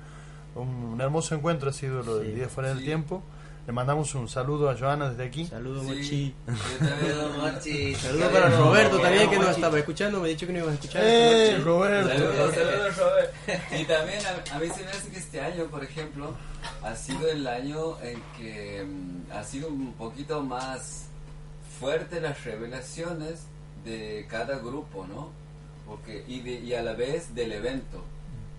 [0.55, 2.33] un, un hermoso encuentro ha sido lo del Sí.
[2.35, 3.23] Día Fuera del Tiempo.
[3.67, 5.45] Le mandamos un saludo a Joana desde aquí.
[5.47, 5.89] Saludos, Sí.
[5.93, 6.35] Mochi.
[6.47, 7.95] Yo también, don Mochi.
[7.97, 10.75] Saludos para Roberto también que nos estaba escuchando, me ha dicho que no iba a
[10.75, 11.03] escuchar.
[11.05, 11.59] ¡Eh.
[11.65, 12.09] Roberto!
[12.09, 13.33] Saludos, saludos, Robert.
[13.73, 16.33] Y también a, a mí se me hace que este año, por ejemplo,
[16.85, 21.07] ha sido el año en que mm, ha sido un poquito más
[21.81, 23.47] fuerte las revelaciones
[23.85, 25.31] de cada grupo, ¿no?
[25.87, 28.05] Porque, y, de- y a la vez del evento.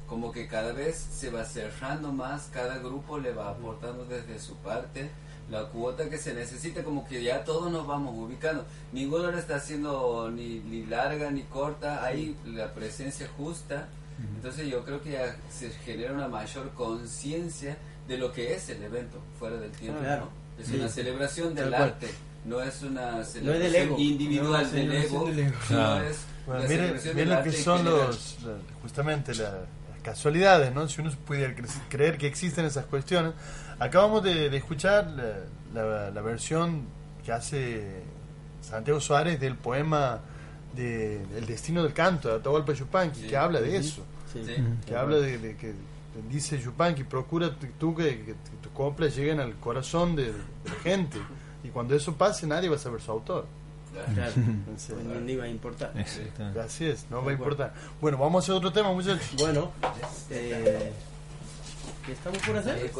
[0.07, 4.55] Como que cada vez se va cerrando más, cada grupo le va aportando desde su
[4.57, 5.09] parte
[5.49, 8.65] la cuota que se necesita, como que ya todos nos vamos ubicando.
[8.93, 13.87] Ninguno lo está haciendo ni, ni larga ni corta, hay la presencia justa.
[14.35, 17.77] Entonces yo creo que ya se genera una mayor conciencia
[18.07, 19.99] de lo que es el evento fuera del tiempo.
[19.99, 20.25] Claro.
[20.57, 20.61] ¿no?
[20.61, 20.75] Es Sí.
[20.75, 21.83] una celebración del Tal cual.
[21.89, 22.07] arte,
[22.45, 23.95] no es una celebración ego.
[23.99, 25.55] individual No, del ego, del ego.
[25.67, 26.05] Claro.
[26.07, 26.17] es
[26.47, 28.37] Bueno, miren del lo que son los,
[28.81, 29.65] justamente la-
[30.11, 30.87] casualidades, ¿no?
[30.87, 33.33] Si uno pudiera cre- creer que existen esas cuestiones.
[33.77, 35.33] Acabamos de, de escuchar la,
[35.83, 36.83] la- la versión
[37.25, 38.03] que hace
[38.61, 40.19] Santiago Suárez del poema
[40.75, 43.27] de El destino del canto de Atahualpa Yupanqui, Sí.
[43.27, 44.41] que habla de eso, Sí.
[44.85, 45.73] que habla de, de que
[46.31, 51.17] dice Yupanqui, procura tú- que, que tus coplas lleguen al corazón de, de la gente,
[51.63, 53.45] y cuando eso pase nadie va a saber su autor.
[54.13, 55.91] Claro, Entonces, pues ni iba a importar.
[55.95, 56.59] Exactamente.
[56.59, 57.73] Así es, no va a importar.
[58.01, 59.27] Bueno, vamos a hacer otro tema, muchachos.
[59.37, 59.71] Bueno,
[60.29, 60.91] eh,
[62.05, 62.91] ¿qué estamos por hacer?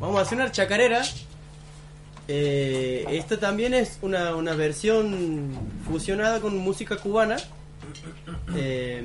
[0.00, 1.02] Vamos a hacer una chacarera.
[2.30, 5.50] Eh, esta también es una, una versión
[5.90, 7.36] fusionada con música cubana.
[8.54, 9.02] Eh,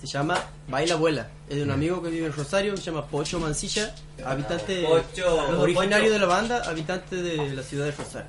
[0.00, 0.38] se llama
[0.68, 1.28] Baila Abuela.
[1.48, 3.94] Es de un amigo que vive en Rosario, se llama Pocho Mancilla,
[4.24, 5.60] habitante Pocho.
[5.60, 6.12] originario Pocho.
[6.12, 8.28] de la banda, habitante de la ciudad de Rosario.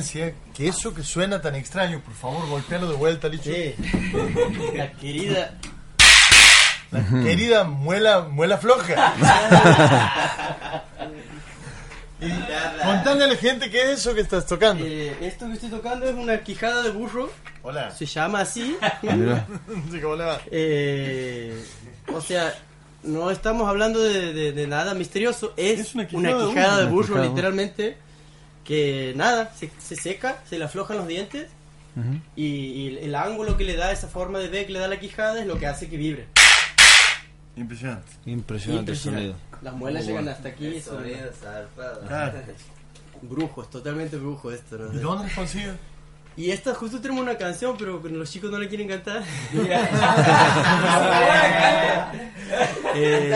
[0.00, 3.50] audiencia que eso que suena tan extraño, por favor, golpealo de vuelta, Licho.
[4.74, 5.54] La querida.
[6.90, 9.14] La querida muela, muela floja.
[12.20, 14.84] y a la gente qué es eso que estás tocando.
[14.84, 17.30] Eh, esto que estoy tocando es una quijada de burro.
[17.62, 17.90] Hola.
[17.92, 18.76] Se llama así.
[19.02, 19.46] Mira.
[19.90, 20.40] Sí, ¿cómo le va?
[20.50, 21.64] Eh,
[22.12, 22.52] o sea,
[23.04, 25.54] no estamos hablando de, de- de nada misterioso.
[25.56, 27.24] Es, una quijada de quijada, de burro, Una quijada de burro.
[27.24, 27.96] literalmente.
[28.70, 31.48] Que nada, se, se seca, se le aflojan los dientes.
[32.36, 35.00] Y, y el ángulo que le da, esa forma de B que le da la
[35.00, 36.28] quijada, es lo que hace que vibre.
[37.56, 38.06] Impresionante.
[38.26, 39.32] Impresionante el Impresionante.
[39.34, 39.60] sonido.
[39.62, 40.36] Las muelas Muy llegan bueno.
[40.36, 40.66] hasta aquí.
[40.66, 42.00] El son- sonido zarpado.
[42.06, 42.38] Claro.
[43.22, 44.78] Brujo, es totalmente brujo esto.
[44.78, 44.94] ¿no?
[44.94, 45.74] ¿Y dónde consigues?
[46.40, 49.22] Y esta justo tenemos una canción, pero los chicos no la quieren cantar.
[52.92, 53.30] Eh,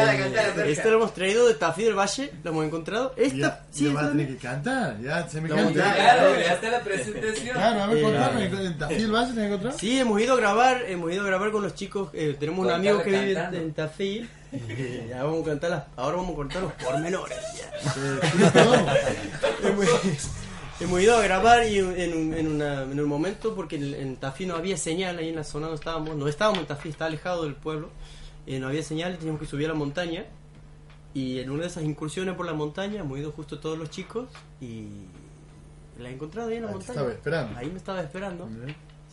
[0.66, 3.14] esta la hemos traído de Tafí del Valle, la hemos encontrado.
[3.16, 5.94] Esta, Ya, sí, ya vas a tener que cantar, ya se me No, canta.
[5.94, 7.52] claro, ya está la presentación.
[7.54, 9.78] Claro, a ver, Eh, contame, ¿en Tafí el Valle te has encontrado?
[9.78, 12.08] Sí, hemos ido a grabar, hemos ido a grabar con los chicos.
[12.12, 13.58] eh, tenemos un amigo que vive cantando.
[13.58, 14.28] en Tafí.
[15.08, 17.38] Ya vamos a cantar las- ahora vamos a contar los pormenores.
[19.62, 19.86] hemos,
[20.80, 24.16] hemos ido a grabar y en un, en, una- en un momento, porque en, en
[24.16, 27.06] Tafí no había señal, ahí en la zona donde estábamos, no estábamos en Tafí, está
[27.06, 27.90] alejado del pueblo,
[28.46, 30.24] eh, no había señal, teníamos que subir a la montaña.
[31.14, 34.28] Y en una de esas incursiones por la montaña hemos ido justo todos los chicos
[34.60, 34.86] y
[35.98, 36.92] la he encontrado ahí en la montaña.
[36.92, 37.58] estaba esperando.
[37.58, 38.48] Ahí me estaba esperando.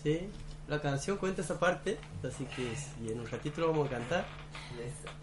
[0.02, 0.20] Sí,
[0.68, 2.74] la canción cuenta esa parte, así que
[3.06, 4.26] y en un ratito lo vamos a cantar.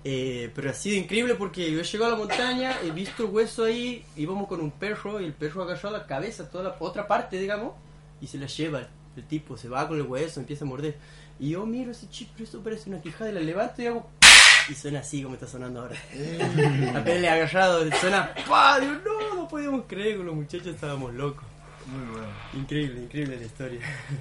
[0.04, 3.30] Eh, pero ha sido increíble porque yo he llegado a la montaña, he visto el
[3.30, 7.06] hueso ahí, íbamos con un perro y el perro agarró la cabeza, toda la otra
[7.06, 7.74] parte, digamos,
[8.20, 8.88] y se la lleva.
[9.16, 10.96] El tipo se va con el hueso, empieza a morder.
[11.40, 14.08] Y yo miro ese chip, pero esto parece una quijada, y la levanto y hago.
[14.68, 15.96] Y suena así como está sonando ahora.
[16.94, 18.32] Apenas le he agarrado, suena.
[18.46, 18.78] ¡pah!
[18.78, 21.44] Digo, no, no podíamos creer, con los muchachos estábamos locos.
[21.90, 22.26] Muy bueno.
[22.54, 23.80] Increíble, increíble la historia.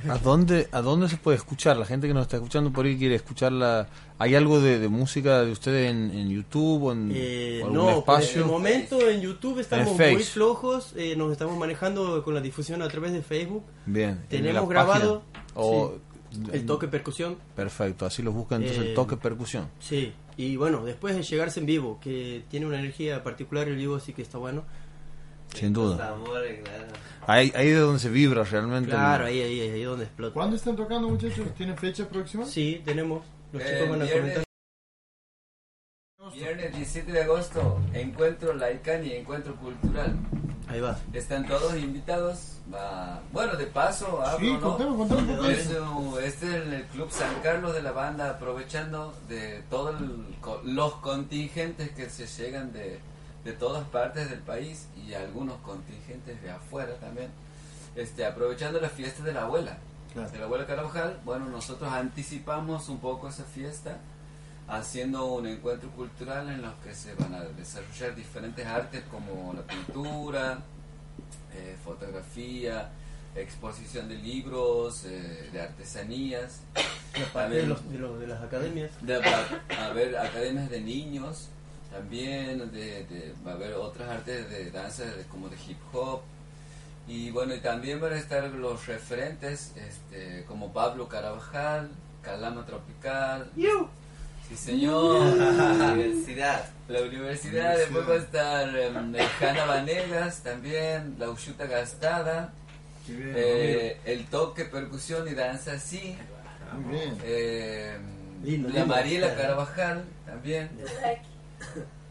[0.09, 1.75] ¿A dónde, ¿A dónde se puede escuchar?
[1.77, 3.87] La gente que nos está escuchando por ahí quiere escucharla.
[4.19, 7.77] ¿Hay algo de, de música de ustedes en, en YouTube o en Eh, o algún
[7.77, 8.41] no, espacio?
[8.41, 12.81] el momento en YouTube estamos En muy flojos, eh, nos estamos manejando con la difusión
[12.81, 13.63] a través de Facebook.
[13.85, 14.11] Bien.
[14.11, 15.23] ¿en Tenemos grabado?
[15.53, 15.95] O-
[16.31, 17.37] sí, el toque percusión.
[17.55, 19.67] Perfecto, así los buscan entonces Eh, el toque percusión.
[19.79, 23.95] Sí, y bueno, después de llegarse en vivo, que tiene una energía particular el vivo,
[23.95, 24.63] así que está bueno.
[25.53, 25.95] Sin duda.
[25.97, 26.23] Claro.
[27.25, 28.89] Ahí, ahí es donde se vibra realmente.
[28.91, 30.33] Claro, el- ahí, ahí, ahí donde explota.
[30.33, 31.45] ¿Cuándo están tocando, muchachos?
[31.57, 32.45] ¿Tienen fecha próxima?
[32.45, 33.25] Sí, tenemos.
[33.51, 34.43] Los Eh, chicos van a viernes- comentar.
[36.33, 40.15] Viernes 17 de agosto, encuentro laicán y encuentro cultural.
[40.67, 40.97] Ahí va.
[41.13, 42.57] Están todos invitados.
[42.73, 43.21] Va...
[43.31, 44.59] Bueno, de paso, hablo, Sí, ¿no?
[44.59, 45.91] contame, contame un poco Es, eso.
[45.97, 49.95] un- Este es el Club San Carlos de la banda, aprovechando de todos
[50.65, 52.99] los contingentes que se llegan de,
[53.47, 57.29] de todas partes del país y algunos contingentes de afuera también.
[57.95, 59.77] Este, aprovechando la fiesta de la abuela,
[60.13, 60.29] Claro.
[60.29, 63.99] de la abuela Carabajal, bueno, nosotros anticipamos un poco esa fiesta
[64.67, 69.61] haciendo un encuentro cultural en los que se van a desarrollar diferentes artes como la
[69.61, 70.59] pintura,
[71.53, 72.89] eh, fotografía,
[73.33, 76.59] exposición de libros, eh, de artesanías.
[77.17, 78.91] La parte de, los- de los- de las academias.
[79.01, 81.47] De- a haber academias de niños
[81.97, 86.21] también, de, de- va a haber otras artes de danza de- como de hip hop.
[87.07, 91.89] Y bueno, y también van a estar los referentes este, como Pablo Carabajal,
[92.21, 93.49] Calama Tropical.
[94.49, 95.35] Sí, señor.
[95.37, 96.65] La universidad.
[96.87, 97.77] La universidad.
[97.77, 102.53] Después va a estar em, el Hanna Vanegas también, la Ushuta Gastada.
[103.05, 106.15] Qué bien, eh, el toque, percusión y danza así.
[106.73, 107.17] Muy bien.
[107.23, 107.97] Eh,
[108.43, 108.93] Lindo, la lindo.
[108.95, 110.69] Mariela Carabajal también.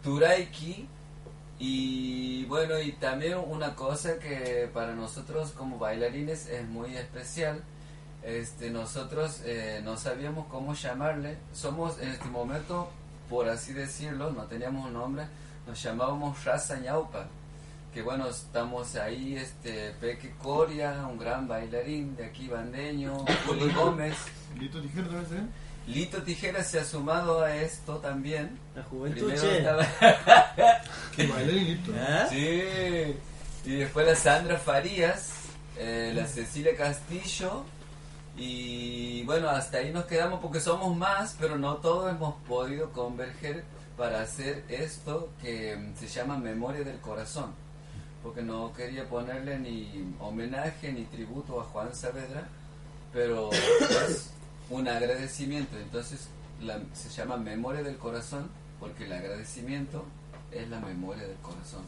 [0.02, 0.89] Turaiki.
[1.59, 7.62] Y bueno, y también una cosa que para nosotros como bailarines es muy especial.
[8.23, 11.39] Este, nosotros eh, no sabíamos cómo llamarle.
[11.52, 12.90] Somos en este momento,
[13.31, 15.27] por así decirlo, no teníamos un nombre,
[15.66, 17.28] nos llamábamos Raza Ñaupa.
[17.94, 24.16] Que bueno, estamos ahí, este, Peque Coria, un gran bailarín de aquí, bandeño, Juli Gómez.
[25.87, 25.95] ¿Lito Tijera otra vez, eh?
[25.95, 28.59] Lito Tijera se ha sumado a esto también.
[28.75, 29.59] La juventud, Primero che.
[29.59, 29.87] estaba-
[31.17, 31.93] Qué Lito.
[31.99, 32.27] ¿Ah?
[32.29, 33.17] Sí.
[33.65, 35.33] Y después la Sandra Farías,
[35.79, 37.65] eh, la Cecilia Castillo.
[38.37, 43.65] Y bueno, hasta ahí nos quedamos porque somos más, pero no todos hemos podido converger
[43.97, 47.55] para hacer esto que mm, se llama Memoria del Corazón.
[48.23, 52.47] Porque no quería ponerle ni homenaje ni tributo a Juan Saavedra,
[53.13, 53.51] pero
[54.70, 55.76] un agradecimiento.
[55.78, 56.28] Entonces
[56.62, 58.48] la- se llama Memoria del Corazón
[58.80, 60.05] porque el agradecimiento
[60.52, 61.82] es la memoria del corazón.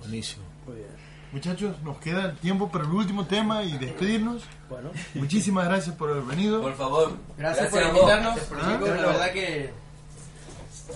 [0.00, 0.42] Buenísimo.
[0.66, 0.88] Muy bien.
[1.32, 4.42] muchachos, nos queda el tiempo para el último tema y despedirnos.
[4.68, 4.90] Bueno.
[5.14, 6.60] Muchísimas gracias por haber venido.
[6.62, 7.12] Por favor.
[7.36, 8.34] Gracias, Gracias por invitarnos.
[8.34, 8.72] Gracias por chicos.
[8.74, 9.02] invitarnos.
[9.06, 9.70] La verdad que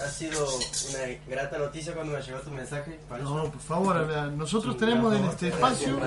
[0.01, 3.01] ha sido una grata noticia cuando me llegó tu mensaje.
[3.09, 3.25] Pancho.
[3.25, 5.99] No, por favor, nosotros Un tenemos en este espacio,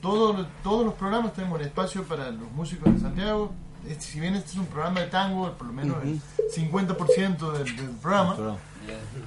[0.00, 3.52] todos, todos los programas tenemos un espacio para los músicos de Santiago.
[4.00, 6.20] Si bien este es un programa de tango, por lo menos el
[6.54, 8.34] 50% del, del programa,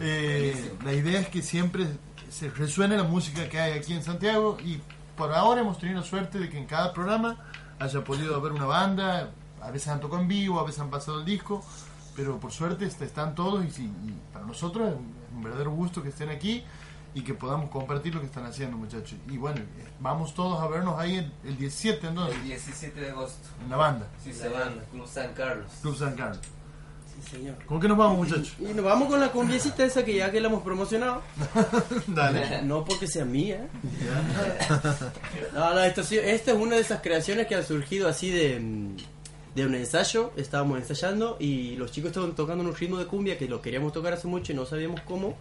[0.01, 1.87] eh, la idea es que siempre
[2.29, 4.79] se resuene la música que hay aquí en Santiago y
[5.17, 7.37] por ahora hemos tenido la suerte de que en cada programa
[7.79, 9.31] haya podido haber una banda,
[9.61, 11.63] a veces han tocado en vivo, a veces han pasado el disco,
[12.15, 14.95] pero por suerte est- están todos y, y para nosotros es
[15.35, 16.63] un verdadero gusto que estén aquí
[17.13, 19.17] y que podamos compartir lo que están haciendo muchachos.
[19.29, 22.35] Y bueno, eh, vamos todos a vernos ahí el, el 17 entonces.
[22.37, 23.47] El 17 de agosto.
[23.63, 24.07] En la banda.
[24.23, 24.83] Sí, La banda.
[24.91, 25.71] Club San Carlos.
[25.81, 26.39] Club San Carlos.
[27.21, 27.55] Sí, señor.
[27.65, 28.53] ¿Con qué nos vamos muchachos?
[28.59, 31.21] Y nos vamos con la cumbiecita esa que ya que la hemos promocionado.
[32.07, 32.61] Dale.
[32.61, 33.67] No porque sea mía.
[35.53, 38.61] No, no, esto sí- esta es una de esas creaciones que han surgido así de,
[39.55, 40.31] de un ensayo.
[40.37, 44.13] Estábamos ensayando y los chicos estaban tocando un ritmo de cumbia que lo queríamos tocar
[44.13, 45.35] hace mucho y no sabíamos cómo.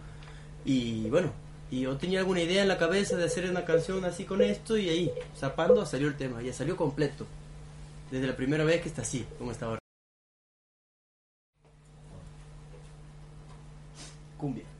[0.65, 1.31] Y bueno,
[1.71, 4.77] y yo tenía alguna idea en la cabeza de hacer una canción así con esto
[4.77, 6.41] y ahí, zapando, salió el tema.
[6.41, 7.27] Ya salió completo.
[8.09, 9.79] Desde la primera vez que está así, como está ahora.
[14.37, 14.78] Cumbia.